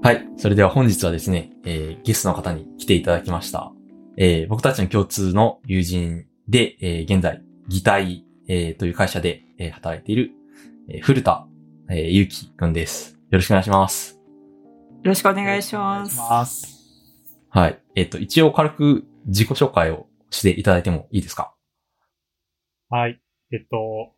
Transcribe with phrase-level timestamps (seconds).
[0.00, 0.26] はい。
[0.38, 3.72] それでは本日はですね、えーゲストの方に来ていただきました。
[4.16, 10.30] えー僕たちの共通の友人で、えー現在、擬態、えーという会社で、えー働いている、
[10.88, 11.46] えー古田、
[11.90, 13.14] えーゆうきくんです。
[13.14, 14.14] よろしくお願いします。
[14.14, 14.20] よ
[15.04, 16.14] ろしくお願いします。
[16.18, 17.46] お願いします。
[17.50, 17.78] はい。
[17.96, 21.54] えっ、と、一応軽く自己紹介をしていただいてもいいですか？
[22.90, 23.20] はい。
[23.52, 24.14] えっと、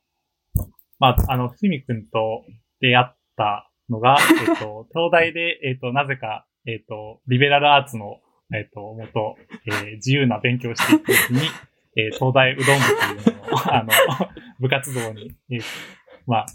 [0.98, 2.44] まあ、あの、ふみくんと
[2.80, 4.16] 出会ったのが、
[4.48, 8.20] えっと、東大で、えっと、なぜか、えっと、リベラルアーツの、
[8.54, 11.40] えっと、元、えー自由な勉強をしていくときに、
[11.96, 13.88] えー東大うどん部というのを、 あの、
[14.60, 15.62] 部活動に、えー
[16.26, 16.46] まあ、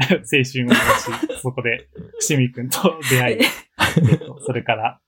[0.00, 1.88] 青春を持ち、そこで、
[2.20, 3.38] ふみくんと出会い、
[4.10, 5.00] えっと、それから、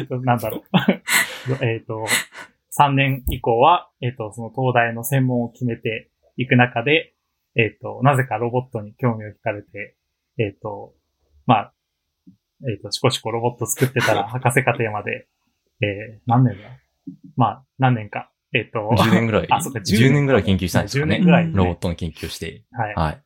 [0.00, 0.64] えっと、なんだろ
[1.60, 1.64] う。
[1.64, 2.06] えっと、
[2.78, 7.14] 3年以降は、えっ、と、その東大の専門を決めていく中で、
[7.56, 9.96] えっ、と、なぜかロボットに興味を惹かれて、
[10.38, 10.94] えっ、と、
[11.46, 11.74] まあ、
[12.68, 15.28] えっ、と、しこしこロボット作ってたら、 博士課程まで、
[15.80, 16.68] えー、何年だ？
[17.36, 18.30] まあ、何年か。
[18.52, 19.46] えっ、と、?10 年ぐらい。
[19.50, 21.24] あそうか10年ぐらい研究したんですか10ね年。
[21.24, 22.64] ぐらい、うんロボットの研究をして。
[22.72, 22.94] はい。
[22.94, 23.22] はい。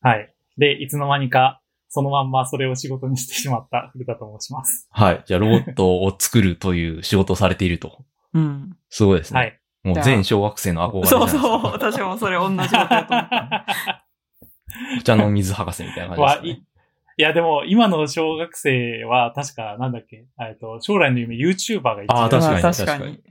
[0.00, 0.34] はい。
[0.58, 4.88] で、いつの間にか、そのまんまそれを仕事にしてしまった古田と申します。
[4.90, 5.22] はい。
[5.26, 8.04] じゃあ、ロボットを作るという仕事をされていると。
[8.34, 8.76] うん。
[8.88, 9.40] すごいですね。
[9.40, 9.60] はい。
[9.84, 11.42] もう全小学生の憧れじゃなそいうですか。
[11.42, 11.72] そう。
[11.72, 13.66] 私もそれ同じことやと思った。
[14.98, 16.66] お茶の水博士みたいな感じですねい。
[17.18, 23.22] いや、でも、今の小学生は、確か、なんだっけ、えっと、将来の夢 YouTuber が一番あー確かにまあ確かに。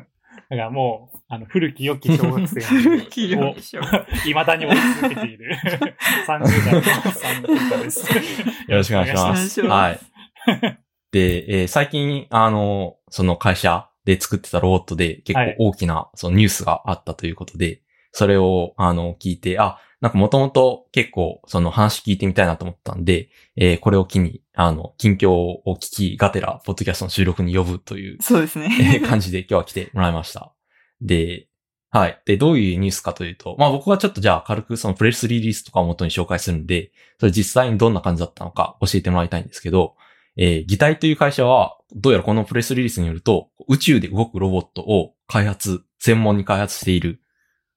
[0.48, 5.54] だからもう、あの、古き良き小学生 古き良き小学を、未だに追い続けている
[6.26, 6.82] 30代のおっ
[7.12, 8.10] さんです。
[8.70, 9.48] よろしくお願いしまお願いす。
[9.50, 10.78] しますはい。
[11.18, 28.70] で、えー最近、あの、その会社で作ってたロボットで結構はい大きな、そのニュースがあったということで、それを、あの、聞いて、あ、なんかもともと結構、その話聞いてみたいなと思ったんで、えーこれを機に、あの、近況を聞きがてら、ポッドキャストの収録に呼ぶというそうですね。
[28.80, 30.52] えー感じで今日は来てもらいました。
[31.00, 31.48] で、
[31.90, 32.20] はい。
[32.26, 39.96] で、どういうニュースかというと、まあ僕はちょっとじゃあ軽くそのプレスリリースとかを元に紹介するんで、それ実際にどんな感じだったのか教えてもらいたいんですけど、
[40.38, 47.18] えー、擬態という会社は、どうやらこのプレスリリースによると、宇宙で動くロボットを開発、専門に開発しているん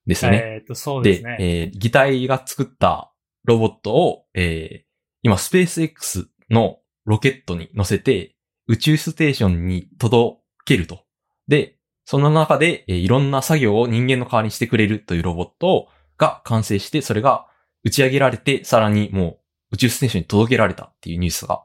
[0.06, 0.38] ですよね。
[0.38, 1.36] えっと、そうですね。
[1.40, 3.12] えー擬態が作った
[3.44, 8.36] ロボットを、えー今、スペース X のロケットに乗せて、
[8.68, 11.04] 宇宙ステーションに届けると。
[11.48, 17.46] で、その中で、えーいろんな作業を人間の代わりにしてくれるというロボットが完成して、それが
[17.82, 19.38] 打ち上げられて、さらにもう
[19.72, 21.64] 宇宙ステーションに届けられたっていうニュースが、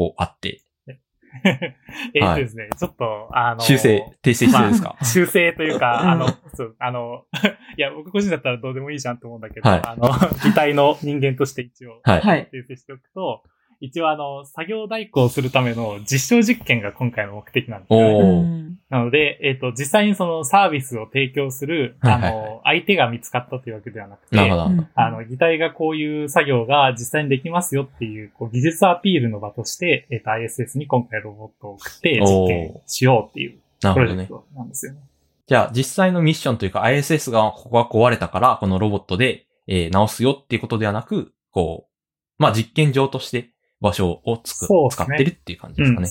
[0.00, 0.62] こうあって、
[1.44, 7.26] えっとですね、ちょっと、あの、修正、訂正必要ですか、修正というか、う んあの、そう、あの、
[7.76, 10.08] いや、僕個人だったらどうでもいいじゃんと思うんだけど、はいあの、
[10.42, 12.20] 擬態の人間として一応、はい。
[12.22, 12.48] はい。
[12.50, 13.42] 訂正しておくと、
[13.80, 24.38] 一応あの、作業代行をするための実証実験が今回の目的なんですなので、えっ、と、実際にそのサービスを提供する、あの、相手が見つかったというわけではなくて、
[24.94, 34.26] あの、擬態がこういう作業が実際にできますよっていう、こう技術アピールの場として、えっ、と、ISS に今回ロボットを送って実験しようっていうなるほどね。
[34.26, 35.00] プロジェクトなんですよね。
[35.46, 46.08] じゃあ、実際のミッションというか ISS がここが壊れたから、このロボットで、えー直すよっていうことではなく、こう、まあ実験場として場所をつく、ね使ってるっていう感じですかね。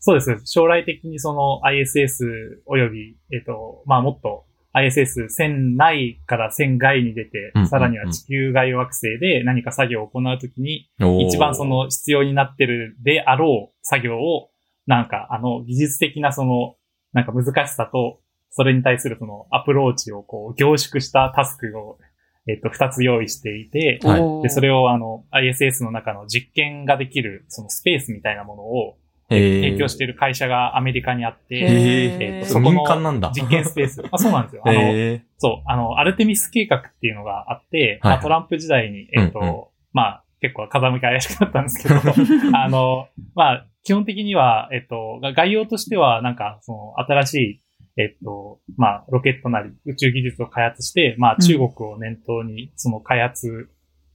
[0.00, 0.40] そうです。
[0.44, 2.24] 将来的にその ISS
[2.66, 4.44] および、えっ、と、まあ、もっと
[4.74, 10.90] ISS 線内から線外に出て、うんうんうんさらには地球外惑星で何か作業を行うときに、
[11.26, 14.50] 一番そ、の必要になってるであろう作業を、
[14.86, 16.74] なんかあの技術的なその、
[17.12, 21.98] なんか難しさと、それに対するそのアプローチをこう凝縮したタスクを、
[22.48, 24.42] えっ、と、二つ用意していて、はい。
[24.42, 28.96] で、それをあの ISS の中の実験ができるそのスペースみたいなものを
[29.28, 33.32] 提提供している会社がアメリカにあって、えーそう民間なんだ。
[33.34, 34.02] 実験スペース。
[34.10, 34.62] あそうなんですよ。
[34.66, 38.12] あの、へそう、あの、アルテミス計画っていうのがあって、はい。
[38.14, 39.64] まあトランプ時代に、えっ、と、うんうん。
[39.92, 42.00] まあ、結構風向き怪しくなったんですけど、
[42.58, 47.60] あの、まあ、基本的には、えっと、が概要としては、なんか、その、新しい、
[47.96, 53.68] えっと、まあ、ロケットなり宇宙技術を開発して、まあ、中国を念頭に、その開発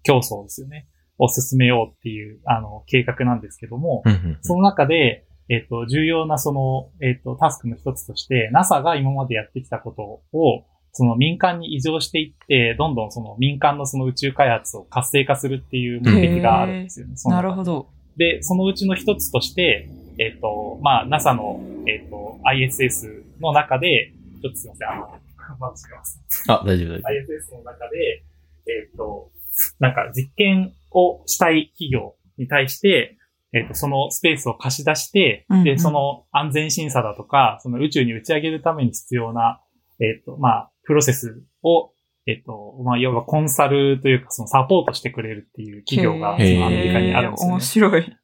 [0.04, 0.88] 競争ですよね、
[1.20, 4.38] を進めようっていう、あの、計画なんですけども、ーうんうんうん。
[4.42, 17.14] その中で、えっ、と、重要なその、えっ、と、タスクの一つとして、NASA が今までやってきたことを、その民間に移譲していって、どんどんその民間のその宇宙開発を活性化するっていう目的があるんですよね。
[17.26, 17.90] なるほど。
[18.18, 25.22] で、そのうちの一つとして、えっ、と、まあ、NASA の、えっ、と、ISS の中で、ちょっとすいません、あの、
[25.60, 26.22] まず違います。
[26.48, 28.24] あ、大丈夫大丈 ISS の中で、
[28.68, 29.32] えっ、と、
[29.80, 33.18] なんか実験をしたい企業に対して、
[33.54, 39.62] えっ、と、そのスペースを貸し出して、うんうんで、その安全審査だとか、その宇宙に打ち上げるために必要な、
[40.00, 41.92] えっ、と、まあ、プロセスを、
[42.28, 47.60] えっ、と、まあ、要はコンサルというか、そのサポートしてくれるっていう企業が、アメリカにあるんですよね面。
[47.62, 48.18] 白い。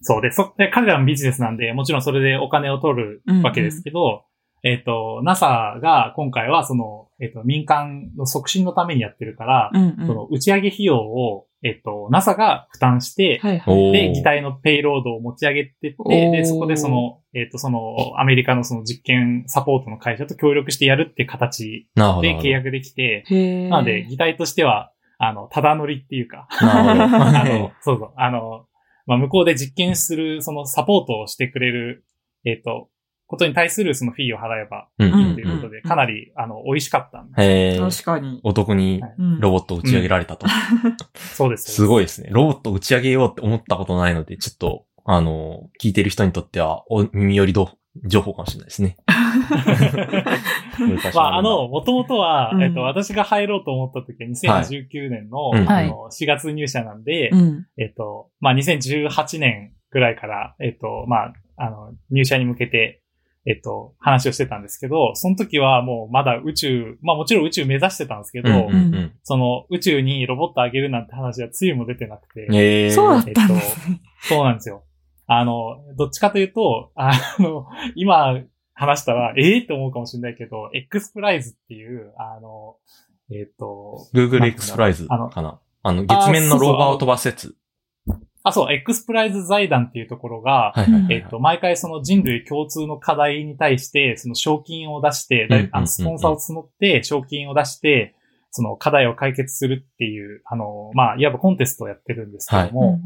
[0.00, 4.24] そうで、そ、で、彼らのビジネスなんで、もちろんそれでお金を取るわけですけど、
[4.62, 10.06] えっ、と、NASA が今回はその、えっ、と、民間の促進のためにやってるから、うんうん。
[10.06, 13.92] その打ち上げ費用を、えっ、と、NASA が負担して、はいはい。
[13.92, 17.80] で、ー擬態のペイロードを持ち上げてって、で、そこでその、えっ、と、その、
[18.18, 22.22] アメリカのその実験サポートの会社と協力してやるって形なるほど。
[22.22, 23.24] で契約できて、
[23.70, 27.24] なので、擬態としては、あの、ただ乗りっていうか、なるほど。
[27.24, 28.66] あの、そうそう、あの、
[29.10, 32.04] まあ、向こうで実験する、そのサポートをしてくれる、
[32.44, 32.90] えっ、と、
[33.26, 37.42] ことに対するそのフィーを払えばうんうんということで、うんかなり、あの、美味しかったんで。
[37.42, 37.78] へえ。
[37.80, 38.40] 確かに。
[38.44, 40.46] お得にうんロボットを打ち上げられたと。
[41.34, 41.72] そうです。
[41.72, 42.28] すごいですね。
[42.30, 47.70] ロボットを打ち上げようって思ったことないので、ちょっと、あの、聞いてる人にとっては、お耳寄りど
[48.04, 48.96] 情報かもしれないですね。
[51.14, 57.66] まあ、あの、もともとは、うんえっと、私が入ろうと思った時は2019年の、うんあの、4月入社なんで、うん。
[57.76, 63.02] えっと、まあ、2018年ぐらいから、えっと、まあ、あの、入社に向けて、
[63.46, 69.12] えっと、話をしてたんですけど、その時はもうまだ宇宙、まあもちろん宇宙目指してたんですけど、うんうんうん。
[69.22, 72.90] その宇宙にロボットあげるなんて話はつゆも出てなくて、ええ。
[72.90, 74.00] そうだったんですね。
[74.20, 74.84] そうなんですよ。
[75.26, 78.40] あの、どっちかというと、あの、今
[78.80, 82.76] 話したら、ええって思うかもしれないけど、X プライズっていう、あの、
[83.30, 85.60] えっ、と、Google X プライズあのかな？
[85.82, 87.54] あの、月面のローバーを飛ばす説。
[88.42, 91.14] あ、そう、X プライズ財団っていうところが、はいはいはいはい。
[91.16, 98.14] えっ、と、毎回その人類共通の課題に対して、その賞金を出して、うんうんうんうんあのスポンサーを募って、賞金を出して、
[98.50, 102.98] その課題を解決するっていう、あの、まあ、いわばコンテストをやってるんですけども、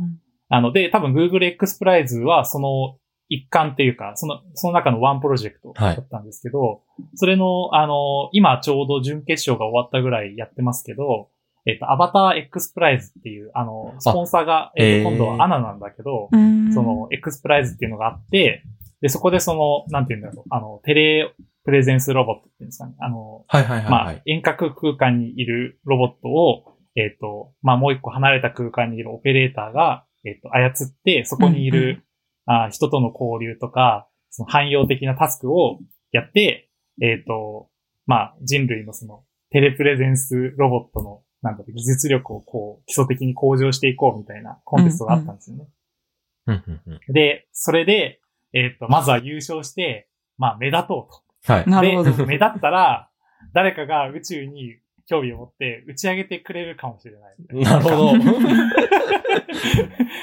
[0.48, 2.96] あの、で、多分 Google X プライズはその
[3.28, 6.82] 一環っていうか、その、その中のワンプロジェクトだったんですけど、
[7.14, 11.30] それの、あの、今ちょうど準決勝が終わったぐらいやってますけど、
[11.66, 18.64] えっと、アバター X プライズっていう、あの、スポンサーが、えっと、えー今度はアナなんだけど、うんその、X プライズっていうのがあって、
[19.00, 21.34] で、そこでその、なんて言うんだろう、あの、テレ
[21.64, 22.94] プレゼンスロボットっていうんですかね。
[23.00, 30.72] あの、はいはいはいまあはい。、遠隔空間にいるロボットを、えっ、と、まあ、もう一個離れた空間にいるオペレーターが、えっ、と、操っ
[31.04, 32.03] て、そこにいうんうる、
[32.46, 35.78] あ人との交流とか、その汎用的なタスクを
[36.12, 36.68] やって、
[37.00, 37.68] えっ、と、
[38.06, 45.66] まあ、人類のその、テレプレゼンスロボットの、なんだ技術力をこう、基礎的に向上していこうみたいなコンテストがあったんですよね。
[46.46, 48.20] うんうんうんで、それで、
[48.52, 51.52] えっ、と、まずは優勝して、まあ、目立とうと。
[51.52, 51.68] はい。
[51.68, 52.12] なるほど。
[52.12, 53.10] で、目立ったら、
[53.52, 57.36] 誰かが宇宙に興味を持って打ち上げてくれるかもしれない。
[57.64, 58.12] なるほど。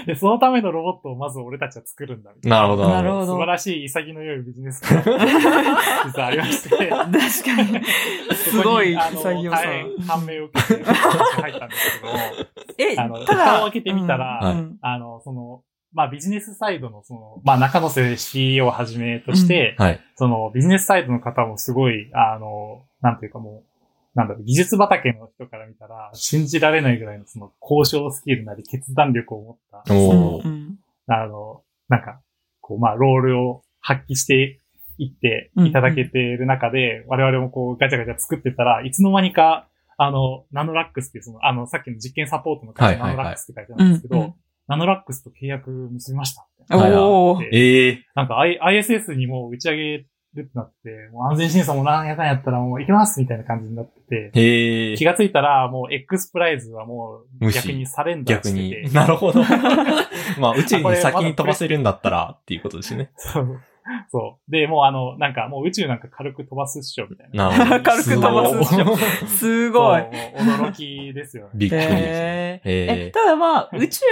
[0.05, 2.89] で、そのためのロボットをまず俺たちは作るんだみたいなるほど。
[2.89, 5.01] なるほど素晴らしい潔の良いビジネスが
[6.05, 6.77] 実はありまして。
[6.77, 7.05] 確か
[7.79, 7.85] に。
[8.35, 9.07] すごい潔さ。
[9.07, 12.19] あの大変感銘を受けて入ったんですけども、
[12.77, 15.61] え、 あの、ただ、蓋を開けてみたら、はいうんあの、その、
[15.93, 19.99] まあビジネスサイドのその、まあ中野瀬 CEO をはじめとして、はい。
[20.15, 23.70] そのビジネスサイドの方もすごい、あの、なんていうかもう、
[24.13, 30.47] なんだろう、技術畑の人から見たら、信じられないぐらいのその交渉スキルなり決断力を持った、おー。
[30.47, 30.77] うん
[31.07, 32.21] あの、なんか、
[32.61, 34.59] こう、まあ、ロールを発揮して
[34.97, 44.33] いっていただけている中で、我々もこう、ガチャガチャ作ってたらいつの間にか、あの、ナノラックスっていうその、あの、さっきの実験サポートの会社、ナノラックスって会社なんですけど、うんうん
[44.67, 47.39] ナノラックスと契約結びましたおー。
[47.39, 55.05] でええなんか、I、ISS にもう打ち上げるってなって、もう安全審査も何やかんやったらもう行きますみたいな感じになってて、気。
[55.05, 58.87] がついたらもう X プライズはもう逆にサレンダー逆してて。
[58.87, 58.93] に。
[58.95, 59.41] なるほど。
[60.39, 63.11] まあ、 宇宙に先に飛ばせるんだったらっていうことですね。
[63.15, 63.61] そう。
[64.11, 64.51] そう。
[64.51, 67.49] で、もうあの、なんかもう宇宙なんか軽く飛ばすっしょみたいな。
[67.49, 67.83] なるほど。
[67.83, 68.95] 軽く飛ばすっしょ
[69.27, 70.01] すすごい。
[70.35, 71.49] 驚きですよね。
[71.55, 72.61] びっくりですね。
[72.63, 74.05] へーただまあ、宇宙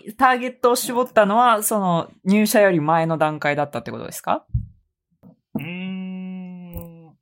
[0.00, 4.44] にターゲットを絞ったのは、その、入社より前の段階だったってことですか？
[5.64, 7.16] うーん。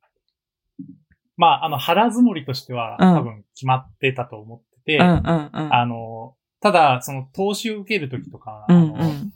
[1.35, 5.73] まあ、あの、腹積もりとしては、うん多分決まってたと思ってて、うんうんうん。
[5.73, 9.33] あの、ただ、その投資を受けるときとか、うんうん。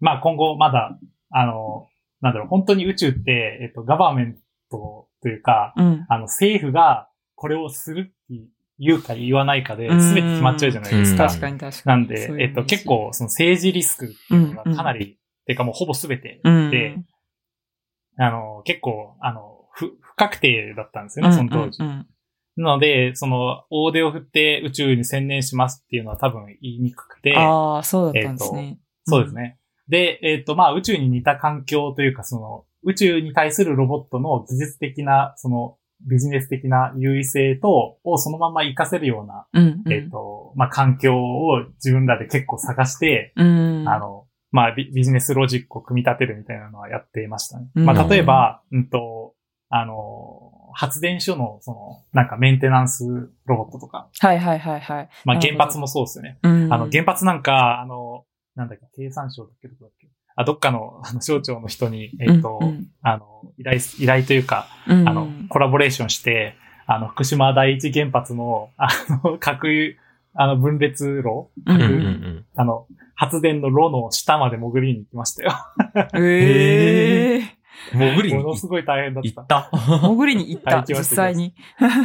[0.00, 0.98] まあ今後まだ、
[1.30, 1.86] あの、
[2.20, 4.38] なんだろう、本当に宇宙って、えっと、ガバメン
[4.70, 6.06] トというか、うん。
[6.08, 8.44] あの、政府がこれをするって
[8.78, 11.28] 言うか言わないかで、うん全て決まっちゃうじゃないですか。
[11.28, 12.02] 確かに確かに。
[12.02, 17.06] なんでそう、いうえっと、結構、その政治リスクっていうのがかなり、てかもうほぼ全てうん。
[18.20, 21.82] で、あの、結構、あの、不、確定だったんですよね、その当時。
[21.82, 22.06] うんうん
[22.56, 28.78] なので、その、大手を振って宇宙に専念しますっていうのは多分言いにくくて、ああ、そうだったんですね。
[29.04, 29.58] そうですね。
[29.88, 39.92] で、えっ、と、まあ、宇宙に似た環境というか、その、宇宙に対するロボットの技術的な、その、ビジネス的な優位性と、をそのまま活かせるような、うんうん。
[39.92, 43.88] えっ、と、まあ、環境を自分らで結構探して、うん。
[43.88, 44.19] あの、
[44.50, 47.68] まあビ、ビジネスロジックを組み立てるみたいなのはやっていましたね。
[47.74, 49.34] うんまあ、例えば、うんと、
[49.68, 55.08] あの、発電所の、その、なんかメンテナンスロボットとか、はいはいはいはい。
[55.24, 56.38] まあ、原発もそうですよね。
[56.42, 56.72] うん。
[56.72, 58.24] あの、原発なんか、あの、
[58.56, 60.08] なんだっけ、経産省だっけ、どこだっけ？
[60.36, 68.88] あ、どっかの、あの、省庁の人に、えっ、と、うんうんあの、依頼、依頼というか、うんあの、コラボレーションして、あの、福島第一原発の、あ
[69.24, 69.94] の、核油、
[70.34, 71.90] あの、分裂炉、うんうんうん。
[71.90, 72.44] うん。
[72.56, 75.52] あの、発電の炉の下まで潜りに行きましたよ。
[76.14, 77.42] ええ
[77.92, 78.34] 潜りに？
[78.42, 79.22] ものすごい大変だっ。
[79.24, 79.68] 行った？
[79.72, 79.78] た。
[80.00, 81.54] 潜りに行った、実際に。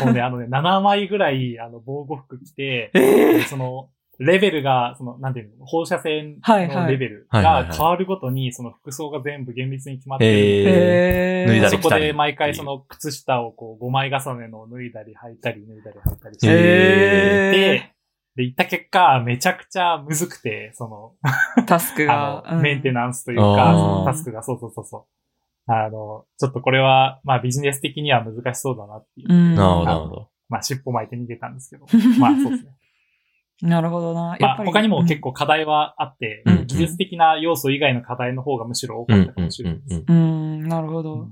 [0.03, 2.99] もうね、あのね、7枚ぐらい、あの、防護服着て、え
[3.33, 10.37] でその、レベルが、その、なんていうの、放射線のレベルが変わるごとに、その服装が全部厳密に決まってる。
[10.39, 12.03] ええそこ脱いだり着たり。
[12.05, 17.94] で毎回その靴下をこう5枚重ねの脱いだり履いたり脱いだり履いたりして、えで、
[18.35, 22.51] で、行った結果、めちゃくちゃむずくて、その、ー、タスクあが。
[22.55, 25.07] の、メンテナナンスというあか、ーそのタスクが、そうそうそうそ
[25.67, 25.71] う。
[25.71, 29.33] あの、ちょっとこれは、まあビジネス的には難しそうだなっていう。
[29.33, 29.55] うん。
[29.55, 30.29] なるほど、なるほど。
[30.49, 31.85] まあ尻尾巻いて逃げたんですけど。
[32.19, 32.71] まあそうですね。
[33.61, 34.37] なるほどな。
[34.39, 35.29] まあ他にも結構。
[35.31, 40.03] 構課題はあって、うん技術的な要素以外の課題の方がむしろ多かったかもうんうんしれないです。
[40.07, 40.19] うんう
[40.65, 41.13] ん、なるほど。
[41.13, 41.31] うん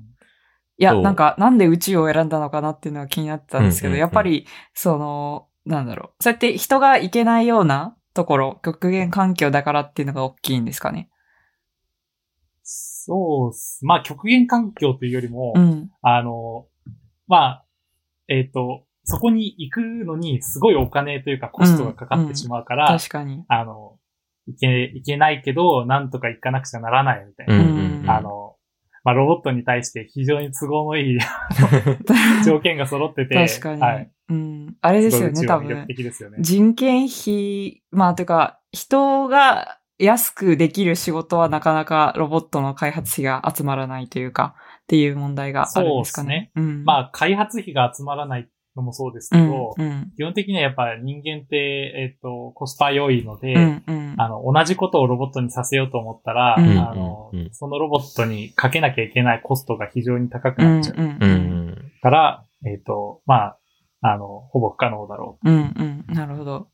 [0.79, 6.23] いや、なんか、なんで宇宙を選んだのかなっていうのが気になってたんですけど、うんうんうんやっぱり、その、なんだろう。
[6.23, 11.09] そうやって人が行けないようなところ、極限環境だからっていうのが大きいんですかね。
[12.63, 13.85] そうっす。
[13.85, 15.91] まあ極限環境というよりも、うん。
[16.01, 16.67] あの、
[17.27, 17.65] まあ、
[18.27, 23.43] えっ、と、そこに行くのにすごいお金というかコストがかかってしまうから、確かに。
[23.49, 23.97] あの、
[24.47, 27.55] いけ、いけないけど、なんとか行かなくちゃならないみたいな。
[27.55, 28.09] うんうんうん。
[28.09, 28.55] あの、
[29.03, 31.19] まあ、ロボットに対して非常に都合のいい
[32.45, 33.81] 条件が揃ってて、確かに。
[33.81, 34.12] はい。
[34.29, 34.75] うん。
[34.81, 35.85] あれですよね、多分。
[35.87, 36.37] 的ですよね。
[36.39, 46.51] 人件費、まあ、というか、人が安くできる仕事はなかなかロボットの開発費が集まらないというか、っていう問題があるんですかね。
[46.55, 46.83] うん。
[46.83, 50.11] まあ、開発費が集まらないのもそうですけど、うん、うん。
[50.17, 54.15] 基本的にはやっぱ人間って、えっ、と、コスパ良いので、うん、うん。
[54.17, 61.29] あの、同じことをロボットにさせようと思ったら、うんあのうんうん、そのロボットにかけなきゃいけないコストが非常に高くうん、なっちゃううん、ううん。
[61.69, 63.57] んから、えっ、と、まあ、
[64.03, 66.13] あの、ほぼ不可能だろううん、うん。
[66.13, 66.59] なるほど。
[66.59, 66.67] と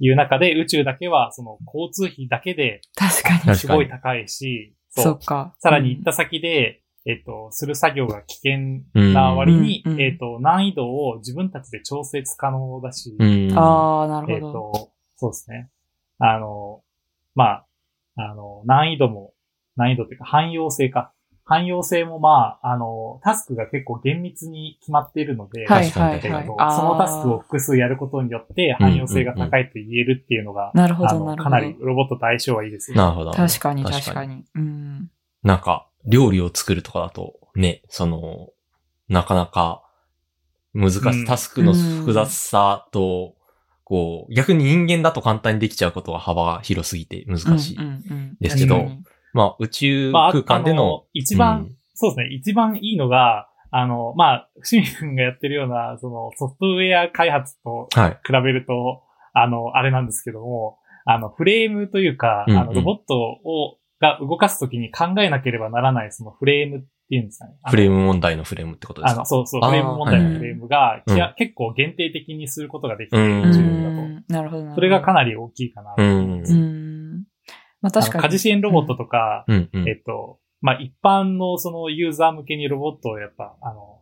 [0.00, 3.56] いう中で、宇宙だけは、その、交通費だけで、確かに。
[3.56, 5.54] すごい高いし、そっか。
[5.60, 8.80] さらに行った先で、えっ、と、する作業が危険
[9.12, 13.50] な割に、うんうんえっ、と、難易度を自分たちで調節可能だし、うん。
[13.50, 13.58] うん。
[13.58, 14.52] ああ、なえっ、るほど。
[14.52, 15.70] と、そうですね。
[16.18, 16.82] あの、
[17.34, 17.66] まあ、
[18.16, 19.34] あの、難易度も、
[19.76, 21.12] 難易度っていうか汎用性か。
[21.46, 26.76] 汎用性もまあ、あの、タスクが結構厳密に決まっているので、はい、確かにはい、はい。
[26.76, 31.50] そのタスクを複数やることによって汎用性が高いと言えるっていうのが、なるほど、あの、なるほど。
[31.50, 33.02] かなりロボットと相性はいいですよね。
[33.02, 33.32] なるほど。
[33.32, 34.24] 確かに、確か。
[34.24, 34.44] に。
[34.54, 35.10] うん。
[35.42, 38.48] なんか、料理を作るとかだと、ね、その、
[39.08, 39.82] なかなか
[40.72, 43.34] 難しい、うんタスクの複雑さと、
[43.84, 47.76] こう、逆に人間だと簡単にできちゃうことは幅が広すぎて難しい。
[47.76, 48.36] うん、うん。
[48.40, 49.04] ですけど確かに
[49.34, 58.18] まあ、宇宙まあ、空間であの、一番、うんそうですね、一番いいのが、あの、まあ、伏見くんがやってるような、その、ソフトウェア開発とはい。
[58.24, 67.54] 比べると、あの、あれなんですけども、あの、フレームというか、うんうんあの、ロボットを、が動かすときに考えなければならない、そのフレームっていうんですかね。
[67.68, 69.20] フレーム問題のフレームってことですか？
[69.20, 74.68] あの、そうそう、フレーム問題のフレームが、いきや結構限定的にすることができて、うん宇宙だうんなるほどなるほど。
[74.70, 74.74] と。
[74.74, 75.94] それがかなり大きいかな。
[75.96, 76.52] うんう。
[76.52, 76.83] ん。
[77.84, 78.24] まあ確かに。
[78.24, 79.88] 家事支援ロボットとか、うんうん。
[79.88, 84.00] えっと、まあ、一般のそのユーザー向けにロボットをやっぱ、あの、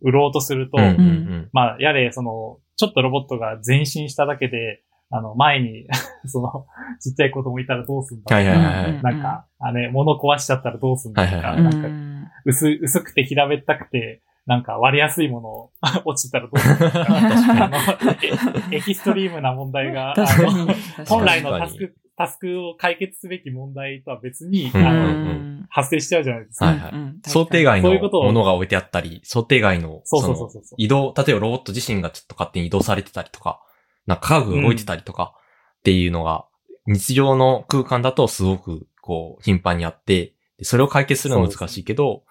[0.00, 1.50] 売ろうとすると、うんうんうん。
[1.52, 5.86] まあ、やれ、その、ちょっとロボットが前進しただけで、あの、前に、
[6.26, 6.66] その、
[7.00, 15.70] ちっちゃい子供いたらどうすんだはいはいはいなんか、あれ、物壊しちゃったらどうすんだとか、はいはいうんなんか、薄、薄くて平べったくて、なんか割れやすいものを
[16.04, 21.06] 落ちてたらどうするんだとか、 あの、エエキストリームな問題が、あの。
[21.06, 24.86] 本来のタスク、タスクを解決すべき問題とは別に、うん。
[24.86, 25.66] あの、うん。
[25.68, 26.66] 発生しちゃうじゃないですか。
[26.66, 26.92] はいはい。
[26.92, 27.20] うんうん。
[27.26, 30.62] 想定外のものが置いてあったり、想定外の、そうそうのそうそう。
[30.64, 33.60] そう移動、例えばロボット自身がちょっと勝手に移動されてたりとか、
[34.06, 35.34] なんか家具が動いてたりとか
[35.78, 36.46] っていうのが、
[36.86, 42.22] 日常の空間だとすごくこう頻繁にあって、でそれを解決するのは難しいけど、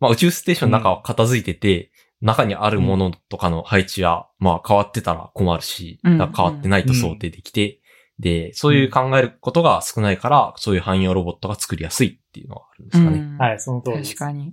[0.00, 6.18] まあ宇宙ステーションの中は片付いてて、中にあるものとかの配置は、まあ変わってたら困るし、うん。
[6.18, 7.79] 変わってないと想定できて、
[8.20, 13.18] で、そういう考えることが少ないから、そういう汎用ロボットが作りやすいっていうのがあるんですかね。
[13.18, 14.14] うんはい、その通りです。
[14.14, 14.48] 確かに。
[14.48, 14.52] い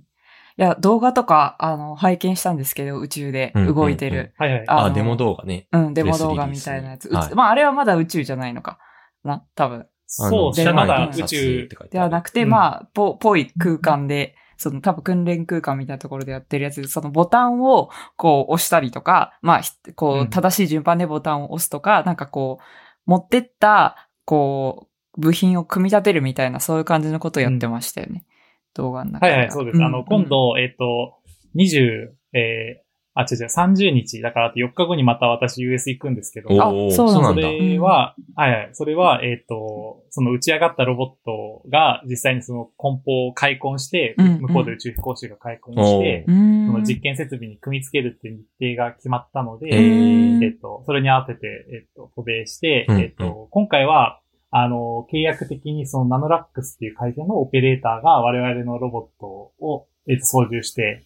[0.56, 4.34] や、動画とか、あの、拝見したんですけど、宇宙で動いてる。
[4.38, 4.64] はいはい。
[4.66, 5.68] あのあ、デモ動画ね。
[5.70, 7.08] うん、デモ動画みたいなやつ。
[7.08, 8.78] はいうまあ、あれはまだ宇宙じゃないのか
[9.22, 9.86] な、多分。
[10.06, 10.64] そうですね。
[10.64, 22.64] でまだまあ宇宙、ではなくて、うんまあ、ぽ、ぽい空間で、その多分訓練空間みたいなところでやってるやつで、そのボタンをこう押したりとか、まあ、ひこうんう、正しい順番でボタンを押すとか、なんかこう、
[23.08, 28.26] 持ってった、こう、部品を組み立てるみたいな、そういう感じのことをやってましたよね。
[28.74, 29.82] 動画の中ではいはい、そうです。
[29.82, 31.14] あの、今、度、えっと、
[31.56, 32.87] 20、えー
[33.18, 37.42] あ、違う違う、30日、だからあと4日後にまた私 US 行くんですけど、あそうなんだ。
[37.42, 44.40] それは、はいはい、それは、えっ、と、その打ち上がったロボットが実際にその梱包を開墾して、うんうん。
[44.42, 46.24] 向こうで宇宙飛行士が開墾して。
[46.26, 53.02] その実験設備に組み付けるっていう日程が決まったので、えっ、と、それに合わせて、えっ、と、渡米して、うんうん。
[53.02, 54.20] えっ、と、今回は、
[54.50, 61.04] あの、契約的にそのナノラックスっていう会社のオペレーターが我々のロボットを、えっと操縦して、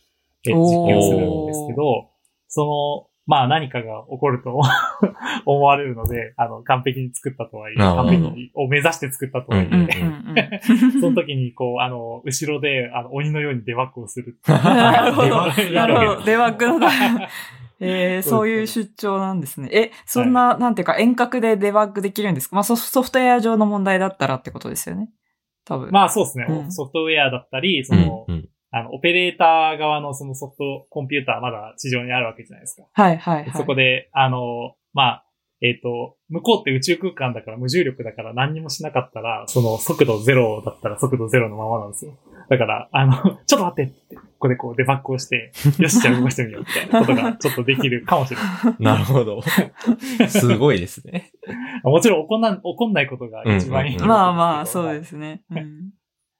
[0.50, 2.10] え実験をするんですけど、
[2.48, 4.60] その、まあ何かが起こると
[5.46, 9.68] 思われるので、あの、完璧に作ったとはいえ、完璧を目指して作ったとはい
[10.36, 10.60] え、
[11.00, 14.38] その時にこう、あの、後ろで、あの、鬼のようにデバッグをす る。
[14.48, 15.28] なるほど。
[15.72, 16.24] なるほど。
[16.24, 16.88] デバッグの。
[17.84, 19.68] えー、そそういう出張なんですね。
[19.72, 22.54] え、そんな、なんていうか遠隔でデバッグできるんですか？
[22.56, 25.10] まあソソフトウェア上の問題だったらってことですよね。
[25.64, 25.90] 多分。
[25.90, 32.88] まあそうですね、うんソフトウェアだったり、その、うんうんあの、オペレーター側のそのソフトコンピューターまだ地上にあるわけじゃないですか。
[32.90, 33.52] はいはいはい。
[33.54, 35.24] そこで、あの、まあ、
[35.60, 42.18] えっ、と、向こうって宇宙空間だから無重力だから何にもしなかったら、その速度ゼロだったら速度ゼロのままなんですよ。
[42.48, 43.12] だから、あの、
[43.46, 48.76] ちょっと待ってって、ここでこうデバッグをして、よし、じゃあ動かしてみようみたいなことがちょっとできるかもしれない。
[48.80, 49.42] なるほど。
[50.26, 51.30] すごいですね。
[51.84, 55.42] もちろん起こんな、起こんないことが一番いい、うんうんまあまあ、そうですね。
[55.50, 55.90] うん。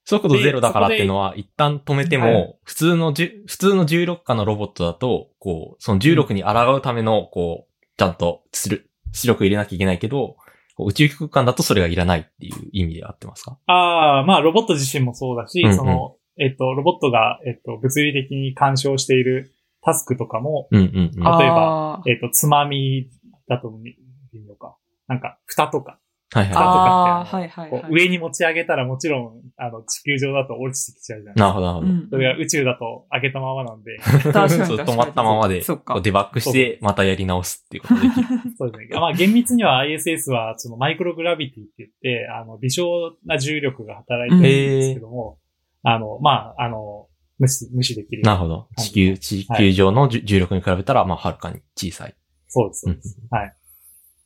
[0.05, 10.35] 速度ゼロだからっていうのは、一旦止めてはも、普通のじゅ、普通の重力化のロボットだと、こう、その重力に抗うための、こう、ちゃんと出力、出力入れなきゃいけないけど、
[10.79, 13.59] 宇宙空間だとそれがいらないっていう意味で合ってますか？
[13.67, 15.77] ああ、まあ、ロボット自身もそうだし、うんうん。
[15.77, 21.27] その、えっと、ロボットが、えっと、物理的に干渉しているタスクとかも、うんうんうん。
[21.27, 23.07] あ例えば、えっと、つまみ
[23.47, 23.91] だと見
[24.33, 24.75] るのか。
[25.07, 25.99] なんか、蓋とか、
[26.33, 31.35] はいはあーかってあのはいはいはい上に持ち上げたらもちろん、あの、地球上だと落ちてきちゃうじゃい。
[31.35, 31.87] ないなるほど、なるほど。
[31.87, 38.27] うんそれが宇宙だと上げたままなんで、確かにそう止まったままで、そっかこうデバッグして、またやり直すっていうことできる。
[38.57, 38.99] そうですね。
[38.99, 45.37] まあ、厳密には ISS は、そのマイクログラビティって言って、あの、微小な重力が働いてるんですけども、
[45.83, 47.07] あの、まあ、あの、
[47.39, 48.23] 無視、無視できる。
[48.23, 48.67] なるほど。
[48.77, 52.15] 地球、地球上の重重力に比べたら、まあ、はるかに小さい。
[52.47, 53.17] そうです、そうです。
[53.29, 53.53] はい。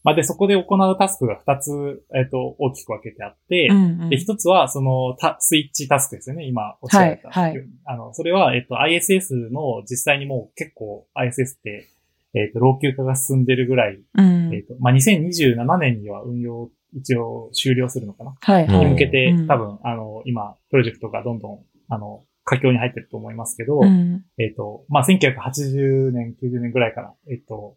[0.08, 6.46] まあ、で、そこで行うタスクが2つ、えっ、と、大きく分けてあって、うんうんで、一つは、その、タスイッチタスクですよね。
[6.46, 7.30] 今、おっしゃられた。
[7.30, 11.88] はいはいあの、それは、えっ、と、ISS の、実際にもう結構 ISS って、
[12.34, 18.34] えっ、と、老朽化が進んでるぐらい、うんえっ、と、まあ、2027年には運用、一応終了するのかな？
[18.40, 18.86] はいはい。
[18.86, 27.76] に向けて、うん多分、あの、今、プロジェクトがどんどん、あの、佳境に入ってると思いますけど、うんえっ、と、まあ、1980年、90年ぐらいから、えっ、と、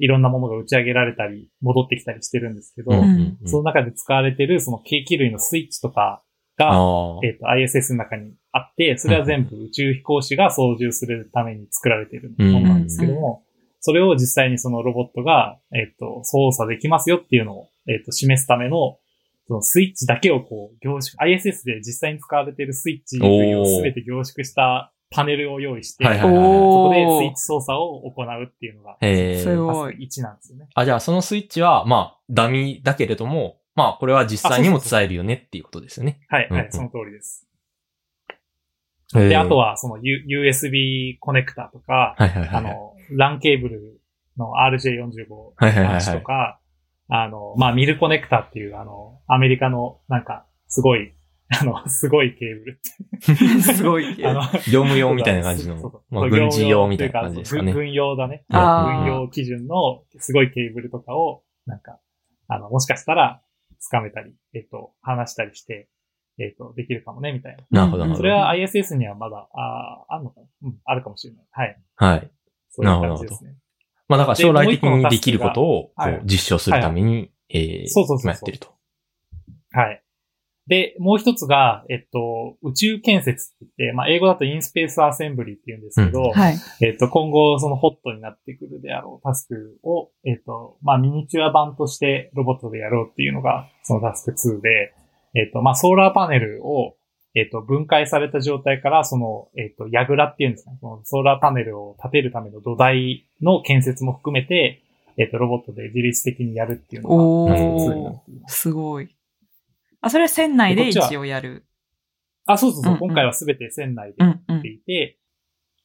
[0.00, 2.98] いろんなものが打ち上げられたり、戻ってきたりしてるんですけど、うん。
[2.98, 6.22] うんうんその中で使われてる、その計器類のスイッチとか
[6.58, 6.74] が。
[7.22, 13.44] えっ、と、ISS の中にあって、それは全部宇宙飛行士が操縦するために作られているものなんですけども、
[13.80, 18.98] それを実際にそのロボットが、えっ、と、操作できますよっていうのを、えっ、と、示すための、
[19.46, 29.42] そのスイッチだけをこう、凝縮、ISS で実際に使われているスイッチ類をすべて凝縮したパネルを用意して、はいはいはいそこおーでスイッチ操作を行うっていうのが、へえ。
[29.42, 30.68] すごいタスク1なんですよね。
[30.74, 36.20] あ、じゃあそのスイッチは、まあ、ダミーだけれども、まあ、これは実際にも使えるよねっていうことですよね。
[36.28, 37.46] はい、はい、うんうんその通りです。
[39.12, 42.48] でで、あと、は、その、U、USB コネクタとか、はいはいはい。
[42.50, 44.00] あの、LAN ケーブル
[44.36, 46.60] の RJ45 はいはいはいはい端とか、
[47.08, 51.12] あの、まあ、ミルコネクタっていう、あの、アメリカの、なんか、すごい、
[51.52, 53.34] あの、すごいケーブルって。
[53.74, 54.24] すごい。
[54.24, 57.72] あの、業務用みたいな感じのそうそう、まあ、軍事用みたいな感じですかね。
[57.72, 58.44] 軍軍用だね。
[58.50, 61.98] あー軍用基準のすごいケーブルとかを、なんか、
[62.46, 63.42] あの、もしかしたら、
[63.92, 65.88] 掴めたり、えっと、話したりして、
[66.38, 67.80] えっと、できるかもね、みたいな。
[67.80, 68.16] なるほど、なるほど。
[68.18, 70.46] それは ISS にはまだ、あーあるのかな？
[70.62, 71.46] うん、あるかもしれない。
[71.50, 71.82] はい。
[71.96, 72.30] はい。
[72.68, 73.56] そういう感じですね。
[74.08, 78.68] まあだから将来的にできることをこう実証するために、えー、そうそうそうやってると。
[79.72, 80.02] はい。
[80.70, 86.56] で、もう一つが、えっと、宇宙建設って言って、まあ、英語だとインスペースアセンブリって言うんですけど、うんはい。
[86.80, 94.94] えっと、今後、そのホットになってくるであろうタスクを、えっと、まあ、ミニチュア版としてロボットでやろうっていうのが、そのタスク2で、
[95.34, 96.94] えっと、まあ、ソーラーパネルを、
[97.34, 104.84] えっと、分解された状態から、その、えっと、ヤグラっていうんですかね、そのソーラーパネルを立てるための土台の建設も含めて、
[105.16, 108.60] えっと、ロボットで自律的にやるっていうのが、おタスク2になーっています。
[108.60, 109.16] すごい。
[110.00, 111.66] あ、それは船内で一応やる。
[112.46, 114.58] あ、そうそうそう、うんうん今回はすべて船内でやうんうん。
[114.60, 115.18] っていて、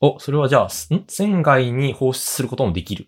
[0.01, 3.07] お、それはじゃあ、船外に放出することもできる。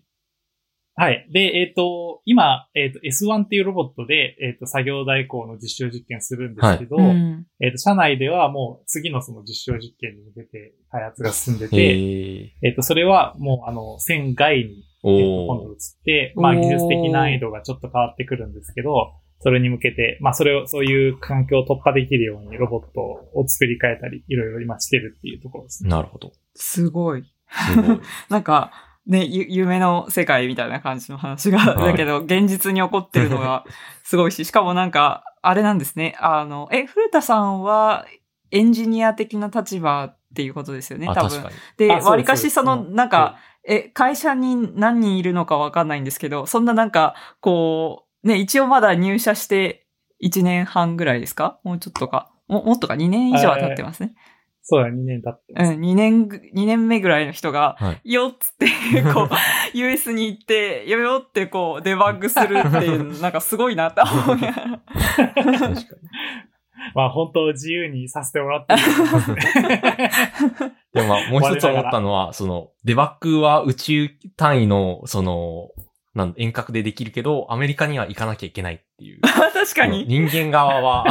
[1.00, 1.28] はい。
[1.32, 7.46] で、えっ、と、今、えっ、と、S1 っていうロボットで、えっ、と、作業代行の実証実験するんですけど、うん。
[7.60, 12.68] えっ、と、社内ではもう次のその実証実験に向けて開発が進んでへて、え。
[12.68, 15.72] えっ、と、それはもう、あの、船外に、えっと今度。
[15.72, 25.90] 移って、まあ、技術的難易度がちょっと変わってくるんですけど、それに向けて、まあ、それを、そういう環境を突破できるようにロボットを作り変えたり、いろいろ今してるっていうところですね。
[25.90, 26.32] なるほど。
[26.54, 27.24] すごい。
[27.50, 28.00] すごい。
[28.28, 28.72] なんか、
[29.06, 33.64] ね、ゆ夢の世界みたいな感じの話が、はいだけど、現実に起こってるのが
[34.04, 36.14] すごいし、しかもなんか、あれなんですね。
[36.20, 38.06] あの、え、古田さんは
[38.50, 41.48] エンジニア的な立場っていうことですよね、あ、多分確か。
[41.48, 41.88] に。
[41.88, 49.86] で、わりかしその、なんか、え、会社に何人いるのかわかんないんですけど、そんななんか、こう、ね、一応まだ入社して
[50.22, 51.58] 1年半ぐらいですか？
[51.64, 52.30] もうちょっとか。
[52.46, 54.14] も、もっとか？2年以上は経ってますね。
[54.62, 55.72] そうだ、2年経ってます。
[55.72, 58.12] うん、2年ぐ、二年目ぐらいの人が、はい。
[58.12, 58.66] よっつって、
[59.14, 59.30] こう、
[59.76, 64.80] US に行って、よよってこう、デバッグするっていう、 なんかすごいなって思いながら。
[64.84, 65.74] 確かに。
[66.94, 70.10] まあ、本当自由にさせてもらってると思いますね。
[70.92, 75.70] でもまあ、もう一つ思ったのは、その、デバッグは宇宙単位の、その、
[76.18, 79.20] なん遠隔でできるけど、アメリカには行かなきゃいけないっていう。
[79.22, 80.04] 確かに。
[80.06, 81.04] 人間側は、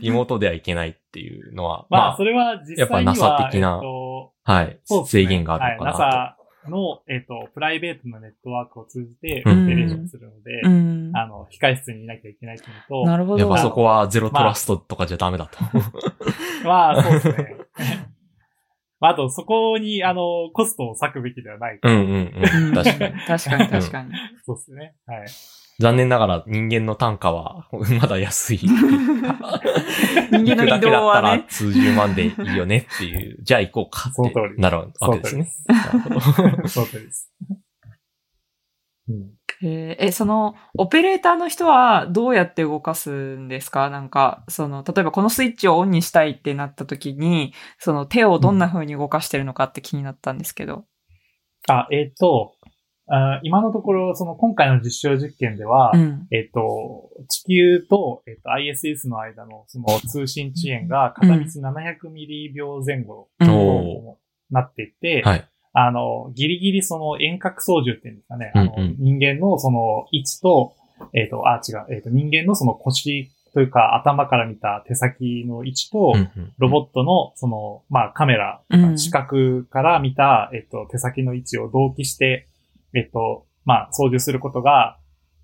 [0.00, 4.66] リモートではいけないっていうのは、 まあ、それは実際には、やっぱ NASA 的なえっとはい。
[4.66, 6.02] ね制限があるのかなと。
[6.02, 6.12] はい、
[6.66, 11.10] NASA の、えっ、と、プライベートなネットワークを通じて、うんオペレーションするので、うん。
[11.16, 13.38] あの、控室にいなきゃいけないっていうのと、なるほど。
[13.40, 15.58] やっぱそこはゼロトラストとかじゃダメだと。
[16.64, 17.56] まあ、そうですね。
[19.00, 21.78] まあ、あと、そこに、あの、コストを割くべきではない。
[21.80, 22.32] うんうん
[22.66, 22.74] うん。
[22.74, 23.20] 確かに。
[23.20, 24.12] 確かに、確かに。
[24.44, 24.94] そうですね。
[25.06, 25.26] はい。
[25.80, 27.68] 残念ながら人間の単価は
[28.00, 28.58] まだ安い。
[28.58, 28.74] 人
[30.32, 31.44] 間の移だけだ動ったら。
[31.48, 35.44] 数十万でいいよねっていう、じゃあ行こうかってなるわけですね。
[35.44, 36.20] そなるほど
[36.68, 37.32] そうです。
[39.08, 39.37] うん。
[39.62, 43.90] えーえ、その、オペレーターの人はどうやって動かすんですか？
[43.90, 50.84] なんか、その、例えばこのスイッチをオンにしたいってなった時に、その手をどんな風に動かしてるのかって気になったんですけど。
[51.68, 52.54] あ、えっ、と
[53.10, 56.26] あ、今のところ、その今回の実証実験では、うん。
[56.30, 64.18] えっ、と、地球と、えっ、と、ISS の間のその通信遅延が片道700ミリ秒前後と
[64.50, 65.48] なっていて、はい。
[65.72, 70.74] あの、ギリギリその遠隔操縦っていうんですかね、あの、人間のその位置と、
[71.14, 76.14] えっ、と、あ、違う、えっ、と、人間のその腰というか頭から見た手先の位置と、
[76.58, 78.98] ロボットのその、まあカメラ、うん。
[78.98, 82.48] 視覚から見た、えっ、と、手先の位置を同期して、
[82.94, 84.98] えっ、と、まあ操縦することが、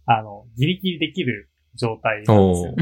[0.07, 2.75] あの、ギリギリできる状態なんですよ。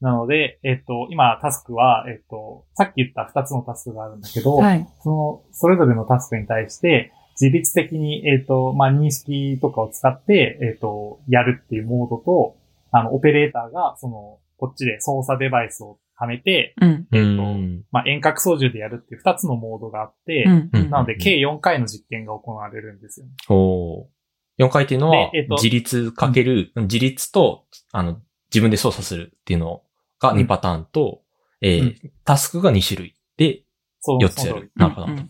[0.00, 4.86] なので、えっ、と、今タスクは、えっ、と、さっき言った二つのタスクがあるんだけど、はい。
[5.02, 12.56] その、それぞれのタスクに対して、自律的に、えっ、と、まあ、認識とかを使って、えっ、と、やるっていうモードと、
[12.92, 17.06] あの、オペレーターが、その、こっちで操作デバイスをはめて、うん。
[17.12, 20.70] えっ、と、うんまあ、遠隔操縦でやるっていう二つのモードがあって、うん。
[20.72, 23.32] うんなので、計4回の実験が行われるんですよね。
[23.48, 24.06] おー
[24.58, 28.20] 4回っていうのは、でえっと自立かける、自立と、あの、
[28.56, 29.82] 自分で操作するっていうの
[30.18, 31.20] が2パターンと、
[31.60, 32.12] えーうん。
[32.24, 33.64] タスクが2種類で
[34.00, 34.72] そう、4つやる。
[34.74, 35.06] なるほど。
[35.08, 35.28] うん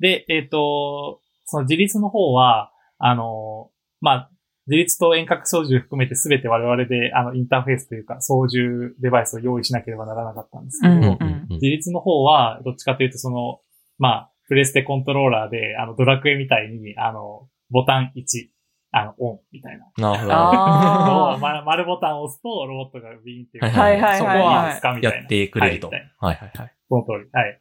[0.00, 3.70] で、えっ、と、その自立の方は、あの、
[4.00, 4.30] まあ、
[4.66, 11.46] 自立と遠隔操縦含めて全て我々で、あの、インターフェースというか、操縦デバイスを用意しなければならなかったんですけど、うんうんうん。
[11.50, 13.60] 自立の方は、どっちかというと、その、
[13.98, 18.48] まあ、プレステコントローラーで、あの、ドラクエみたいに、あの、ボタン1、
[18.92, 19.86] あの、オン、みたいな。
[19.98, 20.30] なるほど。
[21.38, 23.64] ま丸ボタンを押すと、ロボットがビーンっていう。
[23.64, 25.88] はいはいそこはいはいは使うみたいなやってくれると。
[25.88, 26.74] ははいいはいはい。
[26.88, 27.30] その通り。
[27.32, 27.60] はい。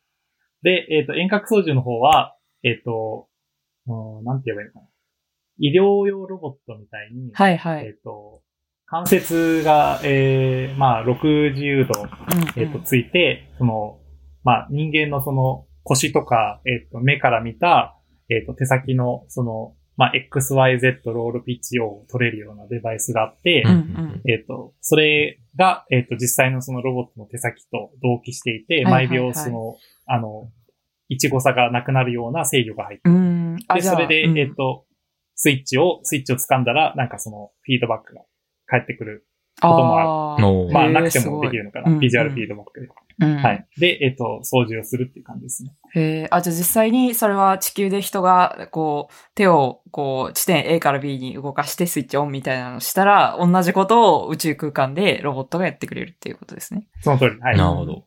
[0.63, 3.27] で、えっ、と、遠隔操縦の方は、えっ、と、
[3.87, 4.85] うん、なんて言えばいいのかな。
[5.59, 7.85] 医療用ロボットみたいに、はいはい。
[7.85, 8.41] えっ、と、
[8.85, 13.99] 関節が、えー、まあ、60度、うんえっ、と、ついて、その、
[14.43, 17.97] まあ、人間のその腰とか、えっ、と、目から見た、
[18.29, 30.49] えっ、と、手先の、その、まあ、XYZ ロールピッチを取れるようなデバイスがあって、うんうんえっ、と、それが、えっ、と、実際のそのロボットの手先と同期していて、はいはいはい毎秒その、あの、
[31.09, 33.57] いちご差がなくなるような制御が入ってうん。
[33.67, 34.85] あ、で、それで、うんえっ、と、
[35.35, 38.21] スイッチを、スイッチを掴んだら、なんかその、フィードバックが
[38.67, 39.27] 返ってくる。
[39.59, 41.99] こともあーのまあ、なくてもできるのかうんな。
[41.99, 42.87] ビジュアルフィードバックで。
[43.21, 43.67] うんはい。
[43.77, 45.73] で、えっ、と、掃除をするっていう感じですね。
[45.93, 56.87] へえ、あ、じゃあ実際にそれは地球で人が、こう、手を、こう、地点 A から B に動かしてスイッチオンみたいなのをしたら、同じことを宇宙空間でロボットがやってくれるっていうことですね。
[57.01, 57.39] その通り。
[57.41, 57.57] はい。
[57.57, 58.05] なるほど。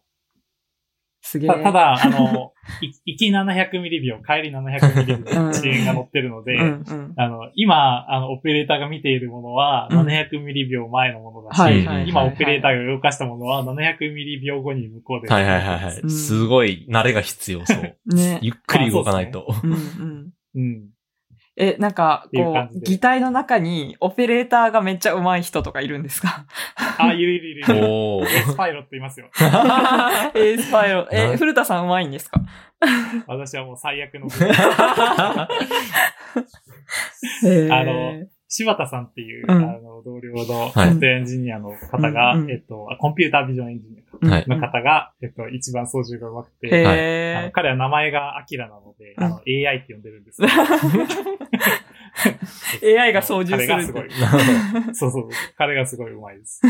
[1.23, 1.49] すげえ。
[1.49, 7.15] たただ、あの、い 行き700ミリ秒、帰り700ミリ秒の遅延が乗ってるので、うんうん。
[7.17, 15.33] あの、今、あの、オペレーターが見ているものは、うん700ミリ秒前のものだし、今、オペレーターが動かしたものは、700ミリ秒後に向こうで。
[15.33, 16.11] はいはいはい。
[16.11, 17.97] すごい慣れが必要そう。
[18.15, 18.41] ね。
[18.43, 19.47] ゆっくり動かないと。
[19.63, 20.31] うんうん。
[20.55, 20.89] うん。
[21.65, 26.45] え、なんか、こう、擬態の中にオペレーターがめっちゃ上手い人とかいるんですか？
[26.99, 27.65] あ、いるいるいる。
[27.85, 28.25] おー。
[28.27, 29.31] エスパイロットいますよ。
[29.41, 31.07] エースパイロ。
[31.13, 32.41] え、な古田さん上手いんですか？
[33.29, 34.27] 私はもう最悪の。
[37.71, 39.51] あの、柴田さんっていう、うん。
[39.51, 40.91] あの、同僚のソはい。
[40.91, 47.39] フトエンジニアの方が、うんうんえっと、あコンピュータービジョンエンジニアの方が、えっと、一番操縦が上手くへて、ー。
[47.39, 49.25] あの彼は名前がアキラなので、うん。
[49.25, 50.43] あの、AI って呼んでるんです。
[52.85, 54.11] AI が操縦する彼がすごい。
[54.95, 55.31] そうそう。
[55.57, 56.61] 彼がすごい上手いです。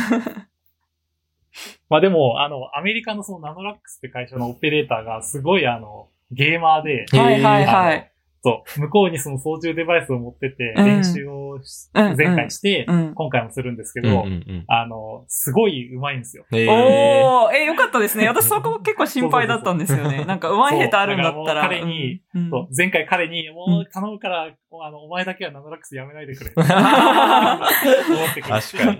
[1.88, 8.12] まあでも、あの、アメリカのそのナノラックスって会社のオペレーターがすごいあの、ゲーマーで、はいはいはい。
[8.44, 13.14] そう、向こうにその操縦デバイスを持ってて、うん練習をしうん前回して、うん。
[13.14, 16.44] 今回もするんですけうんうど、んうんあの、すごい上手いんですよ。
[16.50, 18.26] おー、え、よかったですね。
[18.26, 20.24] 私そこ結構心配だったんですよね。
[20.24, 21.62] なんか上手い下手あるんだったら。
[21.62, 26.50] 彼にうん、そう前回彼に、もう頼むから、あの、お前だけはナノラックスやめないでくれ。
[26.59, 28.98] 思ってくれ確かに。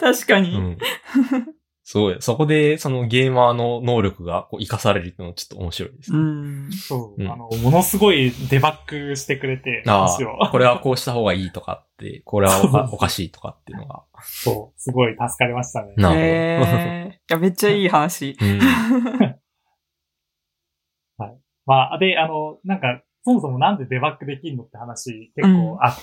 [0.00, 0.76] 確かに。
[1.82, 1.86] うん。
[1.86, 2.16] すごい。
[2.20, 6.22] そこで、そのゲーマーの能力がこう活かされるっていうのはちょっと面白いですうね。
[6.68, 6.72] ん。
[6.72, 10.06] そう、うんあの、ものすごいデバッグしてくれて、あ
[10.40, 14.04] あ、これはこうした方がいいとかって、これはおかおかしいとかっていうのが。
[14.22, 15.94] そう、すごい助かりましたね。
[15.96, 16.26] なるほど。
[16.26, 18.36] へーいや、めっちゃいい話。
[18.40, 18.60] うん
[21.64, 25.96] まあ、で、あの、なんか、そもそもなんでデバッグできるのって話、結構、うんあ、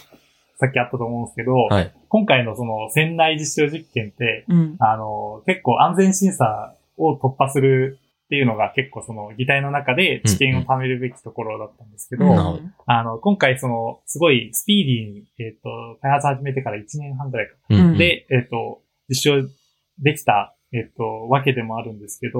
[0.59, 1.93] さっきあったと思うんですけど、はい。
[2.09, 4.75] 今回のその、船内実証実験って、うん。
[4.79, 17.55] あの、結構安全審査を突破するっていうのが結構その議題の中で知見を貯めるべきところだったんですけど、なるほどあの、今回その、すごいスピーディーに、えっ、と、開発始めてから1年半くらいか。
[17.69, 19.49] うんで、えっ、と、実証
[19.97, 22.39] できた、えっ、と、わけでもあるんですけど、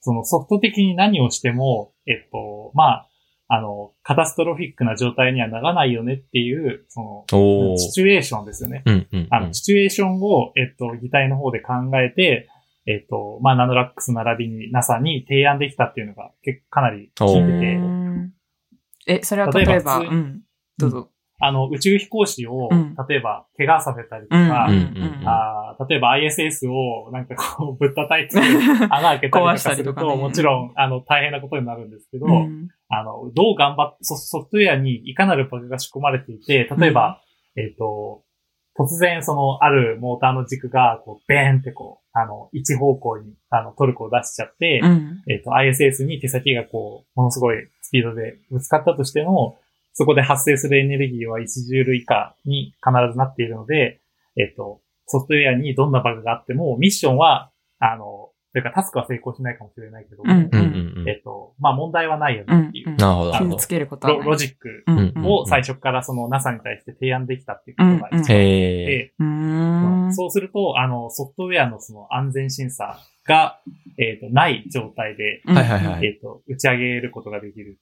[0.00, 3.09] そのソフト的に何をしても、えっ、と、まあ、
[3.52, 7.76] あの、カタストロフィックな状態にはならないよねっていう、その。
[7.76, 8.84] シチュエーションですよね。
[8.86, 12.48] うんうんあの、シチュエーションを、えっと、擬態の方で考えて、
[12.86, 18.32] えっと、まあ、ナノラックス並びに NASA に提案できたっていうのが結構かなり効いてて、うん
[19.06, 20.42] え、それは例えば、うん。
[20.78, 21.10] どうぞ。
[21.40, 37.22] あの、宇宙飛行士をうん、例えば、怪我させたりとうんか、うんうんあー例えば ISS をなんかこう、ぶったたいて穴開けたりとか壊したすると、りとかねもちろん、あの、大変なことになるんですけど、うんあの、どう頑張って、ソソフトウェアにいかなるバグが仕込まれていて、例えば、
[37.56, 38.24] えっ、と、
[38.76, 45.22] 突然その、あるモーターの軸が、こう、ベーンってこう、あの、一方向に、あの、トルコを出しちゃって、うん。
[45.28, 49.60] えっ、と、ISS に手先がこう、ものすごいスピードでぶつかったとしても、
[49.92, 54.00] そこで発生するエネルギーは1ジュール以下に必ずなっているので、
[54.36, 60.69] えっ、と、ソフトウェアにどんなバグがあっても、ミッションは、あの、というかタスクは成功しないかもしれないけども、うんうん
[61.00, 63.68] うんうんえっ、と、まあ問題はないようんねっていう、なるほど、なるほど傷つ。
[63.68, 64.08] けること。
[64.08, 64.84] ロロジック
[65.26, 69.12] を最初からその NASA に対して提案できたっていうことが一番あって、へえ。
[69.18, 70.14] うーん。
[70.14, 73.60] そうすると、あの、ソフトウェアのその安全審査が、
[73.98, 77.78] えっ、と、ない状態で、うんはいはいはいえっ、と、打ち上げることができる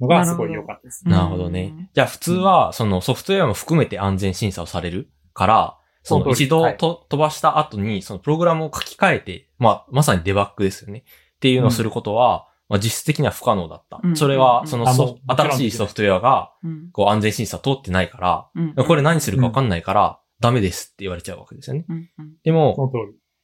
[0.00, 1.12] のがすごい良かったですね。
[1.12, 1.90] なるほどね。
[1.94, 11.04] じゃあ普通は、そのソフトウェアも含めて安全審査をされるから、その一度はいと飛ばした後に、そのプログラムを書き換えて、まあ、まさにデバッグですよね。
[11.36, 14.08] っていうのをすることは、まあ実質的には不可能だったう。
[14.10, 21.84] んそれは、その新しいソフトウェアが、うんこう安全審査通ってないかうんら、これ何するかわかんないから、ダメですって言われちゃうわけですよね。
[21.88, 22.92] うんうんでも。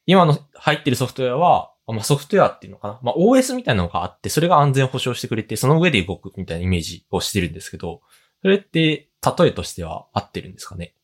[0.07, 3.01] 今の入ってるソフトウェアは、まあ、ソフトウェアっていうのかな。
[3.03, 8.03] まあ、OS みたいなのがあって、それが安全保障してくれて、その上で動くみたいなイメージをしてるんですけど、
[8.43, 9.09] それって、
[9.39, 10.95] 例えとしては合ってるんですかね？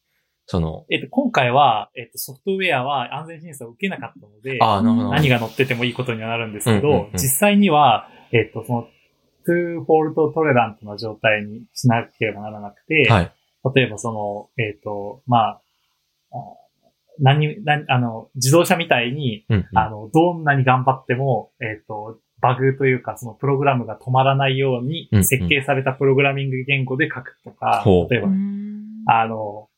[0.51, 5.11] その、えっ、と、今回は、えっ、と、ソフトウェアは安全審査を受けなかったので、ああ、なるほど。
[5.11, 8.83] 何が載っててもいいことにはなるんですけど、うんうんうん実際には、えっ、と、その、
[9.47, 13.33] two fault tolerant な状態にしなければならなくて、はい。
[13.77, 14.13] 例えばそ
[14.59, 15.61] の、えっ、と、まあ、
[16.33, 16.37] あ
[17.21, 19.79] 何、何、あの、自動車みたいに、うんうん。
[19.79, 28.29] あの、どんなに頑張っても、えっ、と、バグというか、そのプログラムが止まらないようにうんうん設計されたプログラミング言語で書くとか、ほう例えば、
[29.07, 29.69] あの、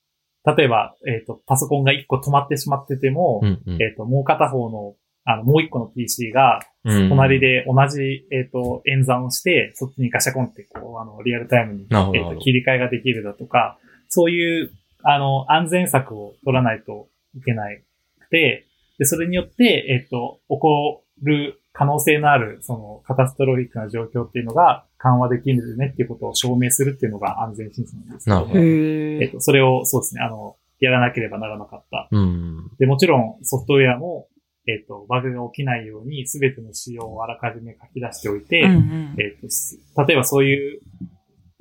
[0.44, 3.82] 例えば、えっ、と、パソコンが一個止まってしまってても、うんうん。
[3.82, 7.08] えっ、と、もう片方の、あの、もう一個の PC が、うん。
[7.08, 12.36] 隣で同じ、えっ、と、演算をして、そっちにガシャコンって、こう、あの、リアルタイムに、えっ、なるほど。
[12.36, 13.78] と、切り替えができるだとか、
[14.08, 14.72] そういう、
[15.04, 17.82] あの、安全策を取らないといけない
[18.18, 18.66] くて、
[18.98, 29.18] で、それによって、えっ、と、起こる可能性のある、その、カタストロフィックな状況っていうのが緩和できるねっていうことを証明するっていうのが安全審査なんですけど、なるほどへえ。
[29.22, 32.08] えっと、それを、そうですね、あの、やらなければならなかった。
[32.10, 32.70] うん。
[32.78, 34.28] で、もちろんソフトウェアも、
[34.66, 40.80] えっと、バグが起きないように全ての仕様をあらかじめ書き出しておいて、うんうんえっと、す例えばそういう、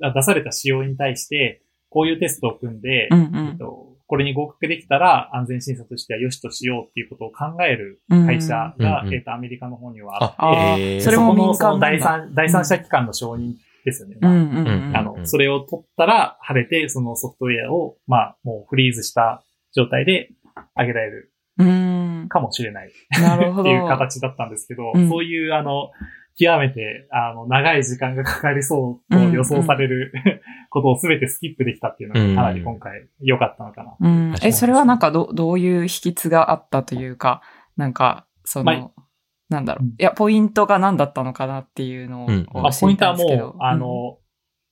[0.02, 8.26] あ出された仕様に対して、こういうテストを組んで、うんえっと、これに合格できたら安全審査としては良しとしようっていうことを考えるうん。
[8.26, 11.78] 会社が、うんうんえっと、アメリカの方にはあって、それも民この。
[11.78, 13.54] 第三、第三者機関の承認
[13.86, 14.18] ですよね。
[14.20, 14.92] うんうんうん。
[14.94, 19.42] あの、それを取ったら、晴れて、そのソフトウェアを、まあ、もうフリーズした
[19.74, 20.28] 状態で
[20.76, 22.26] 上げられるうん。
[22.28, 23.64] かもしれないっなるほど。
[23.64, 25.90] ていう形だったんですけど、うんそういう、あの、
[26.38, 30.12] 極めて、あの、長い時間がかかりそうと予想される、
[30.72, 33.94] ことをすべてスキップできたっていうのが、かなり今回良かったのかな。
[34.00, 37.42] うんえ、それはなんかど、どういう秘訣があったというか、
[37.76, 38.92] なんか、そまの、
[39.50, 39.84] なんだろう。
[39.84, 43.16] うんいや、ポイントが何だったのかなっていうのをうん教まあ、ポイントは。
[43.16, 44.18] もう、あの、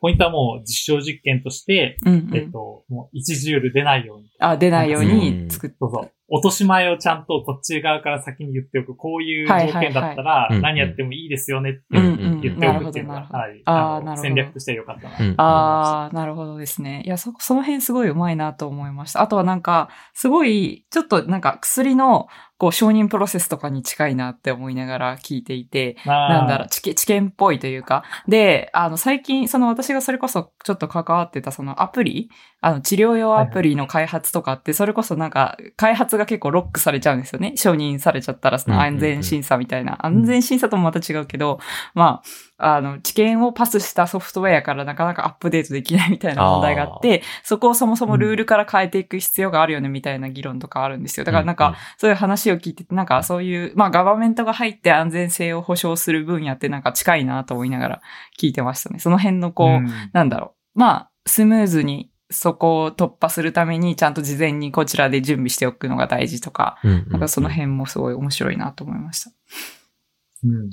[0.01, 4.31] ポイントはもう実証実験として、うん、うんうんえっと、もう1ジュール出ないように。
[4.39, 6.13] あ、出ないように作っそうそう。
[6.33, 8.95] 落とし前をちゃんとこっち側から先に言っておく。
[8.95, 15.17] こういう条件だったらはいはいはい何やってもいいですよねって言っておくっていうのが、なるほどかなり、あーあのなるほど戦略としては良かったな。
[15.19, 17.03] うんああ、なるほどですね。
[17.05, 19.23] いや、そ、その辺すごい上手いなと思いました。
[19.23, 22.29] あとはなんか、すごい、ちょっとなんか薬の、
[22.61, 28.05] こう、承認プロセスとかに近いなって思いながら聞いていて、ななんだろう、知見っぽいというか。
[28.29, 32.29] で、あの、最近、その私がそれこそちょっと関わってたそのアプリ、
[32.61, 37.55] あの、治療用アプリの開発とかって、それこそなんか、開発が結構ロックされちゃうんですよね。
[37.57, 40.05] 承認されちゃったら、その安全審査みたいな。
[40.05, 41.61] 安全審査ともまた違うけど、
[41.95, 42.29] まあ、
[42.61, 51.25] あの、知見をパスしたソフトウェアからなかなかアップデートできないみたいな問題があって、そこをそもそもルールから変えていく必要があるよねみたいな議論とかあるんですよ。
[51.25, 58.03] だからなんか、そういう話を聞いてて、なんかそういう、まあガバメントが入って安全性を保証する分野ってなんか近いなと思いながら
[58.39, 58.99] 聞いてましたね。
[58.99, 60.79] その辺のこう、うんなんだろう。
[60.79, 69.31] まあ、スムーズにそこを突破するためにちゃんと事前にこちらで準備しておくのが大事とか、うん、なんかその辺もすごい面白いなと思いました。
[70.45, 70.71] うん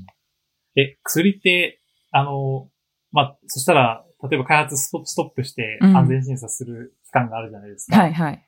[0.77, 2.69] え、薬って、あの、
[3.11, 7.97] まあ、そしたら、例えば開発ストップしてうん安全審査する期間があるじゃないですか。
[7.97, 8.43] はいはい。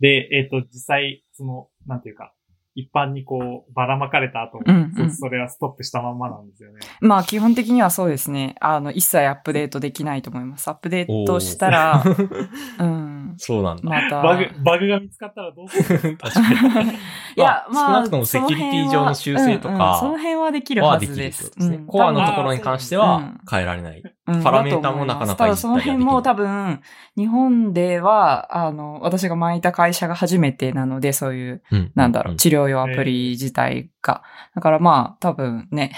[0.00, 2.34] で、えっ、と、実際、その、なんていうか、
[2.76, 6.80] 一般にこう、ばらまかれた後、うんうんそそれはストップしたまんまなんですよね。
[7.00, 8.54] まあ基本的にはそうですね。
[8.60, 10.68] あの、一切アップデートできないと思います。
[10.68, 12.04] アップデートしたら、
[12.78, 13.34] うん。
[13.38, 13.82] そうなんだ。
[13.82, 14.22] また。
[14.22, 16.90] バグ、バグが見つかったらどうする 確かに。
[16.90, 16.94] い
[17.36, 21.44] や、まあ、少なくともセキュリティ上の修正とかその辺はうんうんその辺はできるはずです。
[21.54, 21.76] ですね。
[21.76, 24.02] うんコアのところに関してはうん変えられない。
[24.26, 26.80] うんパラメータもなかなかただその辺も多分、分、
[27.16, 34.22] 日本では、あの、私が前いた会社が初めてなので、そういう、うんなんだろう、治療用アプリ自体が。
[34.54, 35.92] だからまあ、多分ね、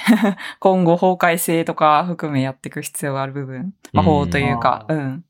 [0.60, 4.14] 今後法改正とか含めやっていく必要がある部分、まあうん。
[4.14, 5.24] 法というか、うん。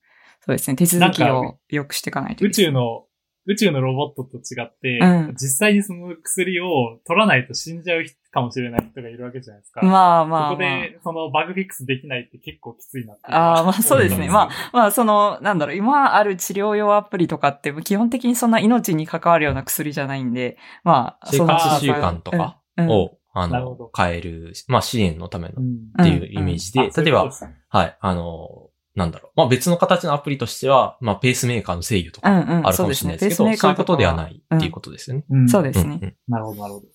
[0.45, 2.73] そうですね、手続きを良くしていかないとい宇けない。
[2.73, 3.05] 宙の、
[3.49, 5.33] 宇宙のロボットと違って、うん。
[5.33, 9.81] 実際にその薬を取らないと死んじゃうかもしれない人がいるわけじゃないですか。
[9.83, 10.51] まあまあ、まあ。
[10.51, 14.27] ここで、そのバグフィックスできないって結構きついなってああ、まあそうですね。
[14.29, 14.33] うん。
[14.33, 22.85] まあ、まあその、なんだろう、今ある治療用アプリとかって基本的にそんな命に関わるような薬じゃないんで、まあ、生その活習慣とかうん。
[22.85, 27.31] うんを、あの変える、まあ支援のためのうんっていうイメージで、あそうい例えば
[27.71, 28.68] はい、あの、
[28.99, 29.33] なんだろう。
[29.37, 35.25] まあ別の形のアプリとしては、まあペースメーカーの制御とかうんうん、あるかもしれないですけど、そういうことではないっていうことですよね。
[35.31, 35.99] うんそうですね。
[36.03, 36.87] うんうんなるほど、なるほど。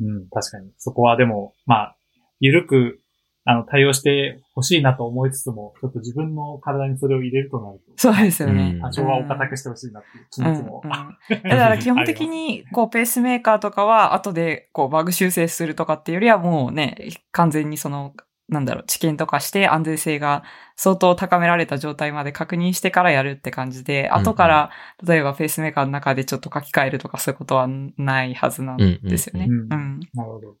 [0.00, 0.70] うん、確かに。
[0.78, 1.96] そこはでも、まあ、
[2.40, 3.00] ゆるく、
[3.44, 8.72] あの、対応してほしいなと思いつつも、ちょっと自分の体にそれを入れるとなると、そうですよね。
[8.74, 10.82] うん多少はお堅くしてほしいなっていう気うん持ちも。
[10.84, 18.12] うんだから基本的に、こう、ペースメーカーとかは、後で、こう、バグ修正するとかっていうよりは、もうね、完全にその、
[18.48, 20.42] なんだろう、知見とかして安全性が
[20.76, 24.70] 相当高められた状態まで確認してからやるって感じで、後から、
[25.04, 29.46] 例えばペースメーカーの中でちょっと書き換えるとかそういうことはないはずなんですよね。
[29.48, 30.00] ううんん。
[30.14, 30.56] なるほど。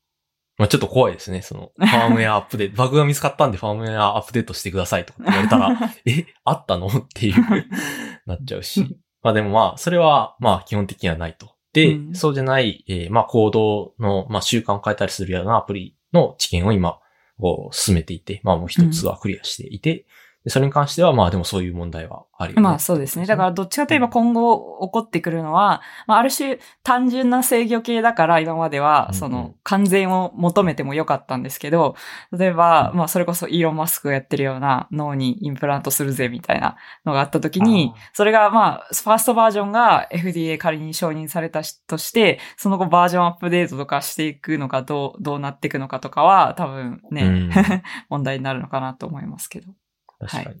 [0.58, 1.40] まあちょっと怖いですね。
[1.40, 6.88] その、ファームウェアアップデート、バグが見つかったんでファームウェアアップデートしてくださいとかって言われたら、 え、あったの？
[6.88, 7.34] っていう、
[8.26, 8.98] なっちゃうし。
[9.22, 11.54] まあでもまあ、それは、まあ基本的にはないと。
[11.72, 16.98] で、うんそうじゃない、えーまあ行動の、まあ習慣を変えたりするようなアプリの知見を今、
[17.38, 20.06] こう、進めていて、まあもう一つはクリアしていて、
[20.48, 22.62] でそれに関してはまあでもそういう問題はあるよね。
[22.62, 23.26] まあそうですね。
[23.26, 31.96] だからどっちかといえば今後起こってくるのは、まあある種単純な制御系だから今まではその完全を求めてもよかったんですけど、
[32.32, 47.50] 例えばまあそれこそイーロン・マスクがやってるような脳にインプラントするぜみたいなのがあった時にそれがまあファーストバージョンが FDA 仮に承認されたしとして、その後バージョンアップデートとかしていくのかどう、どうなっていくのかとかは多分ね、うん
[48.08, 49.72] 問題になるのかなと思いますけど。
[50.18, 50.46] 確かに。
[50.46, 50.52] は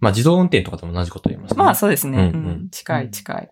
[0.00, 1.58] まあ自動運転とかでも同じこと言いますね。
[1.58, 2.32] まあそうですね。
[2.34, 3.50] うんううんん、近い近い。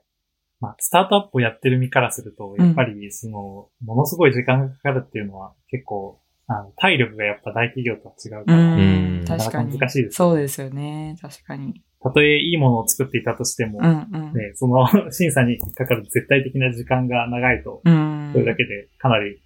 [0.63, 9.39] まあ、スタートアップをやってる身からすると、やっぱり、その、ものすごい時間がかかるっていうのは、結構、あの、体力がやっぱ大企業とは違うかうら、うんん、確かに。
[9.45, 11.17] なかなか難しいですそうですよね。
[11.21, 11.83] 確かに。
[12.01, 14.33] たとえいいものを作っていたとしても、うんうん。
[14.35, 19.42] ね、その審査にかかる絶対的な時間が長いと、うんそれだけでかなり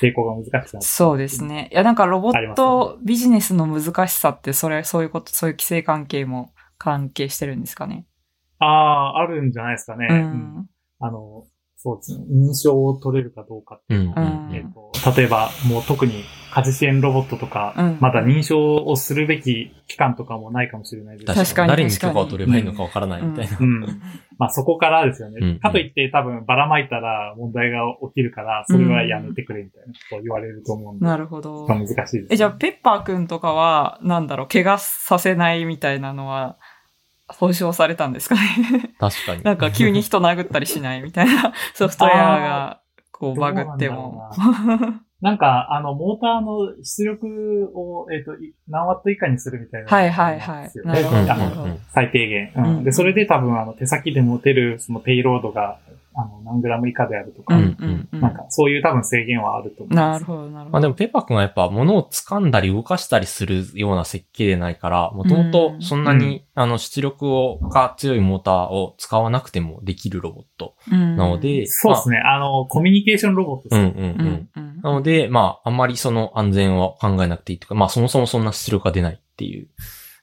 [0.00, 0.68] 成功が難しくなる。
[0.80, 1.68] そうですね。
[1.72, 8.06] いや、なんかロボットビジネスの難しさって、それ、そういうこと、そういう規制関係も関係してるんですかね？
[8.58, 10.06] ああ、あるんじゃないですかね。
[10.10, 10.66] ううんん。
[11.00, 11.44] あの、
[11.76, 12.24] そうですね。
[12.30, 16.24] 認証を取れるかどうかっていうのはうんうんえっと、例えば、もう特に
[16.54, 23.58] 家事支援ロボットとか、うんまだ認証をするべき期間とかもないかもしれないです確かに誰に許可を取ればいいのかわからないみたいな。
[23.58, 23.80] うん。
[24.38, 25.38] まあそこからですよね。
[25.40, 31.66] うんかといって多分ばらまいたら問題が起きるから、それはやめてくれみたいなことを言われると思うんで、なるほど。
[31.66, 32.26] まあ難しいです、ね。
[32.30, 36.56] え、じゃあ、ペッパーくんとかは、なんだろう、怪我させないみたいなのは、
[37.26, 38.94] 保証されたんですかね？
[38.98, 39.42] 確かに。
[39.44, 42.80] なんか急に人殴ったりしないみたいなソフトウェアが、
[43.10, 44.30] こう、バグっても。
[45.20, 49.88] なんか、あの、モーターの出力を、えっ、と、い何ワット以下にするみたいな。
[49.88, 50.70] はいはいはい。
[50.84, 51.78] なるほど。
[51.92, 52.64] 最低限、うん。
[52.64, 52.84] うん。
[52.84, 55.78] で、それで多分、あの、手先で持てる、そのペイロードが、
[56.16, 58.20] あの、何グラム以下であるとか、うんうんうん。
[58.20, 60.12] なんか、そういう多分制限はあると思います。
[60.12, 60.70] なるほど、なるほど。
[60.70, 72.18] まあでもペッパー君はやっぱ物を掴んだり動かしたりするような設計でないから、もともとそんなに、あの出力をが強いモーターを使わなくてもできるロボットうんなので、そうですね。
[72.18, 73.84] あの、コミュニケーションロボットですまあ。
[73.84, 73.92] ね。
[73.96, 74.26] うんうんうん。
[74.26, 74.80] うんうん。
[74.82, 79.68] なので、まあ、あんまりその安全を考えなくていいというか、まあそもそもそんな出力が出ないっていう、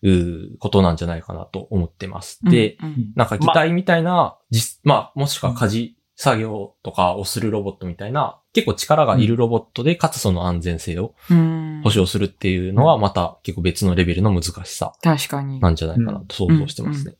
[0.04, 2.40] うーことなんじゃないかなと思ってます。
[2.44, 15.60] で、うんうんなんか擬態みたいな、実、まあ、もしくは家事作業とかをするロボットみたいな、結構力がいるロボットで、かつその安全性をうん保証するっていうのは、また結構別のレベルの難しさ確かに。
[15.60, 17.16] なんじゃないかなと想像してますね。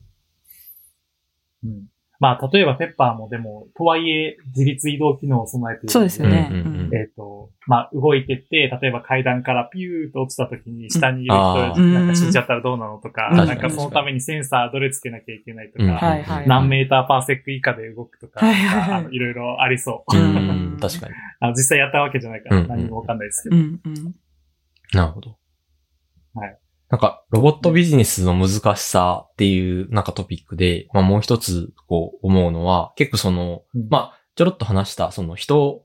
[1.64, 1.86] うん
[2.22, 5.92] まあ、例えばペッパーもでも、とはいえ、自立移動機能を備えているの。
[5.92, 6.48] そうですよね。
[6.92, 16.46] えっ、と、まあ、動いてって、例えば階段からピューと落ちた時に下にいる人、うんなんか死んじゃったらどうなのとか、うんなんかそのためにセンサーどれつけなきゃいけないとか、うんはいはい。
[16.46, 20.16] 何メーターパーセック以下で動くとか、はいろいろありそう。
[20.16, 21.14] ううんん、確かに。
[21.40, 23.56] あの実際やったわけじゃないからうん何もわかんないですけど。
[23.56, 24.14] うんうん。
[24.92, 25.36] なるほど。
[26.34, 26.58] はい。
[26.92, 33.88] なんか、ロボットビジネスの難しさっていう、なんかトピックで、まあもう一つ、こう、思うのは、結構その、うん。
[33.88, 35.84] まあ、ちょろっと話した、その人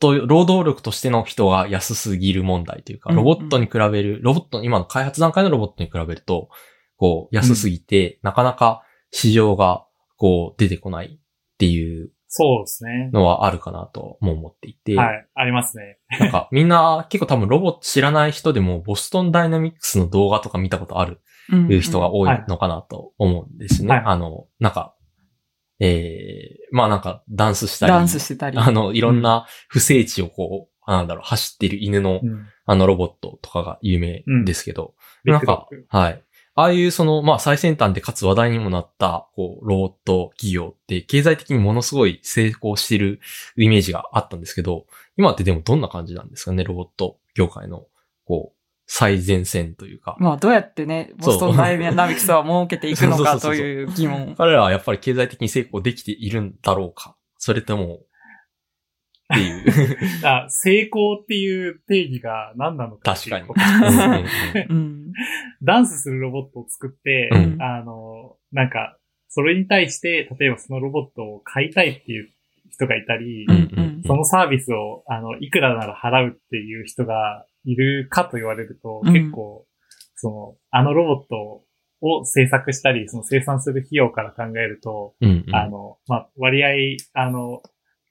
[0.00, 6.50] と、労働力としての人が安すぎる問題というか、ロボットに比べる、ロボット、今の開発段階のロボットに比べると、
[6.98, 8.82] こう、安すぎて、なかなか
[9.12, 9.86] 市場が、
[10.18, 13.10] こう、出てこないっていうそうですね。
[13.12, 15.26] のはあるかなとも思っていて、はい。
[15.34, 15.98] ありますね。
[16.18, 21.20] なんかみんな結構多分ロボット知らない人でもボストンダイナミックスの動画とか見たことある
[21.52, 23.94] うんいう人が多いのかなと思うんですね。
[23.94, 24.96] はいあの、なんか、
[25.78, 28.58] ええまあなんかダンスしたり、ダンスしてたり。
[28.58, 32.46] あの、いろんな不正地をこう、なんだろう、走ってる犬の、うん。
[32.66, 36.24] あのロボットとかが有名ですけど、ビッなんかはい。
[36.56, 43.20] ああいうその、まあ最先端でかつ話題にもなった、こう、ロボット企業って経済的にものすごい成功してる
[43.56, 44.86] イメージがあったんですけど、
[45.16, 47.86] 今ってでもどんな感じなんですかね、ロボット業界の、
[48.24, 50.16] こう、最前線というか。
[50.20, 54.34] まあ、どうやってね、ボストンダイナミクスは儲けていくのかという疑問。
[54.38, 58.00] 彼らはやっぱり経済的に成功できているんだろうかそれとも、
[59.32, 59.98] っていう。
[60.26, 63.46] あ成功っていう定義が何なのか確かに。
[65.62, 67.62] ダンスするロボットを作って、うん。
[67.62, 68.98] あの、なんか、
[69.28, 72.28] それに対して、例えばそのロボットを買いたいっていう
[72.70, 73.46] 人がいたり、
[74.06, 79.12] そのサービスを、あの、いくらなら払うっていう人がいるかと言われると、うん。
[79.12, 79.66] 結構、
[80.16, 81.64] その、あのロボット
[82.00, 85.54] を制作したり、その生産する費用から考えると、うんうん。
[85.54, 86.68] あの、まあ、割合、
[87.14, 87.62] あの、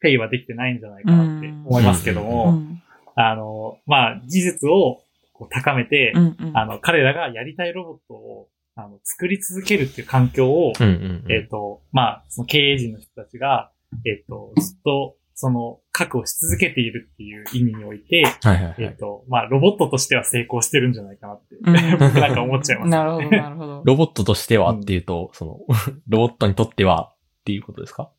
[0.04, 2.80] ペイはできてないんじゃないかなって思いますけども、うん
[3.16, 6.58] あの、まあ、技術をこう高めて、うんうん。
[6.58, 11.32] あの、彼らがやりたいロボットを、あの、作り続けるっていう環境を、うんうんうん。
[11.32, 13.72] えっ、と、まあ、その経営陣の人たちが、
[14.06, 18.76] えっ、と、ずっと、その、確保し続けているっていう意味において、はいはいはい。
[18.80, 22.89] えっ、と、まあ、ロボットとしては成功してるんじゃないかなって、うん 僕なんか思っちゃいます。
[22.89, 23.82] なるほど、なるほど。
[23.86, 25.60] ロボットとしてはっていうと、その、
[26.10, 28.12] ロボットにとってはっていうことですか？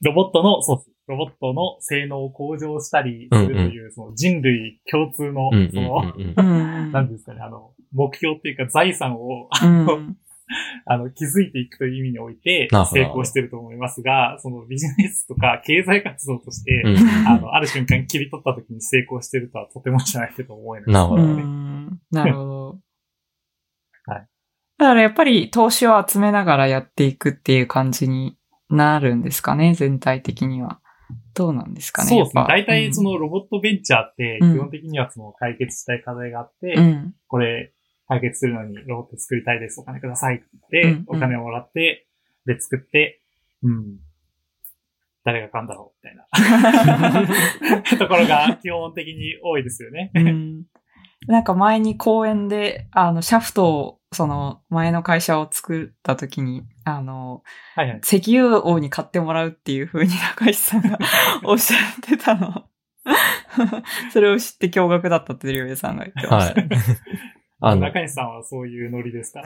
[0.00, 0.97] ロボットの、そうです。
[1.08, 6.46] ロボットの性能を向上したりするという、その人類共通の、うんうんその、うん うん。
[6.46, 6.92] うんうん。
[6.92, 10.16] なんですかね、あの、目標っていうか財産を、うん
[10.86, 20.88] あの、築いていくという意味において成功してると思いますが、そのビジネスとか経済活動として、うんあの、ある瞬間切り取った時に成功してるとはとてもじゃないけど思えない。
[20.88, 21.42] うなるほどね。
[21.42, 22.78] んなるほど。
[24.06, 24.26] はい。
[24.78, 28.38] だからやっぱり投資を集めながらやっていくっていう感じに
[28.70, 30.80] なるんですかね、全体的には。
[31.38, 32.08] どうなんですかね。
[32.08, 37.14] そうですね大体そ、のロボットベンチャーって、うん基本的にはその解決したい課題があって、うん。
[37.28, 37.72] これ
[38.08, 42.08] 解決するのにロボット作りたいです、お金くださいって言って、うんお金をもらって、
[42.44, 43.20] で作って、
[43.62, 43.98] うん。
[45.24, 47.22] 誰が買うんだろうみたい
[47.92, 50.10] な ところが基本的に多いですよね。
[50.14, 50.64] うん
[51.26, 57.42] なんか前に公園で、あの、シャフトを、その、前の会社を作った時に、あの、
[57.74, 58.00] はいはい。
[58.02, 60.98] 石油王に買ってもらうっていう風に中石さんが
[61.44, 62.64] おっしゃってたの。
[64.12, 66.60] それを知って驚愕だったってリュウエさんが言ってました。
[66.60, 66.68] はい。
[67.60, 69.42] あの、中西さんはそういうノリですか？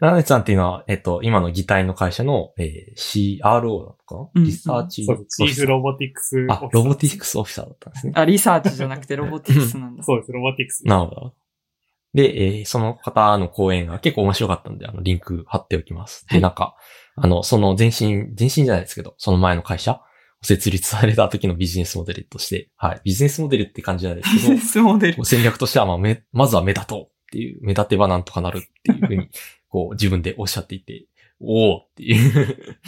[0.00, 5.24] ナナチさんっていうのは、えっと、今の擬態の会社の、えー CRO なのかな、うんリサーチそう。
[5.26, 8.12] チーフロボティクスオフィサーあ、ロボティクスオフィサーだったんですね。
[8.16, 10.02] あ、リサーチじゃなくてロボティクスなんだ。
[10.02, 10.84] そうです、ロボティクス。
[10.86, 11.34] なるほど。
[12.14, 16.26] で、えーその方の講演が結構面白かったんで、あの、リンク貼っておきます。
[16.26, 16.76] で、はいなんか、
[17.16, 20.00] あの、その前身、前身じゃないですけど、その前の会社を
[20.42, 25.24] 設立された時のビジネスモデルとして、はい、ビジネスモデルって感じじゃないですビジネけど、スモデル。
[25.24, 29.28] 戦略としては、まあ、め、まずは目立とうっていう、目立てばなんとかなるっていうふうに、
[29.68, 31.06] こう、自分でおっしゃっていて、
[31.40, 32.78] おーっていう。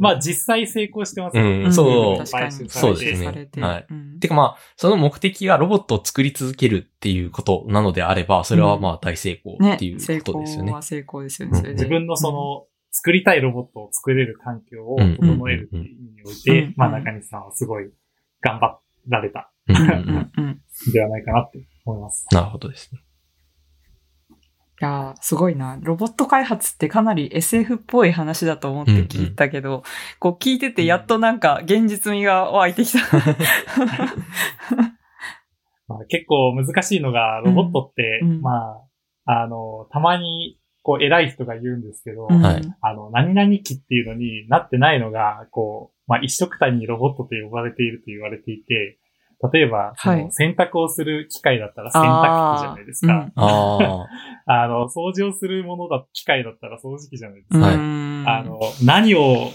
[0.00, 1.64] まあ実際成功してますよね。
[1.64, 1.72] うん。
[1.72, 2.18] そう。
[2.18, 2.68] 確かに。
[2.68, 2.98] そう。
[2.98, 3.60] ですねされて。
[3.60, 3.86] はい。
[3.88, 4.20] うん。
[4.20, 10.70] てかまあ、その目的がロボットを作り続けるっていうことなのであれば、それはまあ大成功ねっていう成ことですよね。
[10.70, 11.72] 功は成功ですよね。
[11.72, 16.74] 自分のそ、の、作りたいロボットを作れる環境を整えるっていう意味において、うん。
[16.76, 17.90] まあ中西さんはすごい
[18.40, 18.78] 頑張
[19.08, 19.50] られた
[20.92, 22.26] ではないかなって思います。
[22.32, 23.00] なるほどですね。
[24.80, 25.78] やー、すごいな。
[25.80, 29.82] ロボット開発ってかなり SF っぽい話だと思って聞いたけど、
[30.18, 33.00] こう聞いててやっとなんか現実味が湧いてきた。
[35.90, 38.40] まあ、結構難しいのが、ロボットって、うん。
[38.40, 38.78] ま
[39.26, 42.28] あ、あの、たまに、こう、偉い人が言うんですけど、
[42.80, 48.98] あの、何々機っていうのになってないのが、こう、まあ、一色単にロボットと呼ばれていると言われていて、
[49.52, 53.30] 例えば、洗濯をする機械だったら洗濯機じゃないですか。
[53.36, 54.06] あ
[54.46, 57.62] あの、掃除をするものだ、機械だったら掃除機じゃないですうん。
[58.24, 58.32] か。
[58.32, 59.50] あの、何を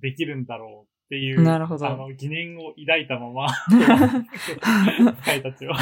[0.00, 1.86] できるんだろうっていう、なるほど。
[1.86, 5.74] あの、疑念を抱いたまま、 機械たちをロ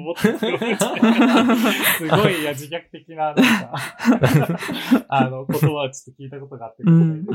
[0.00, 0.38] ボッ
[1.98, 3.72] すごいいや自虐的な、なんか、
[5.08, 7.26] あの、言葉をちょっと聞いたことがあって、うんうん。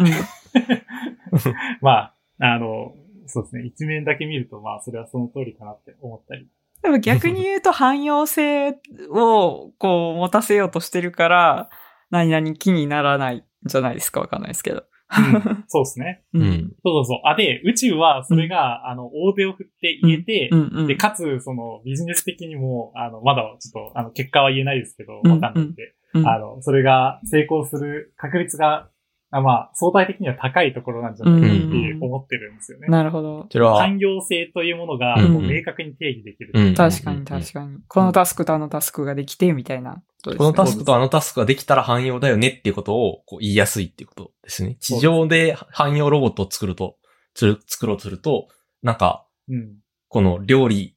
[1.82, 2.94] まあ、あの、
[3.28, 6.48] そうですね、一面だけ見ると、まあ、それはその通りかなって思ったり。
[6.82, 8.70] でも逆に言うと汎用性
[9.10, 11.70] をこう持たせようとしてるから、
[12.10, 14.78] 何々気にならないんじゃないですかわかんないですけど。
[14.78, 16.24] うんそうですね。
[16.36, 16.38] あ。
[16.38, 16.76] ううんん。
[16.84, 17.22] そうそうそう。
[17.24, 28.90] あ、で、宇宙はそれが、あの、大手を振って言えて、うんうんで、かつ、その、ビジネス的にも、あの、まだちょっと、あの、結果は言えないですけど、うんわかんないんで、うんあの、それが成功する確率が、あ
[29.30, 32.88] まあ、相対的には高いところなんじゃないかって思ってるんですよね。
[32.88, 33.48] なるほど。
[33.52, 36.52] それは、汎用性というものが、明確に定義できる。
[36.54, 37.80] うん確かに確かに。
[37.88, 40.36] このタスクとあのタスクができて、みたいなこ。
[40.38, 44.78] このタスクとあのタスクができたら汎用だよねっていうことをこう言いやすいっていうことですね。
[44.80, 46.98] 地上で汎用ロボットを作ると、
[47.36, 48.48] 作ろうとすると、
[48.82, 49.78] なんか、うん。
[50.10, 50.96] この料理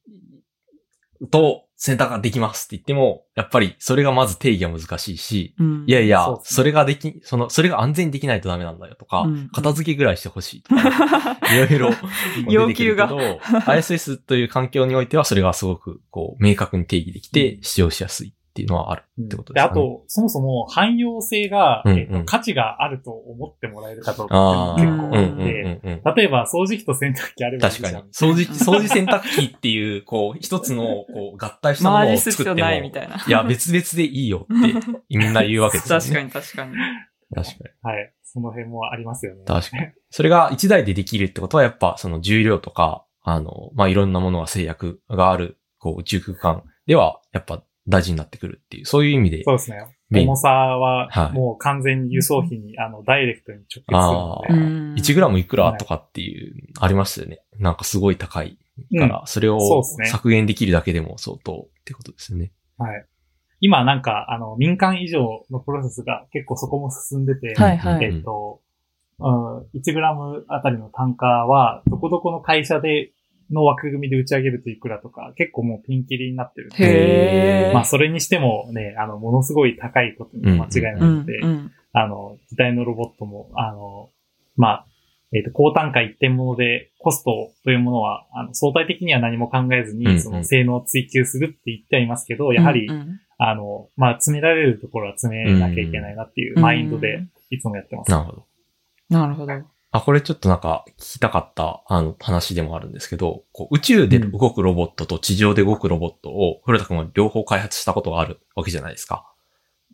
[1.29, 5.83] と選択ができますって言っても、やっぱりそれがまず定義が難しいし、うん。
[5.87, 6.39] いやいや、そね。
[6.43, 9.49] それができ、その、それが安全にできないとダメなんだよとか、うん。
[9.49, 10.81] 片付けぐらいしてほしいとか、
[11.55, 11.89] いろいろ
[12.49, 13.09] 要求が。
[13.65, 19.81] ISS という環境においてはそれがすごくこう明確に定義できて使用しやすいっていうのはあるってことですかね。
[19.81, 26.15] あと、そもそも汎用性が、うんうんえっと価値があると思ってもらえるかどうかっていううんのが結構あって、うんうんうん。
[26.15, 28.33] 例えば掃除機と洗濯機あればいいじゃん確かに。
[28.33, 33.23] 掃除、掃除洗濯機っていう、こう、一つの、こう、合体したものをマージする必要作っても、ないみたいな。
[33.25, 36.03] いや、別々でいいよって、みんな言うわけですよね。
[36.03, 36.73] 確かに確かに。
[37.33, 37.93] 確かに。
[37.93, 38.13] はい。
[38.23, 39.43] その辺もありますよね。
[39.45, 39.87] 確かに。
[40.09, 49.43] それが一台でできるってことは、やっぱ、その重量とか、あの、まあ、いろんなものが制約があるこう宇宙空間ではやっぱ大事になってくるっていう、そういう意味で。
[49.43, 49.85] そうですね。
[50.11, 54.53] 重さははいもう完全に輸送費に、あの、ダイレクトに直結するあので。
[54.53, 57.41] ーうん1グラムいくらとかっていう、ありましたよね。
[57.59, 58.57] なんかすごい高い
[58.97, 62.51] から、それそうを削減できるだけでも相当ってことですよね。
[62.77, 63.05] はい。
[63.61, 68.61] 今なんか、あの、民間以上のプロセスが結構そこも進んでて、はいはいえっと、
[69.19, 73.11] うん、1グラムあたりの単価は、どこどこの会社で、
[73.51, 76.75] の枠組みで打ち上げるといくらとか、結構もうピンキリになってるんで。
[76.79, 77.73] へー。
[77.73, 84.09] まあ、それにしてもね、あの、ものすごい高いことに間違いないうんので、うんあの、時代のロボットも、あの、
[84.55, 84.85] まあ、
[85.33, 98.11] えっ、と、高単価一点物で、コストというものは、あの、相対的には何も考えずに、その性能を追求するって言ってはいますけど、やはり、うんうんあの、まあ、詰められるところは詰めなきゃいけないなっていうマインドで、いつもやってます。
[98.11, 98.45] なるほど。
[99.09, 99.53] なるほど。
[99.91, 109.29] あ、これちょっとなんか聞きたかった、あの、話でもあるんですけど、こう宇宙で動くロボットと地上で動くロボットを、古田君は両方開発したことがあるわけじゃないですか。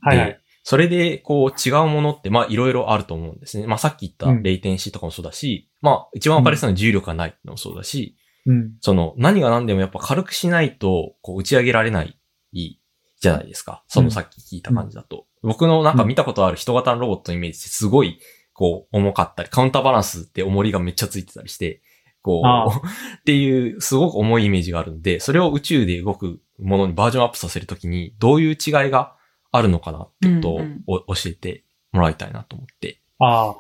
[0.02, 0.40] はいはいで。
[0.64, 3.66] それで、こう、違うものって、まあ、いろいろあると思うんですね。
[3.68, 8.74] まあ、さっき言ったうんレイテンシーとかもそうだし、まあ、一番わかりやすいのは重力がないのもそうだし、うん。
[8.82, 12.20] その、何が何でもやっぱ軽くしないと、こう、打ち上げられない、
[12.52, 13.84] じゃないですか。
[13.88, 15.26] そのさっき聞いた感じだと。
[15.42, 18.20] 僕のなんか見たことある人型のロボットのイメージってすごい、
[18.58, 21.84] こう、重かったり、カウンターバランスって重りがめっちゃついてたりして、
[22.24, 22.70] こあう、
[23.22, 29.16] っていう、すごく重いイメージがあるんで、それを宇宙で動くものにバージョンアップさせるときに、どういう違いが
[29.52, 30.54] あるのかなってこと
[30.92, 33.00] を教えてもらいたいなと思って。
[33.20, 33.56] ああ、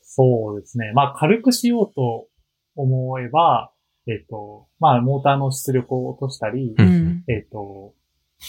[0.00, 0.92] そうですね。
[0.94, 2.28] まあ、軽くしようと
[2.76, 3.72] 思えば、
[4.06, 7.94] えっ、と、まあ、モーターの出力を落としたり、うんうんえっ、と、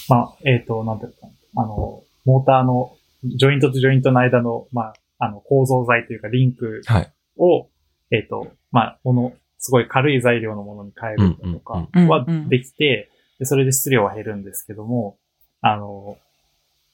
[0.09, 1.63] まあ、えっ、と、なんていうのかな。
[1.63, 7.13] あの、モーターの、ジョイントとジョイントの間の、まあ、あの、構造材というか、リンクはい。
[7.37, 7.69] を、
[8.11, 13.09] えっ、と、まあ、この、すごい軽い材料のものに変えるとかはうんできて、
[13.39, 15.17] でそれで質量は減るんですけども、
[15.61, 16.17] あの、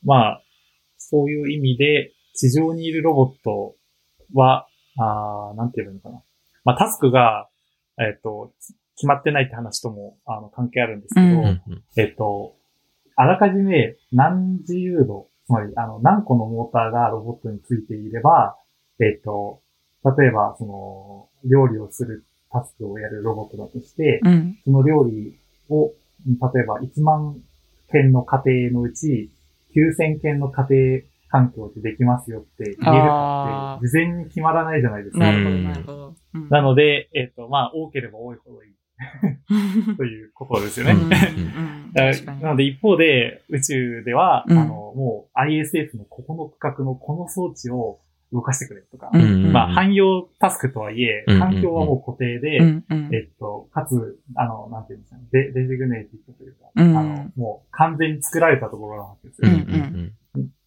[0.04, 0.44] まあ、
[0.98, 3.76] そういう意味で、地上にいるロボット
[4.34, 4.68] は、
[4.98, 6.24] あーなんて言えばいいのかな。
[6.64, 7.50] まあ、タスクが、
[8.00, 8.54] えっ、と、
[8.96, 12.56] 決まってないって話とも、あの、関係あるんですけど、うんうんうんえっと、
[13.16, 18.58] あらかじめ何自由度、つまり、あの、何個のモーターがロボットについていれば、
[18.99, 19.62] えっと、
[20.18, 24.58] 例えば、その、料理をするタスクをやるロボットだとして、うん。
[24.64, 25.38] その料理
[25.70, 25.91] を、
[26.26, 27.38] 例えば1万
[27.91, 29.30] 件の家庭のうち、
[29.76, 35.20] 9000件の家庭環境でできますよって言えるかって、事前に決まらないじゃないですか。
[35.20, 36.16] なるほど、うんなるほど。
[36.36, 38.71] うんなので、えっと、まあ、多ければ多いほどいい
[39.97, 40.93] ということですよね。
[42.41, 44.58] なので一方で宇宙では、うん。
[44.58, 47.99] あの、もう ISF のここの区画のこの装置を
[48.32, 53.10] 動かしてくれとか、うんうんまあ汎用タスクとはいえ、うん環境はもう固定で、うんうん。
[53.14, 56.97] えっと、かつ、あの、なんていうんですかね、デデジグネイティブというか、うん。
[56.97, 59.49] あの、もう完全に作られたところなわけですよ。
[59.49, 60.14] うんうん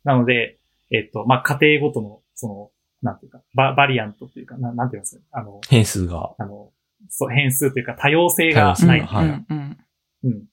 [0.05, 0.59] なので、
[0.91, 2.70] えっと、まあ家庭ごとの、その、
[3.03, 5.16] なんていうか、ババリアントというか、ななんていうんです？
[5.16, 6.35] かね、あの、変数が。
[6.39, 6.70] あの、
[7.09, 9.01] そう、変数というか多様性がない。
[9.01, 9.47] うんはい
[10.25, 10.45] うん。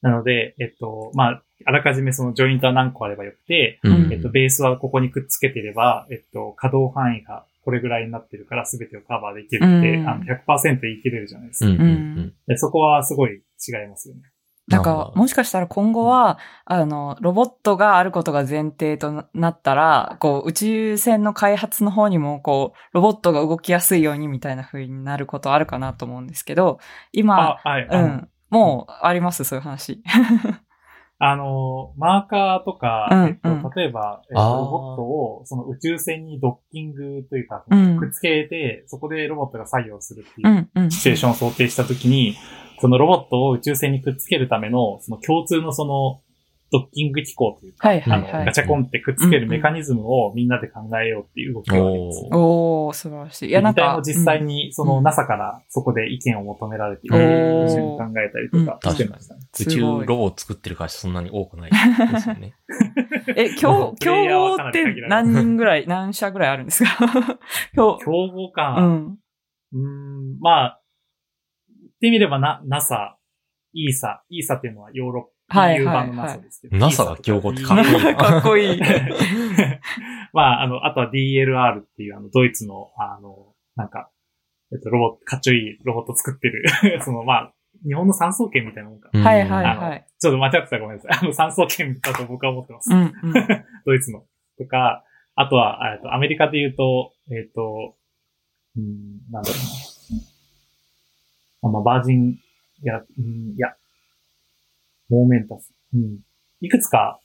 [0.00, 11.70] なので、えっと、まあ、あらかじめそのジョイントは何個あればよくて、うんえっと、ベースはここにくっつけてれば、えっと、稼働範囲がこれぐらいになってるから全てをカバーできるって、うんあの100%言い切れるじゃないですか。
[11.70, 11.84] うんうんう
[12.22, 14.22] んでそこはすごい違いますよね。
[14.68, 26.78] なんかもしかしたら今後は、あの、ロボットがあることが前提とななったら、こう、宇宙船の開発の方にも、こう、ロボットが動きやすいようにみたいな風になることあるかなと思うんですけど、
[27.12, 27.88] 今、あ、はい。
[27.90, 30.02] うん、もうあります、そういう話。
[31.20, 40.90] あの、マーカーとか、うんえっうんと、例えば、えっと、ロボットを、その宇宙船にドッキングというか、うんくっつけて、そこでロボットが作業するっていううん、うん。
[40.90, 42.36] シチュエーションを想定したときに、
[42.80, 46.20] そのロボットを宇宙船にくっつけるための、その共通のその、
[46.70, 48.44] ドッキング機構というか、はいはあの、いはい。
[48.44, 52.28] ガチャコンってくっつけるメカニズムをみんなで考えようっていう動きがあります。
[52.30, 53.48] おおー、素晴らしい。
[53.48, 59.40] いや、なんか実際も、実際に、そのうん NASA からそこで意見を求められているお一ー緒に考えたりとかしてましたね。
[59.60, 62.54] 宇宙ロボを作ってる会社そんなに多くないですよね。
[62.68, 66.90] うんえ、 競、競合って何人ぐらい、何社ぐらいあるんですか？
[67.74, 68.72] 競、競合うか。
[68.82, 69.18] ん。
[69.72, 70.87] うーん、まあ、言
[71.98, 73.16] ってみればな、NASA、
[73.74, 76.76] ESA、ESA っていうのはヨーロッパ、はい EU はい版の NASA ですけど。
[76.76, 78.14] NASA が競合ってかっこいいな。
[78.16, 78.80] かっこいい。
[80.32, 84.10] まあ、あの、あとは DLR っていうあの、ドイツの、あの、なんか、
[84.72, 86.64] えっと、ロボット、かっちょいいロボット作ってる、
[87.00, 87.54] その、まあ、
[87.86, 89.08] 日本の三層圏みたいなもんか。
[89.12, 90.06] うんはいはいあのはい。
[90.18, 91.18] ちょっと間違ってたらごめんなさい。
[91.22, 92.92] あの、三層圏だと僕は思ってます。
[92.92, 93.12] うん、うん。
[93.86, 94.24] ドイツの。
[94.58, 95.04] とか、
[95.36, 97.94] あとは、えっと、アメリカで言うと、えっと、
[98.76, 99.97] うん、なんだろうな。
[101.62, 102.36] あまあ、バージン、い
[102.82, 103.74] や、うん、いや、
[105.08, 105.72] モーメンタス。
[105.94, 106.18] うん。
[106.60, 107.20] いくつか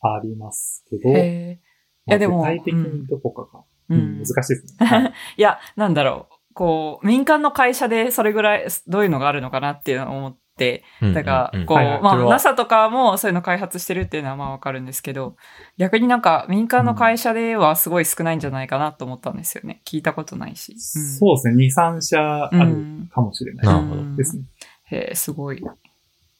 [0.00, 1.60] ありますけど、へ
[2.06, 4.86] いやでもまあ具体的にどこかが、ううん難しいですね。
[4.86, 6.34] はい いや、なんだろう。
[6.54, 15.36] こう、民間の会社でそれぐらい、どういうのがあるのかなっていうのを思って、うんだから、こう、まあ、NASA とかもそういうの開発してるっていうのはまあわかるんですけど、
[15.78, 19.82] 逆になんか民間の会社ではすごい少ないんじゃないかなと思ったんですよね。
[19.84, 20.78] 聞いたことないし。
[20.78, 21.66] そうですね。
[21.66, 23.66] 2、3社あるんかもしれない。
[23.66, 24.00] なるほど。
[24.00, 24.44] うんですね。
[24.84, 25.58] へえ、すごい。
[25.58, 25.62] い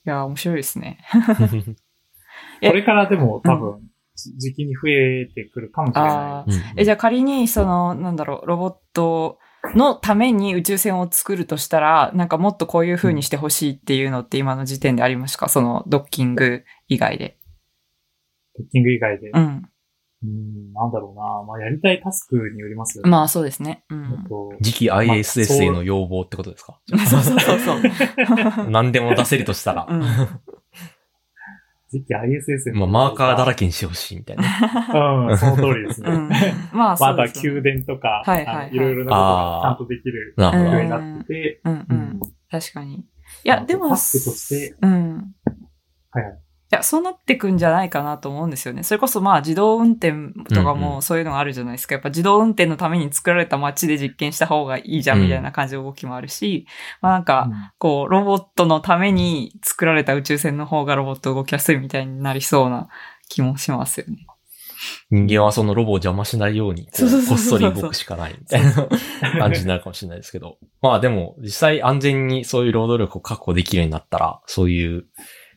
[0.05, 0.99] や、面白いですね。
[2.61, 2.69] え。
[2.69, 3.81] これからでも多分、
[4.15, 6.53] 時期に増えてくるかもしれなあー。
[6.77, 9.39] え、じゃあ仮に、その、なんだろう、ロボット
[9.75, 15.49] のために宇宙船を作るとしたら、なんかもっとこういう風にしてほしいっていうのって今の時点でありますか？
[15.49, 17.39] そのドッキング以外で。
[18.57, 18.61] い。
[18.61, 19.31] ドッキング以外で。
[19.31, 19.63] うん。
[20.23, 21.45] うん、なんだろうな。
[21.47, 23.11] まあ、やりたいタスクによりますよね。
[23.11, 23.85] まあそうですね。
[23.91, 24.29] うえんっ。
[24.29, 26.81] と次期 ISS への要望ってことですか？
[27.07, 27.75] そうそうそうそ
[28.65, 28.71] う。
[28.71, 29.87] 何でも出せるとしたら。
[29.89, 30.03] うん
[31.95, 35.29] 次期 ISS まあ、マーカーだらけにしてほしいみたいな。
[35.29, 36.11] うん、その通りですね。
[36.11, 36.37] うんま
[36.73, 37.61] まあ そうですよね。
[37.61, 42.21] 宮殿とか、はいはいはいいろいろなことがちゃんとできるなるほどようになってて、うんうん。
[42.51, 42.97] 確かに。
[42.97, 43.05] い
[43.45, 45.35] や、でも、タスクとして、うん。
[46.11, 46.44] はいはい。
[46.75, 48.83] いや、そうなってくんじゃないかなと思うんですよね。
[48.83, 50.13] それこそまあ自動運転
[50.53, 51.95] とかうんうんもそういうのがあるじゃないですか。
[51.95, 56.67] やっぱ自動運転のために作られた街で実験した方がいいじゃんみたいな感じの動きもあるし、
[57.01, 57.49] まあなんか、
[57.79, 62.89] こう、ロボットのために作られた宇宙船の方がロボット動きやすいみたいになりそうな
[63.29, 64.27] 気もしますよね。
[65.11, 68.89] 人間はそのロボを邪魔しないように、こっそり動くしかないみたいな
[69.39, 70.59] 感じになるかもしれないですけど。
[70.83, 75.07] まあでも、実際安全にそういう労働力を確保できるようになったら、そういう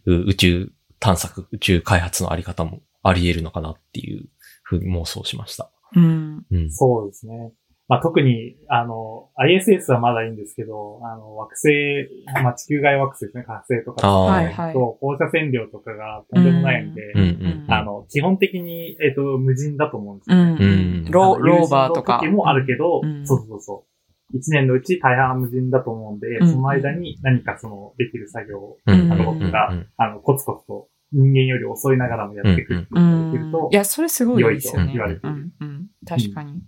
[0.05, 4.27] う宇宙探索、宇宙開発のあり方もあり得るのかなっていう
[4.63, 5.71] ふうに妄想しました。
[5.95, 6.45] うん。
[6.51, 6.71] うん。
[6.71, 7.51] そうですね。
[7.87, 12.09] まあ、特に、あの、ISS はまだいいんですけど、あの、惑星、
[12.43, 14.05] まあ、地球外惑星ですね、火星とか。
[14.05, 14.73] ああ、はいはい。
[14.73, 20.51] と、放射線量とかがとんでもないんで、うんうんあの、基本的に、えっ、と、無人だと思うんですうよね。
[20.51, 20.57] ん。
[20.57, 20.65] う
[21.07, 22.21] んローバーとか。
[22.23, 23.96] もあるけど、うんそうそうそう。
[24.33, 34.93] 一年のうち大半は無人だと思うんで、うんその間に何かその、できる作業を、うんロボットがうんあの、コツコツと人間より遅いながらもやっていくっていうことうんができるとい、や、それすごいですよね。
[34.93, 35.87] 良いと言われている。
[36.05, 36.61] 確かに。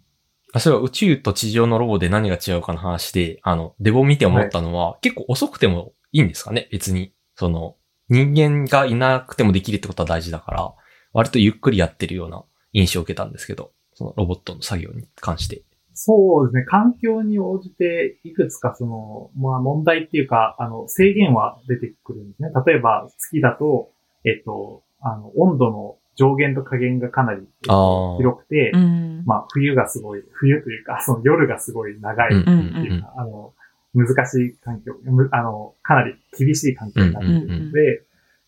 [0.51, 6.67] あそれは宇宙と地上のロボで何が違うかの話で、あの、デボ見て思ったのは、結構遅くてもいいんですかね？
[6.71, 7.13] 別に。
[7.35, 7.75] その、
[8.09, 10.73] 人間がいなくてもできるってことは大事だから、
[11.13, 12.43] 割とゆっくりやってるような
[12.73, 15.61] 印象を受けたんですけど、そのロボットの作業に関して。
[16.01, 16.63] そうですね。
[16.63, 22.49] 環境に応じて、いくつかその、まあ問題っていうか、あの、制限は出てくるんですね。
[22.65, 23.89] 例えば、月だと、
[24.23, 29.23] えっと、あの、温度の上限と下限がかなり、えっとあー広くて、うん。
[29.25, 33.53] まあ、冬がすごい、冬というか、その夜がすごい長いっていうか、あの、
[33.93, 38.03] 難しい環境、むあの、かなり厳しい環境になっているので、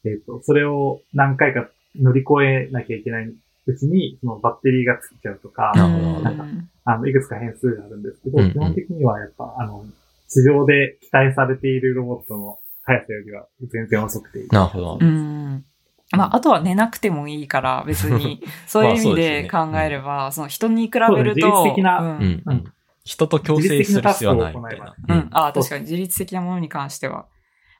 [0.06, 1.68] えっと、それを何回か
[2.00, 3.34] 乗り越えなきゃいけない
[3.68, 6.46] うちに、そのバッテリーが尽きちゃうとか、なるほどなんか
[6.86, 9.86] あの、いくつか変数があるんですけど、うんうん基本的にはやっぱ、あの、
[10.28, 14.48] 地上で期待されているロボットの速さよりは全然遅くていい。
[14.48, 15.06] なるほどう。
[15.06, 15.66] ん。
[16.12, 22.64] まあ、あとは寝なくてもいいから、別に、 そういう意味で考えれば、その人に比べるそうですね自と、律的なうんうん、うん。
[23.04, 24.96] 人と共生する必要はないみたいな。
[25.08, 25.28] うん。
[25.32, 27.28] ああ、確かに自律的なものに関しては。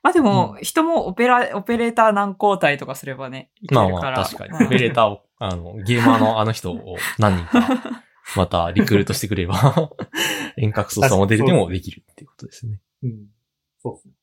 [0.02, 4.16] まあでも、人もオペラ、オペレーター難交代とかすればね、いけまあるから。
[4.18, 4.50] まあ、確かに。
[4.50, 7.68] まあオペレーターを、あの、ゲーマーのあの人を何人か、
[8.36, 9.90] またリクルートしてくれば、
[10.56, 12.80] 遠隔操作モデルでもできるっていうことですね。
[13.02, 13.26] うん。
[13.82, 14.14] そうですね。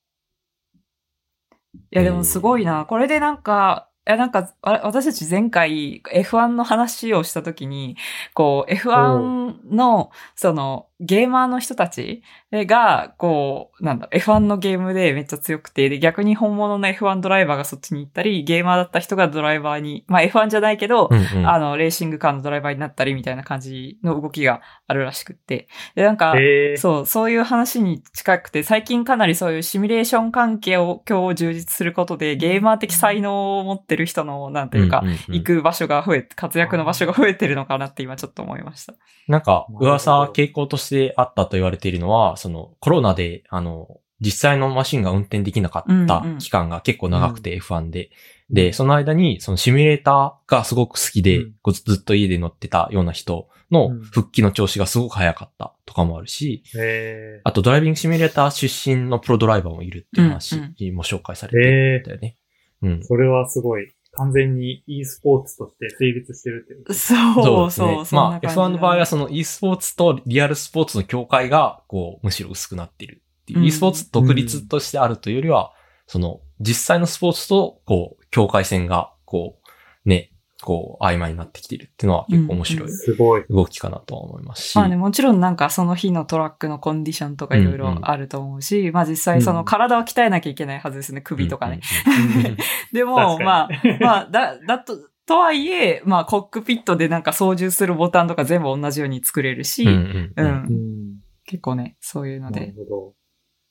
[1.76, 2.86] いや、でもすごいな。
[2.86, 7.96] これでなんか、いや、なんか、あ私たち前回 F1 の話をしたときに、
[8.34, 21.48] こう、F1 の、その、ゲーマーの人たちが、こう、なんだ、F1 のゲームでめっちゃ強くて、で、逆に本物の F1 ドライバーがそっちに行ったり、ゲーマーだった人がドライバーに、まあ F1 じゃないけど、うんうん。
[21.48, 25.68] あの、レーシングカーのドライバーになったりみたいな感じの動きがあるらしくって。
[25.94, 38.96] で、なんか、えー、そう、そういう話に近くて、最近かなりそういうシミュレーション関係を今日充実することで、ゲーマー的才能を持ってる人の、なんていうか、んんん行く場所が増えて、活躍の場所が増えてるのかなって今ちょっと思いました。
[39.28, 46.38] なんか、噂、傾向としてあったと言われているのは、その、コロナで、あの、実際のマシンが運転できなかったうんうん。
[46.40, 48.10] 期間が結構長くて F1 で。
[48.50, 51.74] で、その間に、そのシミュレーターがすごく好きで、うん。
[51.74, 54.02] ずっと家で乗ってたような人のうん。
[54.02, 62.36] 復帰の調子がすごく早かったとかもあるし、えあとドライビングシミュレーター出身のプロドライバーもいるっていう話うんも紹介されー、てえたよね。
[62.82, 62.92] うん。
[63.00, 63.04] ー、。
[63.04, 66.94] それはすごい、完全に e スポーツとして成立してるっていう。
[66.94, 68.06] そうですね。
[68.12, 73.60] まあ、F1 の場合はその e スポーツとリアルスポーツの境界が、こう、むしろ薄くなっているっていう。
[73.60, 75.72] うん e スポーツ独立としてあるというよりは、
[76.06, 79.60] その、実際のスポーツと、こう、境界線が、こ
[80.06, 80.32] う、ね、
[80.62, 83.46] こう、曖昧になってきてるっていうのは結構面白いうんすごい。
[83.50, 84.78] 動きかなとは思いますし。
[84.78, 91.80] まあね、もちろんなんかその日のトラックのコンディションとかいろいろあると思うし、まあ実際その体を鍛えなきゃいけないはずですね、首とかね。
[92.06, 92.58] うんうんうん。
[92.92, 101.20] でも、まあに、まあ、だ、だと、とはいえ、まあコックピットでなんか操縦するボタンとか全部同じように作れるし、うんううんんうん。
[101.46, 102.74] 結構ね、そういうのなるで。
[102.74, 103.14] ほど。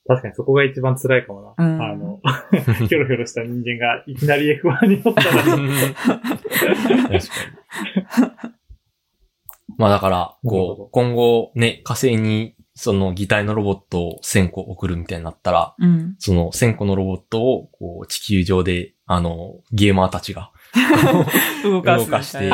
[0.07, 1.65] 確かにそこが一番辛いかもな。
[1.65, 2.19] うんあの、
[2.87, 7.19] ひょろひょろした人間がいきなり F1 に乗ったら、確かに。
[9.77, 16.15] まあだから、こう、今後ね、火星にその擬態のロボットを1000個送るみたいになったら、うん。
[16.17, 20.51] その1000個のロボットを、こう、地球上で、あの、ゲーマーたちが
[21.63, 22.49] 動かしたて。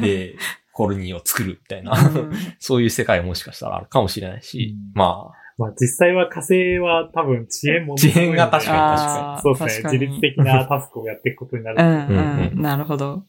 [0.00, 0.36] で、
[0.72, 9.92] コロニーを作るみたいな、うんそういう世界もしかしたらあるかもしれないし、うんままあ実際は火星は多分遅延も遅延が確かに確かにそうですね。
[9.92, 11.76] 自律的なタスクをやっていくことになる。
[11.78, 12.62] うんうん。
[12.62, 13.24] なるほど。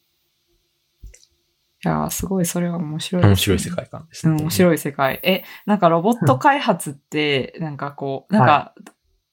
[1.84, 4.42] いやーすごい、それは面白いね面白い世界観ですうん、ね。
[4.44, 5.20] 面白い世界。
[5.22, 8.74] え、なんかロボット開発って、なんかこう、なんか、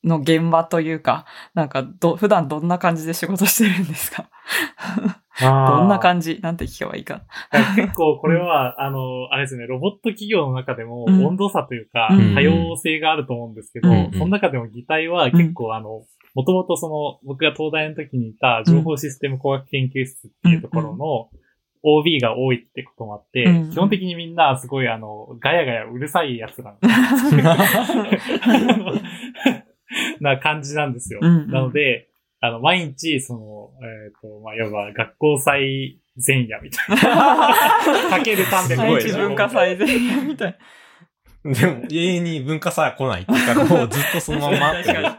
[0.03, 4.29] の現場というか、なんかど、普段どんな感じで仕事してるんですか？
[5.39, 6.39] どんな感じ？
[6.41, 7.21] なんて聞けばいいか。
[7.75, 11.25] じ結構これは、あの、あれですね、ロボット企業の中でもうん。
[11.25, 12.35] 温度差というか、うん。
[12.35, 14.11] 多様性があると思うんですけど、うん。
[14.13, 16.03] その中でも擬態は結構あの、
[16.35, 21.29] もともとその、僕が東大の時にいた情報システム工学研究室っていうところの
[21.83, 23.71] OB が多いってこともあって、うん。
[23.71, 26.93] 基本的にみんなすごいあの、ガヤガヤうるさいやつなんです。
[30.21, 31.19] な感じなんですよ。
[31.21, 31.51] うんうん。
[31.51, 32.09] なので、
[32.41, 38.09] あの、毎日、その、えっ、と、まあ、いわば学校祭前夜みたいな。
[38.09, 40.57] かける単ですごい毎日文化祭前夜みたい
[41.43, 45.15] でも、永遠に文化祭は来ないっていうか、もうずっとそのままっていう。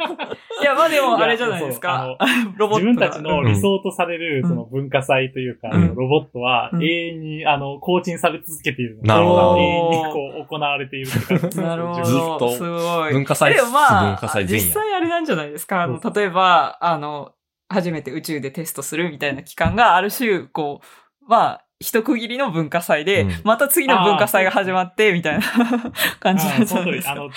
[0.60, 0.62] な。
[0.62, 2.16] いや、まあでもあれじゃないですか。
[2.56, 11.10] ロボットが自分たちの理想とされる、うんその文化祭というか、ロボットはうん永遠に、あの、更新され続けているなるほど永遠にこう、行われている
[11.62, 12.04] なるほど。
[12.04, 13.12] ずっとすごい。
[13.12, 15.82] 文化祭でもまあ、実際あれなんじゃないですか？
[15.82, 17.32] あの、例えば、あの、
[17.68, 23.30] 初めて宇宙でテストするみたいな期間がある種、こう、まあ、一区切りの文化祭で、うん。
[23.42, 25.44] また次の文化祭が始まって、みたいな
[26.20, 27.12] 感じなんですか。
[27.12, 27.30] あの、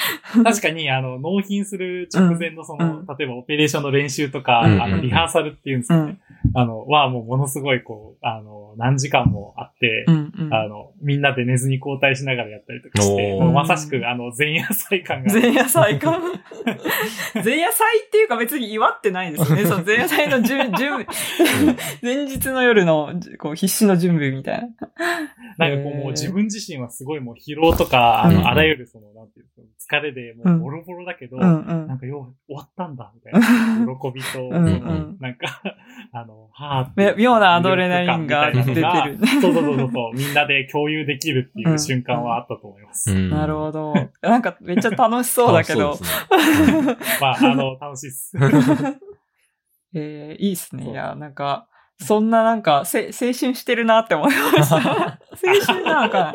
[0.44, 3.06] 確かに、あの、納品する直前のその、うん。
[3.18, 4.84] 例えばオペレーションの練習とか、うん。
[4.84, 6.18] あの、リハーサルっていうんですかね。
[6.54, 10.54] あの、はもうものすごいこう、あの、何時間もあって、うんうん。
[10.54, 15.34] あの、みんなで寝ずに交代しながらやったりとかして、まさしく、あの、前夜祭感が。
[15.34, 16.20] 前夜祭か。
[17.44, 19.66] 前夜祭っていうか別に祝ってないですね。
[19.66, 21.08] その前夜祭の準 準備、
[22.02, 25.68] 前日の夜のこう必死の準備みたいな。
[25.70, 33.40] なんかこう、もう自分自身はすごいもう疲労とか、あうんの、あらゆるその、なんていうの、疲れでもうボロボロだけど、うんうんなんかよう、終わったんだ、みたいな。
[33.86, 35.62] 喜びと、 うんうんなんか、
[36.14, 38.82] あの、はぁめ妙なアドレナリンが出てる
[39.42, 43.12] そうそうそうそう、みんなで共有できるっていう瞬間はあったと思います。
[43.12, 43.94] うんなるほど。
[44.22, 46.00] なんかめっちゃ楽しそうだけどね
[47.20, 48.38] まあ、あの、楽しいっす。
[49.96, 50.84] えー、いいっすね。
[50.84, 51.68] そういや、なんか、
[52.00, 54.76] そんななんか、せ、青春してるなって思いました。
[54.76, 55.20] 青
[55.66, 56.34] 春なのか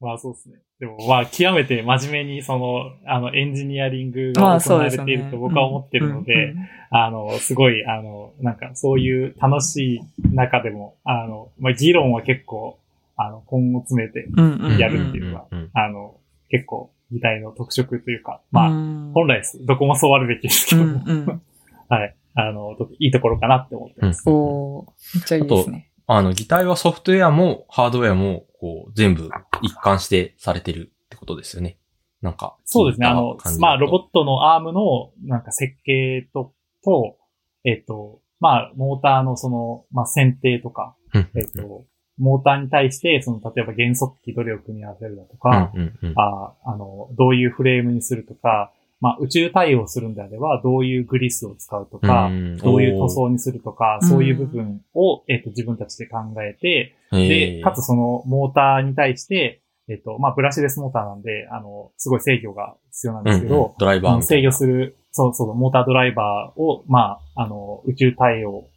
[0.00, 0.56] まあそうですね。
[0.84, 5.12] でもまあ極めて真面目にその、あの、エンジニアリングが行わそうですよね。
[5.12, 12.78] れていると僕は思ってるので、うんうんあの、すごい、あの、なんかそういう楽しい中でも、あの、まあ議論は結構、
[13.16, 16.14] あの、今後詰めて、うんうんうんやるっていうのはうんうんあの、
[16.50, 19.64] 結構、議題の特色というか、まあ、うん本来です。
[19.64, 21.42] どこもそうあるべきですけうども、んうん。
[21.88, 22.14] はい。
[22.34, 24.28] あの、といいところかなって思ってます。
[24.28, 25.90] おーめっちゃいいですね。
[26.06, 29.28] あの、擬態はソフトウェアもハードウェアも、こう、全部
[29.60, 31.76] 一貫してされてるってことですよね。
[32.22, 32.56] なんか。
[32.64, 33.06] そうですね。
[33.06, 37.18] あの、まあ、ロボットのアームの、なんか設計と、と、
[37.64, 41.84] えっ、と、まあ、モーターのその、まあ、選定とか、トえっ、と、
[42.16, 45.70] モーターに対して、その、例えば原則機どれを組み合わせるだとか、
[46.16, 52.56] ああの、どういうフレームにするとか、まあ、宇宙対応するんであれば、どういうグリスを使うとか、ん。
[52.56, 54.08] どういう塗装にするとか、うん。
[54.08, 63.72] そういう部分を、えっ、と、自分たちで考えて、で、かつそのモーターに対して、えっ、と、まあ、ブラシレスモーターなんで、あの、すごい制御が必要なんですけど、うんうん。
[63.78, 68.68] ドライバー制御する、そうそう、モータードライバーを、まあ、あの、宇宙対応、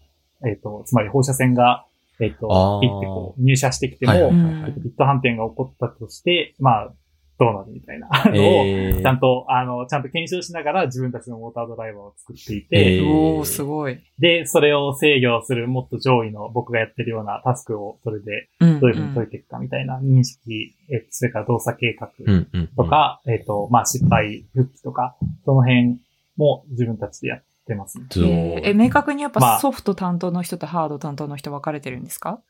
[0.46, 1.86] えっ、と、つまり放射線が、
[2.20, 6.94] えっ、ー、ピッてこう入射してきても、はいはいはいうんはいビット反転が起こったとして、まあ、
[7.40, 14.00] どうなるみたいな のを、えーちゃんと、あの、ちゃんと検証しながら自分たちのモータードライバーを作っていて、えーおーすごい。
[14.20, 25.16] で、それを制御するもっと上位の僕がやってるようなタスクをそれでうんどういうふうに解いていくかみたいな認識、えっと、それから動作計画うんうんうんとか、えっと、まあ、失敗復帰とか、
[25.46, 26.00] その辺
[26.38, 28.06] も自分たちでやってますね。
[28.16, 32.42] えーえ、明確にやっまあぱソフト担当の人とハード担当の人分かれてるんですか？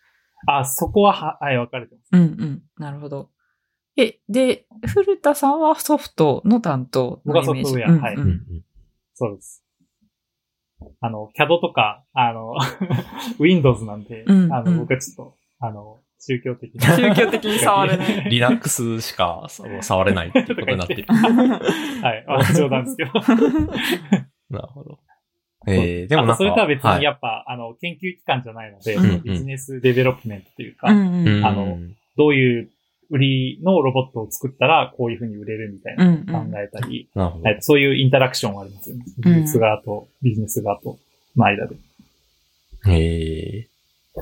[0.46, 2.10] あ、そこはは、はい、分かれてます。
[2.14, 2.62] うんうん。
[2.78, 3.30] なるほど。
[3.98, 8.64] え、で、古田さんはソフトの担当のイメージ僕はソフトウェアはいうんうんうんうん
[9.20, 9.64] そうです。
[11.02, 12.54] あの、CAD とか、あの、
[13.40, 16.96] Windows なんで、あの、うんうん僕はちょっと、あの、宗教的な。
[16.96, 18.30] 宗教的に触れない。
[18.30, 21.06] Linux しかそう触れないっていうことになってる。
[21.08, 22.26] はい。
[22.28, 23.12] まあ、冗談ですけど。
[24.52, 25.00] なるほど。
[25.68, 26.38] えー、でもなんか。
[26.38, 31.78] それとは別はいにやっぱ、あの、研究機関じゃないので、うんその business development というか、うんうんうんあの
[32.18, 32.72] どういう
[33.10, 37.10] 売りのロボットを作ったらこういうふうに売れるみたいな考えたり、
[37.62, 39.06] そういうインタラクションはありますよね。
[39.20, 40.98] 技術側とビジネス側と
[41.36, 41.76] の間で。
[42.90, 44.22] えー、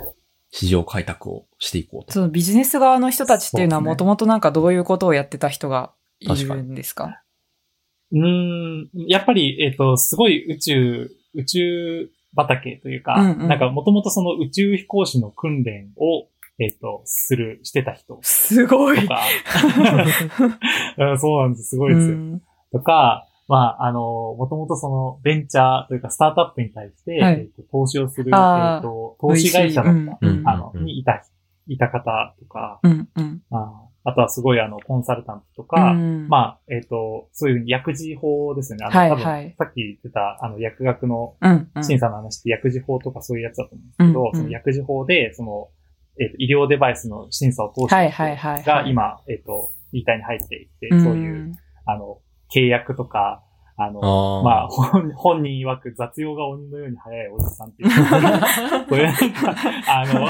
[0.51, 2.13] 市場開拓をしていこうと。
[2.13, 7.21] そのビジネス側の人たちっていうのはもともとなんかどういうことをやってた人がいるんですか？
[8.11, 13.47] うーん、やっぱり、えっ、と、すごい宇宙、宇宙畑というか、うんうん。
[13.47, 16.27] なんかもともとその宇宙飛行士の訓練を、
[16.59, 18.17] えっ、と、する、してた人。
[18.21, 19.01] すごい。
[19.01, 19.07] と。
[19.07, 19.19] か、
[20.97, 22.13] う んそうなんです、すごいですよ。
[22.15, 22.41] うん。
[22.71, 27.41] とか、まあ、あの、もともとそのベンチャーというかスタートアップに対して、はい。
[27.41, 28.79] えっと投資をする、えあー。
[28.79, 30.39] っと、投資会社だった、うん。
[30.39, 30.49] うん。
[30.49, 31.23] あの、うんにいた、
[31.67, 33.09] いた方とか、うん。
[33.15, 33.41] うん。
[33.51, 36.27] ああとはすごいあの、コンサルタントとか、うん。
[36.27, 38.85] まあ、えっ、と、そういう薬事法ですよね。
[38.85, 39.55] あの、はい多分はい。
[39.57, 41.35] さっき言ってた、あの、薬学の
[41.81, 44.27] 審査の話って薬事法とかそういうやつだと思うんですけど、うん。
[44.27, 44.35] うん。
[44.35, 45.69] その薬事法で、その、
[46.19, 48.63] えっ、と、医療デバイスの審査を通して、はいはいはいはい。
[48.63, 51.55] が今、えっ、と、言い体に入っていて、うんそういう、
[51.85, 52.19] あの、
[52.53, 53.43] 契約とか、
[53.77, 54.43] あの、あー。
[54.43, 57.89] まあ、本本人曰く雑用が鬼のように早いおじさんっていう。
[57.91, 59.55] そういうなんか、
[59.87, 60.27] あの、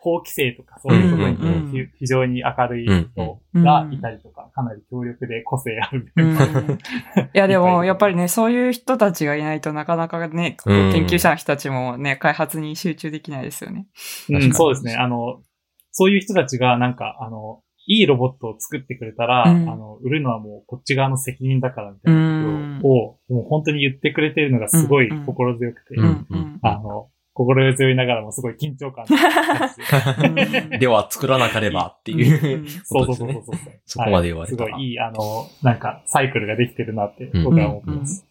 [0.00, 6.12] 法規制とかそういうことにうんうん非非常に明るい人がいたりとか、かなり強力で個性ある
[7.34, 13.86] いやでも、やっぱりね、そういう人たちがいないとなかなかね、研究者の人たちもね、開発に集中できないですよね。
[14.30, 14.94] うん、そうですね。
[14.94, 15.42] あの、
[15.90, 17.60] そういう人たちがなんか、あの、
[17.90, 29.06] いいロボットを作ってくれたら、うんあの、売るのはもうこっち側の責任だからみたいなことを、もう本当に言ってくれてるのがすごい心強くて、うんうんうんあの、心強いながらもすごい緊張感
[30.78, 32.68] では作らなければっていうう。
[32.84, 33.56] そうそうそうそうそう。
[33.86, 38.26] そこまで言われたらはいすごいいい、あの、なんか、サイクルができてるなって、僕は思ってます。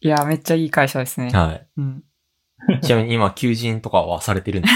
[0.00, 1.30] いや、めっちゃいい会社ですね。
[1.30, 2.02] はうん。
[2.74, 2.80] い。
[2.80, 4.74] ちなみに今、求人とかはされてるんです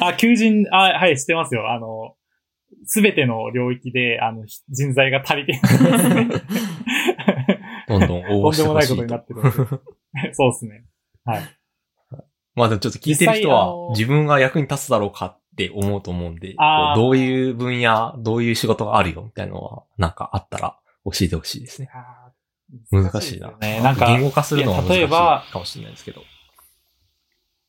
[0.00, 0.06] か？
[0.08, 1.72] あ、求人、あ、はい、してますよ。
[1.72, 2.14] あの、
[2.84, 5.60] すべての領域で、あの、ひ人材が足りてね。
[7.88, 9.42] どんどん応募してとんでもないほしとことになってる。
[10.34, 10.84] そうですね。
[11.24, 11.42] はい。
[12.54, 16.54] まあでもちょっと聞いてる人は自分が役に立つだろうかって思うと思うんで、
[16.96, 21.88] どういう分野、どういう仕事があるよみたいなのは、なんかあったら教えてほしいですね。
[21.92, 22.32] あ
[22.90, 23.52] 難しいな。
[23.82, 26.22] なんか、言語化するのは難しいかもしれないですけど。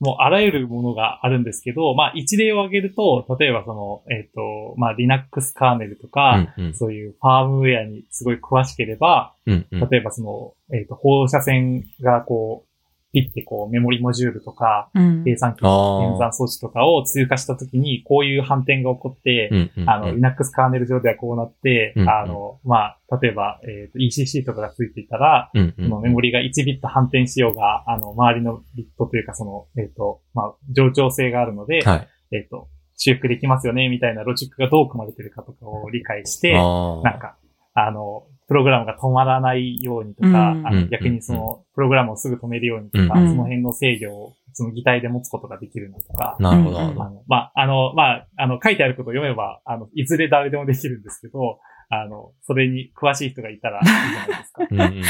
[0.02, 6.74] もうあらゆるものがあるんですけど、まあ一例を挙げると、例えばその、えっ、と、まあ Linux カーネルとか、うんうん。
[6.74, 9.90] そういうファームウェアにすごい詳しければ、うんうん。
[9.90, 12.71] 例えばその、えっ、と、放射線がこう、
[13.14, 15.24] ピッてこうメモリモジュールとか、うん。
[15.24, 19.90] 計算機あの演ー算装置とかを通過したときに、こういう反転が起こって、うんうんうん。
[19.90, 22.10] あの、Linux カーネル上ではこうなって、うんうん。
[22.10, 25.84] あの、まあ、例えば、えっ、と、ECC とかがついていたら、うんうん。
[25.84, 32.08] そのメモリが1ビット反転しようが、あの、周りのビットというか、その、えっ、と、まあ、冗長性があるので、はい。
[32.32, 37.36] えっ、と、修復できますよね、みたいなロジックがどう組まれてるかとかを理解して、なんか、
[37.74, 46.82] あの、プログラムが止まらないようにとか、うんあうんの逆にその、プログラムをすぐ止めるようにとか、うんその辺の制御を、その擬態で持つことができるのとか、なるほど。
[46.82, 54.68] あの、まあ、あの、まあ、あの、書いてあることを読めば、あの、いずれ誰でもできるんですけど、あの、それに詳しい人がいたらいいじゃないですか。
[54.70, 55.04] うんうんうんうん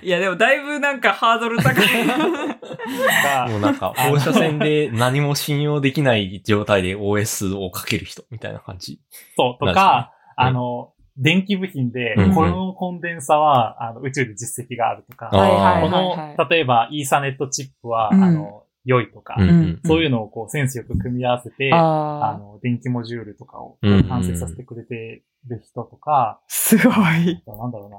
[0.00, 2.06] いや、でもだいぶなんかハードル高い。
[2.06, 9.00] が もうなんか、放射線で何も信用できない状態で OS をかける人みたいな感じ。
[9.36, 15.36] そう、とか、うんあの、電気部品でうんうん、このコンデンサは、あの、宇宙で実績があるとか、こ。
[15.88, 26.94] の、例えば、イーサネットチップは、うんあの、良いとか、うんうんそういうのをこう、センスよく組み合わせて、あの、電気モジュールとかを完成させてくれてる人とか、すごい。
[26.94, 27.98] なんだろうな。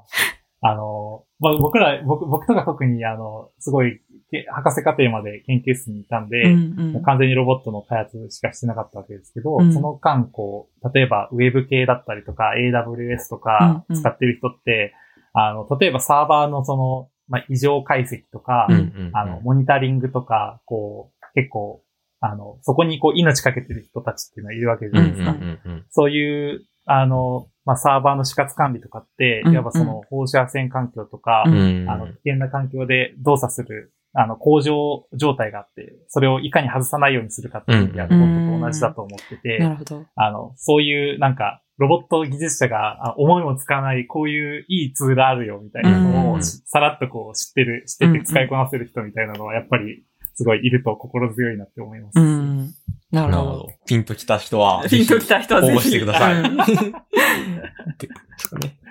[0.61, 4.03] あの、まあ、僕ら、僕、僕とか特に、あの、すごい、け
[4.51, 9.73] 博士課程まで研究室にいたんで、うんもう完全にロボットの開発しかしてなかったわけですけど、うん。
[9.73, 14.01] その間、こう、例えば Web 系だったりとか、AWS とかうんうん。
[14.01, 14.93] 使ってる人って、
[15.33, 19.11] あの、例えばサーバーのその、まあ、異常解析とか、うんうんうん。
[19.13, 21.83] あの、モニタリングとか、こう、結構、
[22.19, 25.31] あの、そこにこう、命かけてる人たちっていうのはいるわけじゃうんうんないですか。
[25.31, 31.89] うんうんそういうあの、まあ、サーバーの死活管理とかって、うんやっぱその放射線環境とか、うんうん。
[31.89, 40.05] あの、危険な環境で動作する、あの、工場状態があって、それをいかに外さないようにするかっていう意味では、ロうんボットと同じだと思ってて、なるほど。
[40.15, 50.03] あの、そういうなんか、ロボット技術者があ思いもつかない、こういういいツールあるよみたいなのうんをしさらっとこう知ってる、知ってて使いこなせる人みたいなのはやっぱり
[50.33, 52.19] すごいいると心強いなって思います。
[52.19, 52.73] うん。
[53.11, 53.37] なるほど。
[53.37, 53.69] なるほど。
[53.85, 55.73] ピンときた人は、 ピンときた人はぜひ。
[55.73, 56.43] 応募してください。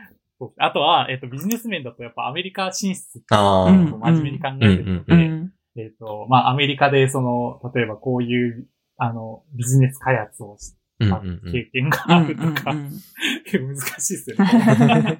[0.58, 5.52] あとは、えっ、と、ビジネス面だとやっぱアメリカ進出ってああ、うん真面目に考えてるので、うん。
[5.76, 8.66] えっ、と、まあ、アメリカでその、例えばこういう、
[8.98, 10.56] あの、ビジネス開発を
[10.98, 12.90] うんうんうん経験がうんあるとか、うんうん
[13.52, 15.18] 難しいですよね。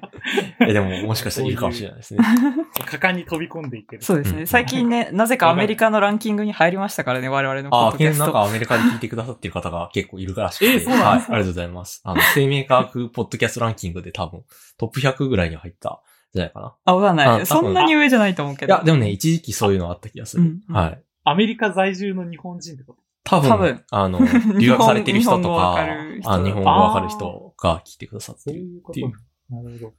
[0.61, 2.19] え、でももしかしたらいるかもしれないですね。
[2.85, 4.01] 果敢に飛び込んでいける。
[4.01, 4.41] そうですね。
[4.41, 8.23] うん最近ね、なぜかアメリカのランキングに入りましたからね、我々のポああ、ッドキャスト。
[8.25, 10.73] なんかアメリカで聞いてくださってる方が結構いるらしくて。
[10.75, 11.33] えそうなんですか？
[11.33, 12.01] はい、ありがとうございます。
[12.03, 14.43] あの、生命科学ポッドキャストランキングで多分
[14.77, 15.97] トップ100ぐらいに入ったん
[16.33, 16.73] じゃないかな。
[16.85, 17.45] あ、わかんない。
[17.45, 18.73] そんなに上じゃないと思うけど。
[18.73, 20.43] いや、でもね、一時期そういうのあった気がする。
[20.43, 21.03] うんうんはい。
[21.23, 22.99] アメリカ在住の日本人ってこと？
[23.27, 24.19] 多分、多分あの、
[24.57, 29.11] 留学されてる人と日本語わかかる、人あ日本語わかる人が聞いてくださってるっていう。
[29.49, 29.93] なるほど。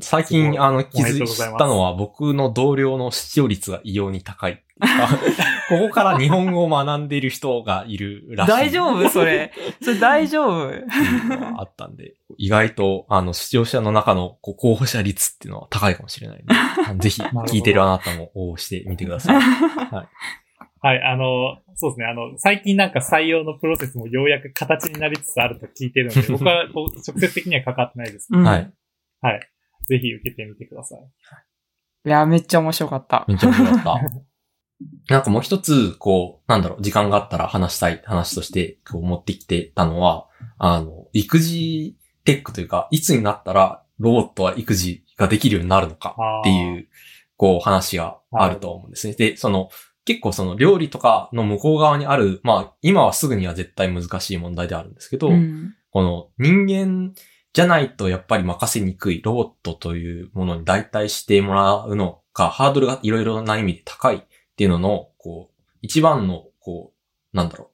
[0.00, 4.64] 最近、あの、気づいたのは、僕の同僚の視聴率が異様に高い。
[5.68, 8.50] ここから日本語を学んでいる人がいるらしい。
[8.50, 9.52] 大丈夫それ。
[9.80, 10.80] それ大丈夫ってい
[11.20, 16.54] うのがあったんで、意外と、あの、視聴者の中のこう候補者率っていうのは高いかもしれないんで、
[16.88, 19.36] あ のぜひ、聞いてるあなたも応募してみてください。
[19.36, 20.08] はい、
[20.80, 28.72] あの、そうですね、あの、最近なんか採用のプロセスもようやく形になりつつあると聞いてるので、 僕はこう直接的には関わってないですはい。
[29.20, 29.40] はい。
[29.86, 31.00] ぜひ受けてみてください。
[32.06, 33.24] いや、めっちゃ面白かった。
[33.28, 34.00] めっちゃ面白かった。
[35.08, 46.88] なんかもう一つ、こう、なんだろう、時間があったら話したい話として、こう持ってきてたのは、あの、育児テックというか、いつになったらロボットは育児ができるようになるのかっていう、
[47.36, 49.14] こう話があると思うんですね。
[49.14, 49.68] で、その、
[50.04, 57.14] 結構その料理とかの向こう側にある、まあ、今はすぐには絶対難しい問題であるんですけど、うんこの人間
[57.52, 64.20] じゃないとやっぱり任せにくいロボットというものに代替してもらうのか、ハードルがいろいろな意味で高いっ
[64.56, 66.92] ていうのの、こう、一番の、こ
[67.32, 67.70] う、なんだろ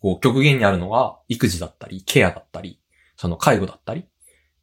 [0.00, 2.80] う、こう、極限にあるのは、育児だったり、ケアだったり、
[3.16, 4.04] その介護だったりっ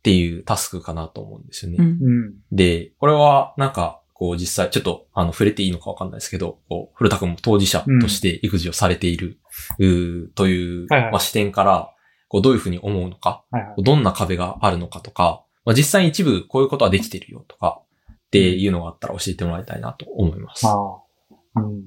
[0.04, 1.78] ていうタスクかなと思うんですよね。
[1.80, 2.34] うんうん。
[2.52, 9.39] で、これはなんか、こう実際、ちょっとあの触れていいのかわかんないですけど、こう、古田くんも当事者として育児をされている、
[9.80, 11.91] うーという、はいはいまあ、視点から、
[12.28, 13.84] こうどういうふうに思うのか、はいはい。
[13.84, 20.67] どんな壁があるのかとか、まあ、実際に一部こういうことはできてるよとか、っていうのがあったら教えてもらいたいなと思います。
[20.67, 21.01] ああ。
[21.55, 21.82] うん。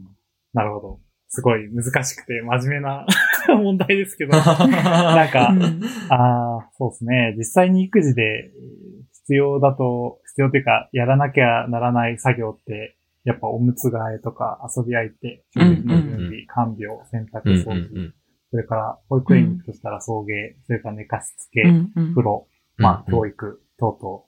[0.54, 1.00] なるほど。
[1.28, 3.06] すごい難しくて真面目な
[3.46, 5.80] 問題ですけど、なんか、うん
[6.10, 7.34] ああ、そうですね。
[7.38, 18.14] 実際に育児でえー必要だと、必要というか、やらなきゃならない作業って、やっぱおむつ替えとか遊び相手、準備、看病、洗濯、うんうん掃除、うん。
[18.50, 22.14] それから保育園に行くとしたら送迎、それから寝かしつけ、うんうん。
[22.14, 23.14] 風呂、まあ、うん。
[23.14, 24.22] 教育等々、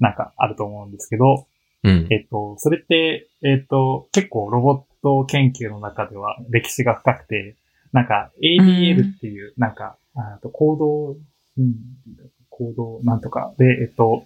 [0.00, 1.46] なんかあると思うんですけど、
[1.84, 2.08] うん。
[2.10, 7.56] えっと、それって、えっと、結構ロボット研究の中では歴史が深くて、
[7.92, 11.16] なんか ADL っていう、なんか、あと行動、
[11.56, 11.74] うん
[12.50, 13.54] 行動なんとか。
[13.58, 14.24] で、えっと、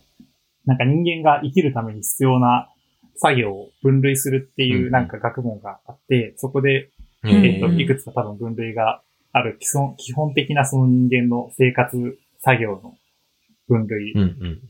[0.67, 2.69] なんか人間が生きるために必要な
[3.17, 4.91] 作業を分類するってうんいううん。
[4.91, 6.91] なんか学問があって、そこで、
[7.23, 7.31] うん。
[7.45, 9.03] えっと、うんいくつか多分分類が
[9.33, 12.95] ある基本基本的なその人間の生活作業の
[13.68, 14.14] 分類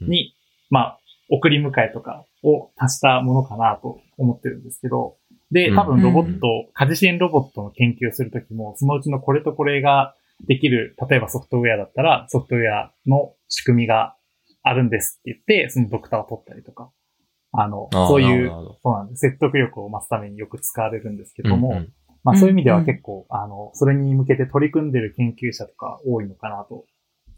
[0.01, 0.35] に、
[0.70, 0.98] まあ、
[1.28, 5.16] 送り迎えとかを足したものかなと思ってるんですけど、
[5.51, 10.14] で、多分ロボット、家事支援ロボットの研究をするときも、そのうちのこれとこれが
[10.48, 14.15] できる、例えばソフトウェアだったら、ソフトウェアの仕組みが
[14.68, 16.90] あるんですって言って、そのドクターを取ったりとか、
[17.52, 19.20] あの、あーそういう、なるほどそうなんです。
[19.20, 21.93] 説得力を増すためによく使われるんですけども、うんうん。
[22.24, 26.84] まあそういう意味でうんうんは結構、あの、それに向けて取り組んでる研究者とか多いのかなと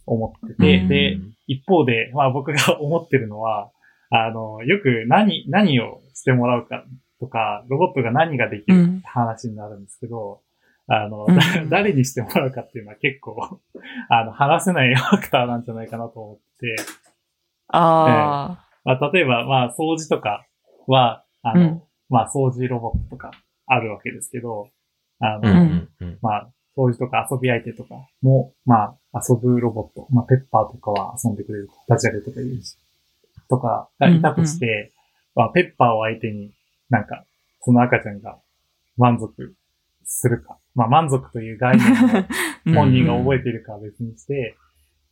[0.07, 3.71] 思ってて、うんで、一方で、まあ僕が思ってるのは、
[4.11, 6.85] あの、よく何、何をしてもらうか
[7.21, 10.41] とか、ロボットが何ができるって話になるんですけど、
[10.87, 13.61] あの、うんだ誰にしてもらうかっていうのは結構、
[14.09, 16.77] あの、話せないファクターなんじゃないかなと思って、
[17.69, 20.47] あまあ、例えば、まあ、掃除とか
[20.87, 21.55] は、ああ。
[21.55, 21.83] の、うん。
[22.09, 23.31] まあ、掃除ロボットとか
[23.67, 24.71] あるわけですけど、
[25.21, 32.77] あの、うんうんうんまあ、掃除とか遊び相手とかも、まあ、遊ぶロボット、まあ、ペッパーとかは遊んでくれる、ダジャレとかいうし、
[33.51, 34.93] とかがいたとして、
[35.35, 36.53] まあ、ペッパーを相手に
[36.89, 37.25] なんか、
[37.63, 38.39] その赤ちゃんが
[38.97, 39.55] 満足
[40.05, 40.59] するか。
[40.75, 44.57] まあ、満足という概念を 本人が覚えているかは別にして、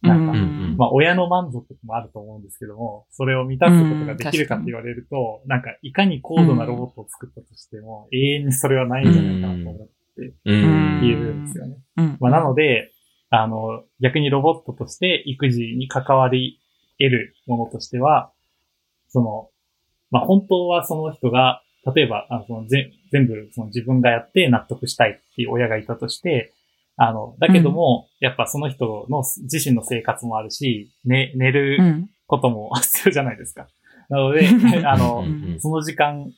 [0.06, 0.42] なんか、うんう
[0.74, 11.04] んまあ、親の満足もあると思うんですけども、それを満たすことができるかって言われると、なんか、いかに高度なロボットを作ったとしても、永遠にそれはないんじゃないかなと思ってうん。
[11.04, 11.76] いるんですよね。
[11.96, 12.16] うん。
[12.20, 12.92] まあ、なので、
[13.30, 16.60] あの、逆にロボットとして育児に関わり
[16.98, 18.32] 得るものとしては、
[19.08, 19.50] その、
[20.10, 21.62] まあ、本当はその人が、
[21.94, 26.52] 例えば、あのそのぜ全部その自分がやって納得したいっていう親がいたとして、
[26.96, 32.10] あの、だけども、やっぱその人の自身の生活もあるし、ね、寝うるん。
[32.26, 33.68] ことも必要じゃないですか。
[34.08, 34.48] なので、
[34.84, 36.32] あの、うんその時間、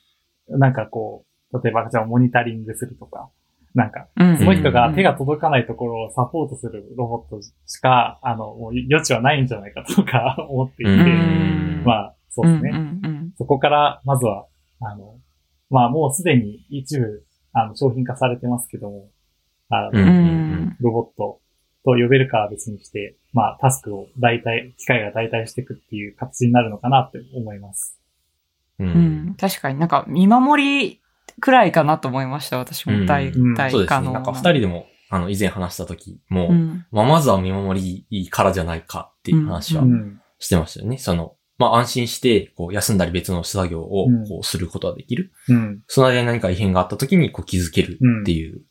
[0.49, 3.29] なんかこう、例えば赤ちゃんをモニタリングするとか、
[3.75, 4.37] なんか、うん。
[4.37, 12.71] その人が手が届かないところをサポートするロボットしか、あの、もう余地はないんじゃないかとか 思っていて、うんまあ、そうですね。
[12.73, 14.47] うんうんそこから、まずは、
[14.81, 15.15] あの、
[15.69, 17.23] まあもうすでに一部、
[17.53, 19.07] あの、商品化されてますけども、
[19.69, 20.07] あの、うんうん。
[20.07, 20.77] うん。
[20.79, 21.39] ロボット
[21.85, 27.99] と呼べるかは別にして、まあ、タスクを代替、機械が代替していくっていう形になるのかなって思います。
[28.79, 28.83] う。
[28.83, 29.35] うんん。
[29.35, 31.01] 確かになんか見守り
[31.39, 33.05] くらいかなと思いました、私も。
[33.05, 33.97] 代うん替そうですね。
[33.97, 36.85] 可能なんか二人でも、あの、以前話した時も、うん。
[36.91, 40.21] まあ、まずは見守りいいからじゃないかっていう話はうん。
[40.39, 40.97] してましたよね。
[40.97, 45.31] その、まあ、安心して、こう、休んだり別の作業をうん、こう、することができる。
[45.49, 45.81] うん。
[45.87, 48.61] その間に何か異変があった時に、こう、気づけるっていう、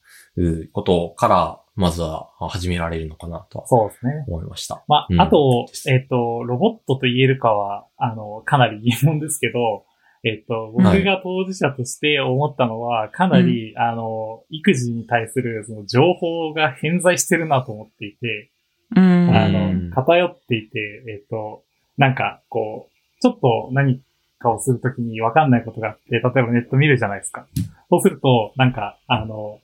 [0.45, 4.25] うことから、まずは始められるのかなとはそうですね。
[4.27, 4.83] 思いました。
[4.89, 9.85] まあ、うんあと、えっ、と、ロボットと言えるかは、あの、かなり疑問ですけど、
[10.25, 18.51] えっ、と、僕はいが当事者として思ったのは、かなり、あの、育児に対するその情報が偏在してるなと思っていて、
[18.97, 19.37] うん。
[19.37, 21.63] あうんの、偏っていて、えっ、と、
[21.97, 24.01] なんか、こう、ちょっと何
[24.39, 27.47] かをするときに分かんないことがあって、例えばネット見るじゃないですか。
[27.91, 29.61] そうすると、なんか、あの、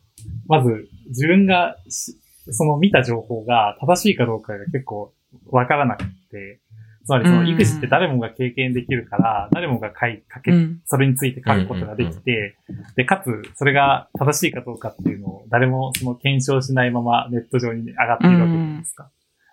[0.46, 2.18] まず、自分がし、
[2.50, 5.12] その見た情報が正しいかどうかが結構
[5.50, 6.60] 分からなくて、
[7.04, 10.80] つまりその育児って誰もが経験できるから、誰もが書い、書けうん。
[10.86, 12.56] それについて書くことができて、
[12.96, 19.10] で、かつ、それが正しいかどうかっていうのを誰もその検証しないままネット上に上がっているわけじゃないですか。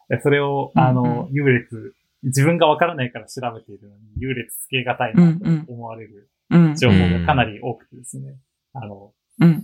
[0.07, 1.93] でそれを、あうんの、優劣、
[2.23, 6.75] 自分がわからないから調べているのに、優劣つけがたいなと思われるうん。
[6.75, 8.35] 情報がかなり多くてですね、
[8.73, 9.11] あの、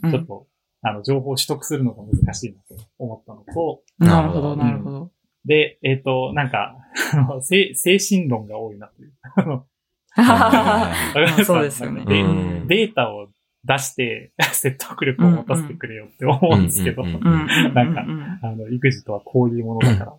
[0.10, 0.48] ちょっと、
[0.90, 5.12] あの、情報を取得するのが難しいなと思ったのと、なるほど、なるほど。
[5.46, 6.76] で、えっ、と、なんか、
[7.14, 9.14] あの精精神論が多いなという。
[11.46, 12.04] そうですよね。
[12.68, 13.28] データを
[13.64, 17.04] 出して 説得力を持たせてくれよって思うんですけど。
[17.04, 20.14] なんかうんあの、育児とはこういうものだから、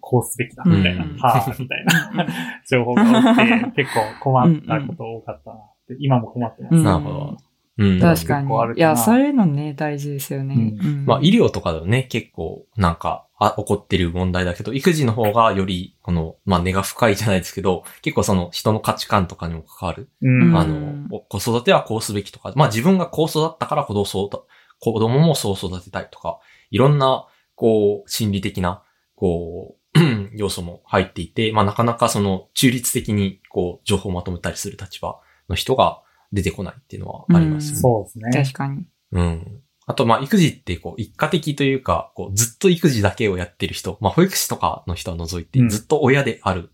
[0.00, 1.16] こうすべきだ、みたいな、うん。
[1.18, 2.26] はぁ、みたいな。
[2.68, 6.74] 情報が多くて、結構困ったこと多かったなって、今も困ってます。
[6.76, 6.84] うん。
[6.84, 7.36] なるほど。
[7.78, 8.00] うん。
[8.00, 10.54] 確かにいや、そういうのね、大事ですよね。
[10.54, 20.10] ううんまあ、医療とかでもね、結構、なんか、あ、起こってる問題だけど、育児の方がより、この、まあ、根が深いじゃないですけど、結構その人の価値観とかにも関わる。
[20.20, 20.56] うん。
[20.56, 24.40] あうんの、子育てはこうすべきとか、まあ自分がこう育ったから子供そうだ
[24.78, 26.40] 子供もそう育てたいとか、
[26.70, 28.82] いろんな、こう、心理的な、
[29.14, 30.00] こう、
[30.34, 36.00] 要素も入っていて、まあなかなかその中立的に、こう、情報をまとめたりする立場の人が
[36.32, 37.80] 出てこないっていうのはありますよね。
[37.80, 38.30] そうですね。
[38.32, 38.84] 確かに。
[39.12, 39.60] うん。
[39.86, 46.70] あと、まあ、育児って、こう、一家的というか、こう、ずっと育児だけをやってる人、まあ、保育士とかの人は除いてう、んずっと親である。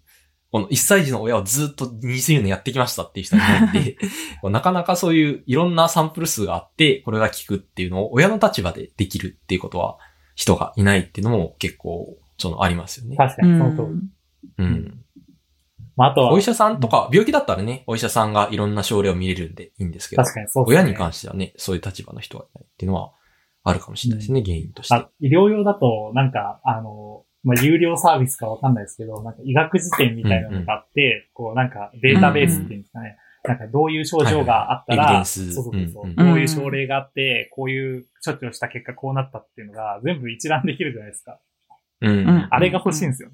[0.50, 3.98] この1歳児の親をずっと20年やってきましたっていう人がいて、
[4.40, 9.98] こうなかなかそういういろんなサンプル数があって、これが効くっていうのを親の立場でできるっていうことは、
[10.34, 13.16] 人がいないっていうのも結構、その、ありますよね。
[13.16, 14.08] 確かに、その通り。
[14.58, 15.04] うん。
[15.98, 20.80] まあ、あとは、お医者さんとか、病気だったらね、お医者さんがいろんな症例を見れるんでいいんですけど、確かにそうですね。
[20.80, 23.12] 親に関してはね、そういう立場の人がいないっていうのは
[23.64, 24.94] あるかもしれないですね、原因として。
[24.94, 33.16] あ医療用だと、なんか、あの、まあ、有料サービスかわかんないですけど、なんか医学辞典みたいなのがあって、こうなんかデータベースっていうんですかね。
[33.44, 41.38] なんかどういう症状があったら、はいはいそうそうそうそう、うんうんどういう症例があって、こういう処置をした結果こうなったっていうのが全部一覧できるじゃないですか。
[42.02, 42.10] うん。
[42.10, 43.30] うんあれが欲しいんですよ。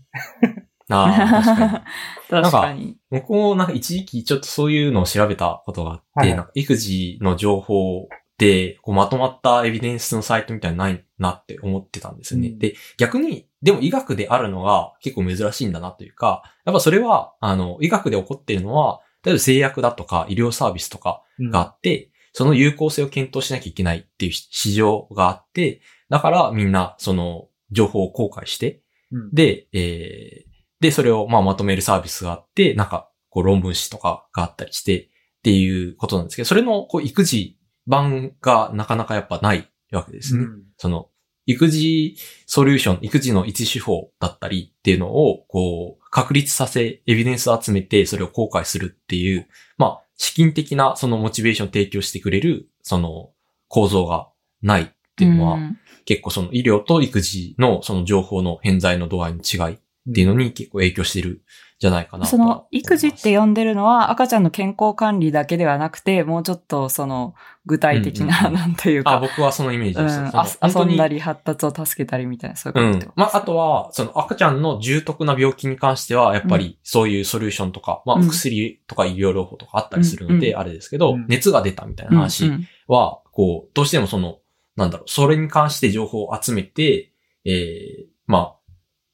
[0.90, 2.42] ああ、確かに。
[2.44, 2.96] 確かに。
[3.10, 8.08] 僕もなんか一時期ちょっとそういうのを調べたことがあって、はいはいなんか育児の情報
[8.38, 12.48] でこうまとまったエビデンスのサイトみたいなのないなって思ってたんですよね。
[12.48, 25.80] うんで、逆に、でも医学であるのが結構珍しいんだなというか、やっぱそれは、あの、医学で起こっているのは、例えば製薬だとか医療サービスとかうんがあって、その有効性を検討しなきゃいけないっていう市場があって、
[26.10, 28.82] だからみんなその情報を公開して、
[29.12, 30.53] うんで、えー
[30.84, 35.08] で、それをまあまとめるサービスがあって、なんかこう論文誌とかがあったりしてっ
[35.42, 37.56] ていうことなんですけど、それのこう育児
[37.86, 40.44] 版がなかなかやっぱないわけですね。
[40.44, 41.08] うんその、
[41.46, 42.16] 育児
[42.46, 49.48] ソリューション、育児の一手法だったりっていうのを、こう、確立させ、エビデンスを集めて、それを公開するっていう、
[49.78, 53.30] まあ、資金的なそのモチベーションを提供してくれる、その
[53.68, 54.28] 構造が
[54.60, 54.86] ないっ
[55.16, 59.78] ていうのは、ん結構その医療と育児のその情報の偏在の度合いの違い
[60.08, 61.38] っていうのに結構影響してるん
[61.78, 62.38] じゃないかなとそ。
[62.38, 68.60] の育児って呼んでるのは赤ちゃんの健康管理だけではなくて、もうちょっとその具体的な、うんうんうん。
[68.60, 70.16] なんというあ、か、僕はそのイメージうん、です。
[70.16, 73.14] そのあ本当に遊んだり発達を助けたりみたいな、そういううんことって。
[73.16, 78.28] まあ、あとは、その赤ちゃんの重篤な病気に関しては、やっぱりそういうソリューションとか、まあ、うん。
[78.28, 80.58] 薬とか医療療法とかあったりするので、うん。
[80.58, 81.26] あれですけど、うん。
[81.28, 82.68] 熱が出たみたいな話うんうん。
[82.88, 84.38] は、こう、どうしてもその、
[84.76, 87.12] なんだろう、それに関して情報を集めて、
[87.44, 88.56] ええまあ、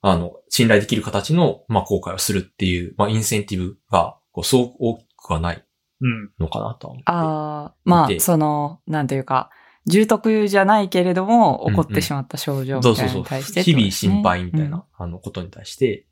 [0.02, 5.64] あの、信頼できる形の、まあ、公開をするっていう、まあ、インセンティブが、こう、そう大きくはない
[6.00, 6.30] うん。
[6.38, 7.04] のかなとは思って。
[7.06, 9.50] ああ、まであ、その、なんていうか、
[9.86, 13.22] 重篤じゃないけれども、起こってしまった症状みたいなのそうそうそう。
[13.22, 16.06] に対して、日々心配みたいな、あの、ことに対して、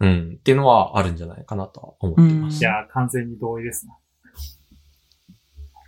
[0.00, 2.60] うん、っていうのはあるんじゃないかなとは思ってます。
[2.60, 3.92] いや、完全に同意ですね。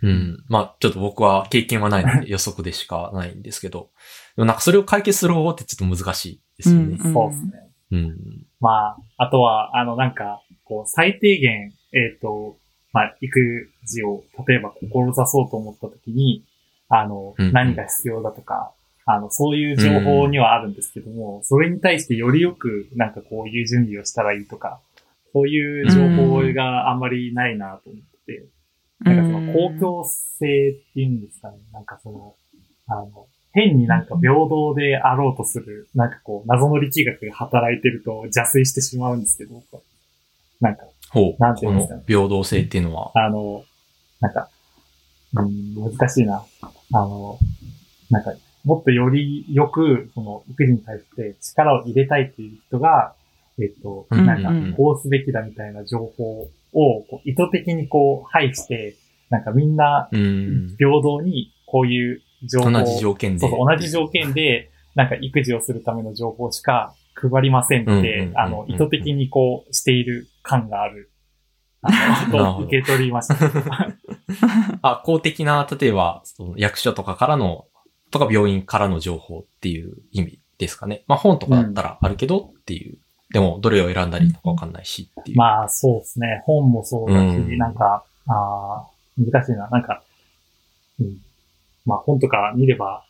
[0.03, 0.45] うん。
[0.47, 3.89] まあ、ちょっと僕は経験はないので予測でしかないんですけど、
[4.35, 6.97] でもなんかそれを解決する方法ってちょっと難しいですよね。
[6.99, 7.51] うんそうですね。
[7.91, 8.45] うん。
[8.59, 12.57] まあ、あとは、あの、なんか、こう、最低限、えっ、と、
[12.91, 16.43] まあ、育児を、例えば、志そうと思ったときに、
[16.89, 18.71] あの、うん何が必要だとか、
[19.05, 24.81] あの、そういう情報にはあるんですけども、それに対してよりよく、なんかこういう準備をしたらいいとか、
[25.31, 28.45] そういう情報があんまりないなと思ってて、
[28.99, 31.57] なんかその公共性っていうんですかね。
[31.71, 32.35] なんかその、
[32.87, 33.27] あの、
[33.57, 39.63] 変になんか平等であろうとする、なんかこう、謎の力学が働いてると邪推してしまうんですけど、
[40.61, 41.41] なんか、ほう。
[41.41, 43.63] なんていこうんですかねの平等性っていうのは、あの、
[44.19, 44.49] なんか、
[45.33, 46.45] うん、難しいな。
[46.93, 47.39] あの、
[48.11, 53.15] なんか、もっとよりよく、その、育児に対して力を入れたいっていう人が、
[53.59, 58.95] えっと、うんなんかこうすべきだみたいな情報を、こう意図的にこう、配して、
[59.31, 60.75] なんかみんなうん。
[60.77, 63.39] 平等にこういう情報を同じ条件で。
[63.39, 71.11] そうそう、同じ条件で、なんか育児をするための情報しか配りませんっうんうんうんてう、んあの、意図的にこうしている感がある。
[71.81, 73.35] あの、と受け取りました。
[74.81, 77.65] あ、公的な、例えば、その役所とかからの、
[78.09, 81.03] とか病院からの情報っていう意味ですかね。
[81.07, 82.97] まあ本とかだったらあるけどっていう。
[83.31, 85.37] でも、どれを選んだりとかわかんないしっていう。
[85.37, 86.41] まあ、そうですね。
[86.45, 89.67] 本もそうだし、うんなんか、あー難しいな。
[89.69, 90.01] なんか、
[90.99, 91.17] うん。
[91.87, 93.05] まあ、本とか見れば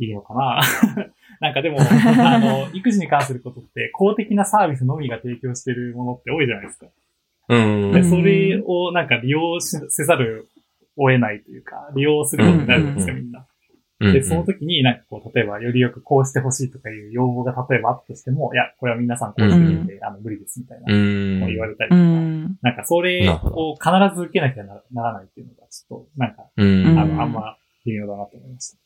[0.00, 0.60] いいのかな。
[1.40, 6.86] なんかでも、 あの、育児に関することって公的なサービスのみが提供してるものって多いじゃないですか。
[7.50, 7.58] う
[7.90, 7.92] ん。
[7.92, 10.48] で、それをなんか利用しせざる
[10.96, 13.46] を得ないというか、利用することになるんですか、うんみんな。
[14.00, 20.86] うんで、その時になんかこう、例えばよりよくこうしてほしいとかいう要望が例えばあったとしても、いや、これは皆さんこうしてるんで、あの、無理ですみたいな
[21.46, 22.58] 言われたりうとか、ん。
[22.62, 28.78] なんかそれを必ず受けなきゃなならないっていうのが、ちょっと、なんか、あの、あんま微妙だなと思いました。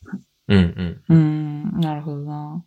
[0.48, 1.14] うんうん。
[1.14, 1.14] う
[1.78, 2.64] ん、なるほどな。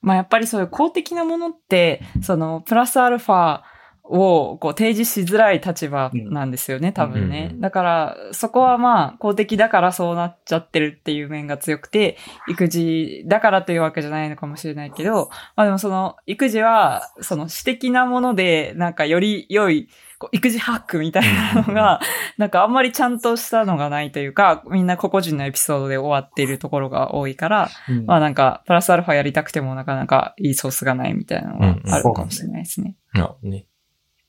[0.00, 3.62] まあやっぱりそういう公的なものって、そのプラスアルファ
[4.04, 7.50] をこう提示しづらい立場なんですよね、多分ね。
[7.52, 12.16] うんだからそこはまあ公的だからそうなっちゃってるっていう面が強くて、
[12.48, 19.88] 育児だからというわけじゃないのかもしれないけど、まあでもその育児はその私的なものでなんかより良い
[20.18, 21.22] こう育児ハックみたい
[21.54, 22.00] なのが、
[22.38, 32.96] なんかあんまりちゃんとしたのがないというか、みんな個々人のエピソードで終わっているところが多いから、うんまあなんか、プラスアルファやりたくてもなかなかいいソースがないみたいなのがあるかもしれないですね。
[33.12, 33.66] なるほどね。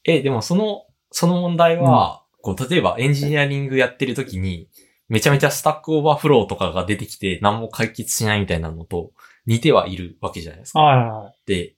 [0.06, 4.70] え、でもその、その問題は、こう、例えばエンジニアリングやってる時に、
[5.10, 9.12] めちゃめちゃスタックオーバーフローとかが出てきて何も解決しないみたいなのと
[9.46, 10.80] 似てはいるわけじゃないですか。
[10.80, 11.34] はいはいはい。
[11.46, 11.76] で、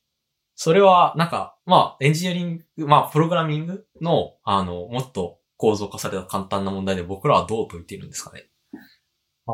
[0.56, 8.46] それは、なんか、まあ、エンジニアリング、まあ、プログラミングの、あの、もっと構造化された簡単な問題で僕らはどう解いているんですかね。
[9.48, 9.54] ああ、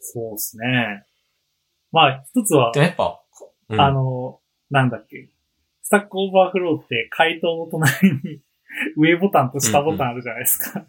[0.00, 1.04] そうですね。
[1.92, 3.22] まあ、一つはで、もやっぱ、
[3.68, 4.40] うんあの、
[4.70, 5.30] なんだっけ。
[5.86, 8.40] スタックオーバーフローって回答の隣に
[8.98, 10.84] 上ボタンと下ボタンあるじゃないですか。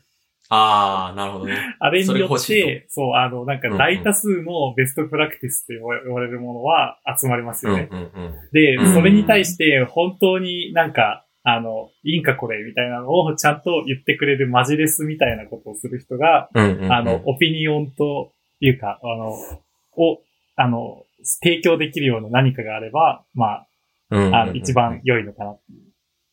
[0.50, 1.56] あー、なるほどね。
[1.78, 7.90] あれによって、そう、あの、なんか大多数のベストプラクティスと言われるものは集まりますうんよね。
[7.92, 8.34] うんうん。
[8.52, 16.92] でうん、それに対して本当になんか、あの、いいんかこれみたいなのをちゃんと言ってくれるマジレスみたいなことをする人が、うんうんうん。
[16.92, 19.34] あの、オピニオンというか、あの、
[19.96, 20.22] を、
[20.56, 23.68] あの、提供できるような何かがあれば、まうんうんうん、あ、
[24.10, 25.88] あの、一番良いのかなっていう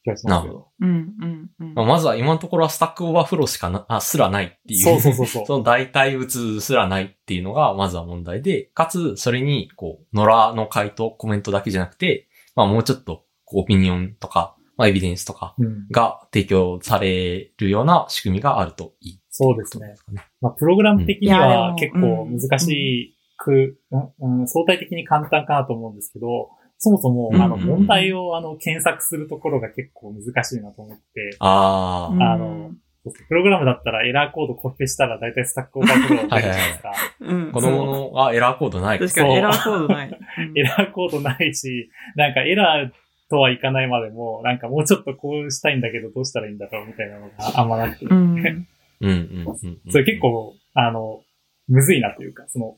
[0.05, 0.47] 気がしますよ。
[0.47, 0.69] なるほど。
[0.81, 4.81] うん、うん、うんまあまずは今のところはスタックオーバーフローしかな、あ、すらないっていう。
[4.81, 5.47] そうそうそうそう。
[5.47, 19.21] その代替物すらないっていうのが、まずは問題で、かつ、それに、こう、野良の回答、コメントだけじゃなくて、まあもうちょっと、こう、オピニオンとか、まあエビデンスとかうん、が提供されるような仕組みがあるといい。
[19.31, 19.95] そうですね。
[20.41, 23.97] まあ、プログラム的にはで結構難しく、う
[24.27, 32.71] んうん相対的に簡単かなと思うんですけど、そもそも、あの、うん問題を、あの、検索するところが結構難しいなと思って、あうんあの
[33.05, 36.93] プログラムだったらエラーコードコピペしたら大体スタックオーバーフロー出るじゃないですか。
[37.21, 38.99] うんあ、子供の、あ、エラーコードない。
[38.99, 40.09] 確かにエラーコードない。
[40.09, 40.15] うん
[40.59, 42.91] エラーコードないし、なんかエラー
[43.29, 48.15] とはいかないまでも、なんかもうちょっとこうしたいんだけどどうしたらいいんだろうみたいなのがあんまなくて、うん。
[48.15, 48.67] うんうん
[49.01, 49.91] うんうん。
[49.91, 51.21] それ結構、あの、
[51.69, 52.77] むずいなというか、その、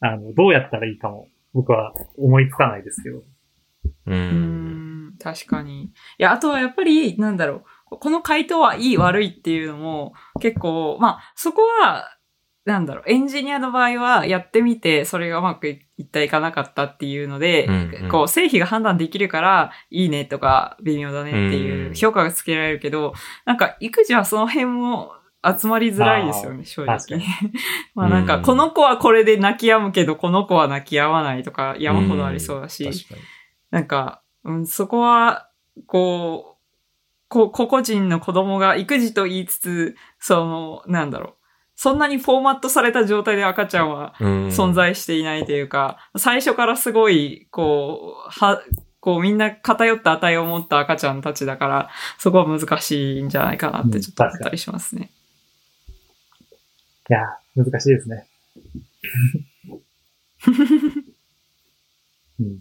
[0.00, 3.22] あの、どうやったらいいかも、僕は思いつかないですけど。
[4.06, 4.10] う。
[4.10, 4.74] うん
[5.14, 5.84] ん、確かに。
[5.84, 7.98] いや、あとはやっぱり、なんだろう。
[7.98, 12.10] この回答はいい悪いっていうのも、結構、まあ、そこは、
[12.64, 23.12] なんだろう、エンジニアの場合はやってみて、それがうまくいったいかなかったっていうので、うんうんこう、成否が判断できるから、いいねとか、微妙だねっていう評価がつけられるけど、
[23.44, 25.12] なんか、育児はその辺も
[25.44, 27.22] 集まりづらいですよね、正直。
[27.94, 33.33] まあなんか、うんこの子はこれで泣き止むけど、この子は泣き止まないとか、山ほどありそうだし、確かに。
[33.74, 35.50] なんか、うん、そこは、
[35.86, 41.34] こう、こ、個々人の子供が育児と言いつつ、その、なんだろう。
[41.74, 48.62] そんなにフォーマットされた状態で赤ちゃんはうん存在していないというか、最初からすごい、こう、は、
[49.00, 55.10] こうみんな偏った値を持った赤ちゃんたちだから、そこは難しいんじゃないかなってちょっと思ったりしますね。
[57.10, 58.28] いやー、難しいですね。
[62.38, 62.60] うん。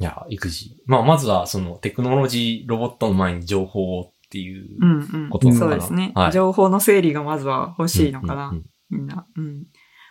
[0.00, 0.76] いや、育児。
[0.86, 4.86] まあ、まずは、その、テクノロジー、ロボットの前に情報をっていうう。
[4.86, 5.30] んうん。
[5.30, 8.48] ことなのかなそうですね、はい情報の整理がまずは欲しいのかな。
[8.48, 9.26] うんうんみんな。
[9.36, 9.66] うん。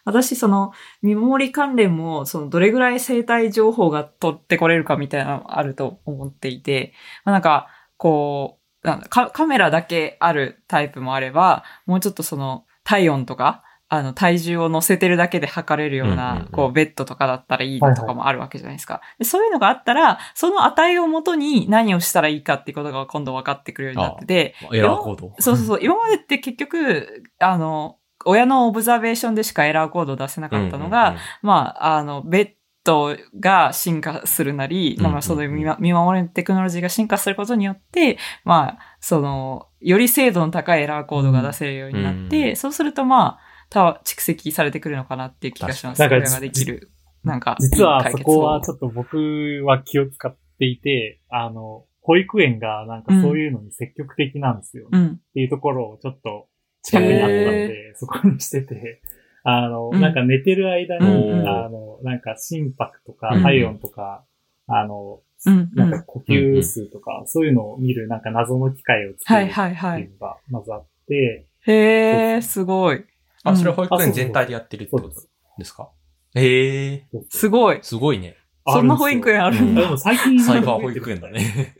[0.06, 6.94] 私、その、見守り関連も、その、どれぐらい生態情報が取ってこれるかみたいなのあると思っていて、
[7.26, 19.02] まあ、なんか、こう、カメラだけあるタイプもあれば、もうちょっとその、体温とか、あの、体重を乗せてるだけで測れるよううんうんな、うんこう、ベッドとかだったらいいのとかもあるわけじゃないですか。
[19.18, 25.34] でそういうのがあったら、その値をもとに何をしたらいいかっていうことが今度分かってくるようになってて、エラーコード。
[25.40, 25.80] そうそうそう。
[25.82, 32.50] 今までって結局、あの、親のオブザベーションでしかエラーコードを出せなかったのが、まあ、あの、ベッ
[32.84, 46.04] ドが進化するなり、うんうんうんまあ、その見ま見守りテクノロジーが進化することによって、まあ、その、より精度の高いエラーコードが出せるようになって、うんそうするとまあ、た蓄積されてくるのかなっていう気がします。
[46.04, 46.92] それができる。
[47.24, 54.86] なんか、実はそこはちょっと僕は気を使っていて、あの、保育園がなんかそういうのに積極的なんですよ。
[54.86, 55.20] っうん。
[55.34, 56.48] ていうところをちょっと
[56.84, 59.02] 近くにあったので、そこにしてて、
[59.44, 64.24] あの、うんなんか寝てる間に、うんあの、なんか心拍とかうん体温とか、
[64.68, 65.70] あの、うん。
[65.76, 70.04] なんか呼吸数とか、そういうのを見るなんか謎の機械を作はいるっはいはい。
[70.04, 73.04] ていうのがまずあって、へえ、すごい。
[73.50, 75.10] あ、それうん保育園全体でやってるってこと
[75.58, 75.90] ですか？
[76.36, 77.80] へえ、そうそうすごい。
[77.82, 78.36] すごいね。
[78.66, 79.82] そんな保育園あるんうだ。
[79.82, 81.76] でも最近サイバー保育園だね。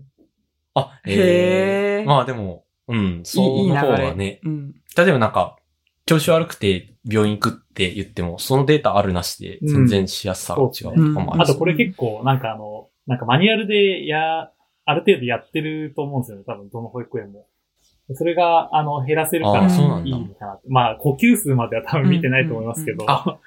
[0.74, 2.04] あ、へえ。
[2.04, 4.14] まあでも、うん、そいい、いい流の方がれ。
[4.14, 4.72] ね、うん。
[4.96, 5.56] 例えばなんか、
[6.06, 11.50] 調子悪くて病院行くって言っても、そのデータあるなしで全然しやすさが違うとかもあるし。
[11.50, 14.50] あとこれ結構なんかあの、なんかマニュアルでや、
[14.84, 16.44] ある程度やってると思うんですよね。
[16.46, 17.46] 多分どの保育園も。
[18.14, 19.70] それが、あの、減らせるからいい
[20.38, 20.68] かなって。
[20.68, 23.04] まあ、呼吸数までは多分見てないと思いますけど。
[23.04, 23.38] うんうんうん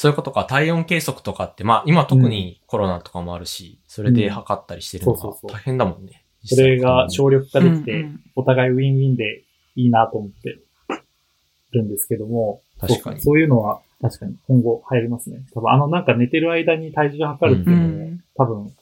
[0.00, 6.24] そういうことか、体温計測とかって、まあ今特にコロナとかもあるし、それで測ったりしてるのが大変だもんね。
[6.44, 9.42] それが省力化できて、うんうんお互いウィンウィンで
[9.74, 10.60] いいなと思って
[11.72, 12.60] るんですけども。
[12.80, 15.40] 確かにそうそういうのは確かに今後流行りますね。
[15.52, 18.72] 多分あのなんか寝てる間に体重測るっていうのも、うん多分、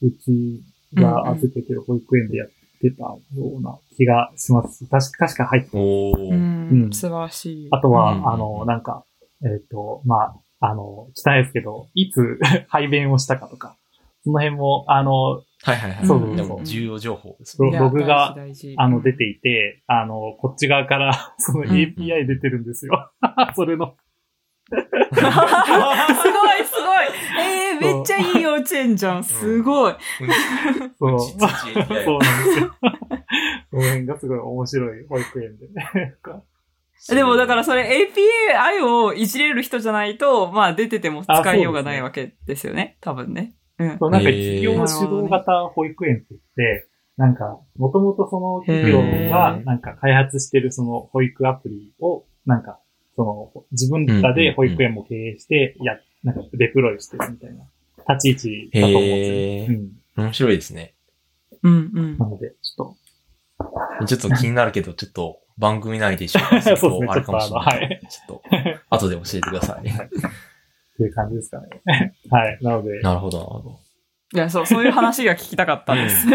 [0.00, 0.62] うち
[0.94, 2.48] が預けてる保育園でやっ
[2.82, 4.86] てたような気がします。
[4.86, 6.30] 確か、確か入っておー。
[6.30, 7.68] うんうん素晴らしい。
[7.70, 9.04] あとは、うんあの、なんか、
[9.44, 12.38] えっ、と、まあ、あの、汚いですけど、いつ
[12.68, 13.76] 排便をしたかとか、
[14.24, 15.12] その辺も、あの、
[15.64, 16.06] はいはいはい。
[16.06, 17.78] そうそうそうでも重要情報ですロね。
[17.78, 23.10] ログが、大事大事あの、出ていて、あの、こっち側から、 そのん API 出てるんですよ。
[23.54, 23.96] それの。
[24.70, 27.06] すごいすごい
[27.38, 29.24] えー、めっちゃいい幼稚園じゃん。
[29.24, 29.94] すごい。
[30.98, 31.14] そう。
[31.14, 32.76] うそち土 API うなんですよ。
[33.70, 35.68] その辺がすごい面白い保育園で。
[37.14, 42.96] でもだからそれ API をいじれる人じゃないと、まあ出てても使いようがないわけですよね。
[43.00, 43.54] 多分ね。
[43.78, 43.98] うん。
[43.98, 52.78] そう、なんか企業主導型保育園って言って、なんか、もともとその企業がなんか開発してるその保育アプリを、なんか、
[53.16, 57.64] その、自分らで保育園も経営して、や、なんかデプロイしてるみたいな
[58.08, 59.66] 立ち位置だと思うんですへよ。
[60.16, 60.24] うん。
[60.24, 60.94] 面白いですね。
[61.62, 62.26] うんうんな。
[62.26, 62.96] ので、ちょ
[64.02, 68.00] っちょっと気になるけど、ちょっと番組内で紹介する そうですねとあるかもしれない。
[68.00, 69.88] ちょっちょっと、後で教えてください。
[69.88, 70.20] はいと、っ
[70.96, 72.14] ていう感じですかね。
[72.30, 72.58] はい。
[72.60, 73.78] なので、なるほど、なるほど。
[74.34, 76.26] いや、そう、そういう話が聞きたかったんです。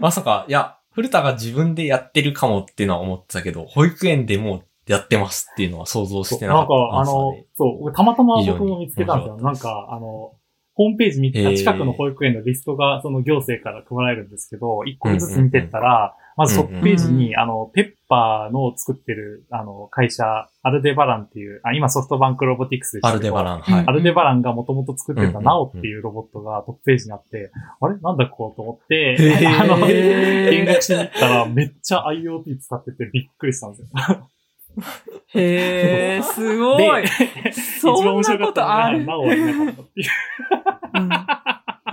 [0.00, 6.74] まさか、いや、古田が自分でやってるかもっていうのは思ってたけど、保育園でもうやってますっていうのは想像してなかった。
[6.74, 9.34] なんか、あので、そう、たまたま僕も見つけたんですよ。
[9.36, 10.32] 面なんか、あの、
[10.74, 11.56] ホームページ見たへー。
[11.56, 23.84] 近くの保育園のリストが、その行政から配られるんですけど、一個ずつ見てったら、まずトップページに、あの、ペッパーの作ってる、あの、会社、アルデバランっていう、あ、今ソフトバンクロボティクスでしアルデバラン、はい。
[23.86, 23.90] ア。
[23.90, 27.50] ルデバランがもともと作ってたうんナオっていうロボットがトップページにあって、
[27.80, 27.96] あれ？
[28.00, 33.88] なんだこうと思って、あの、見学しに行ったらめっちゃ IoT 使っててびっくりしたんですよ。
[35.34, 37.02] へえ、 すごい。
[37.02, 37.08] で
[37.52, 39.06] そんな一番面白かことある。
[39.06, 39.20] なか
[39.72, 39.82] った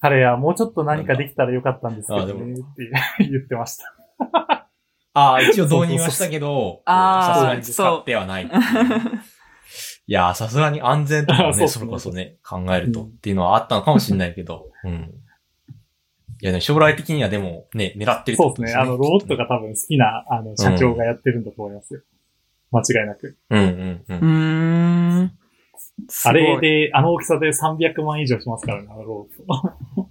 [0.00, 2.62] 彼はもうちょっと何かできたらよかったんですけどあでもね、って
[3.28, 3.84] 言ってました。
[5.14, 8.50] ああ、一応導入はしたけど、さすがに使ってはない
[10.06, 15.12] いやー、さすがに安全とかもね、 それこそね、考えるとうんっていうのはあったのかもしれないけど、うん。
[16.40, 18.54] いやね、将来的にはでもね、狙ってるってそうですね。
[18.54, 18.80] ことですね。
[18.80, 22.00] あの、ロボットが多分好きな、あの、社長がやってるんだと思いますよ。
[22.70, 23.36] 間違いなく。
[23.50, 24.04] うんうんう。
[24.08, 25.32] うんーん。
[26.08, 30.10] すあれで、あの大きさで300万以上しますからね、あのロボット。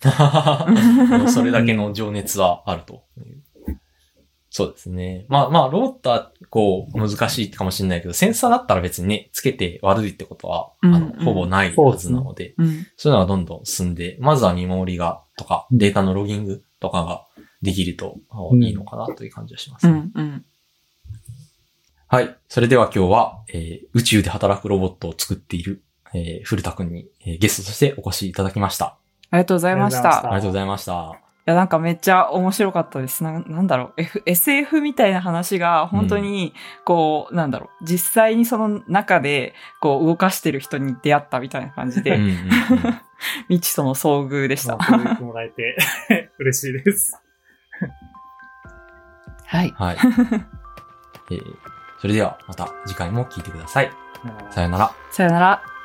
[1.28, 3.02] それだけの情熱はあると。
[4.58, 5.24] そうですね。
[5.28, 12.84] まあまあ、ロボットはこう難しいかもしれないけど、センサーだったら別にね、つけて悪いってことは、あの、ほぼないはずなので、うん。
[12.96, 17.24] そういうのがどんどん進んで、まずは見守りが、とか、うんデータのロギングとかが
[17.62, 18.18] できると
[18.60, 19.86] いいのかなという感じがします。
[19.86, 20.10] うん。
[20.12, 20.44] うん。
[22.08, 22.36] はい。
[22.48, 28.96] それでは今日は、えー宇宙で働くロボットを作っている、えー古田くんに、えーゲストとしてお越しいただきました。
[29.30, 30.26] ありがとうございました。
[30.26, 31.27] ありがとうございました。
[31.48, 33.24] いや、なんかめっちゃ面白かったです。
[33.24, 36.52] ななんだろう、F、SF みたいな話が本当に、
[36.84, 42.36] こう、なんだろう、実際にその中で、こう、動かしてる人に出会ったみたいな感じで、うんうんうん
[43.48, 44.76] 未知との遭遇でした。
[45.20, 45.76] もらえて
[46.38, 47.20] 嬉しいです。
[49.46, 49.74] はい。
[49.76, 49.96] はい。
[51.32, 53.90] えーそれではまた次回も聞いてください。
[54.50, 54.92] さよなら。
[55.10, 55.77] さよなら。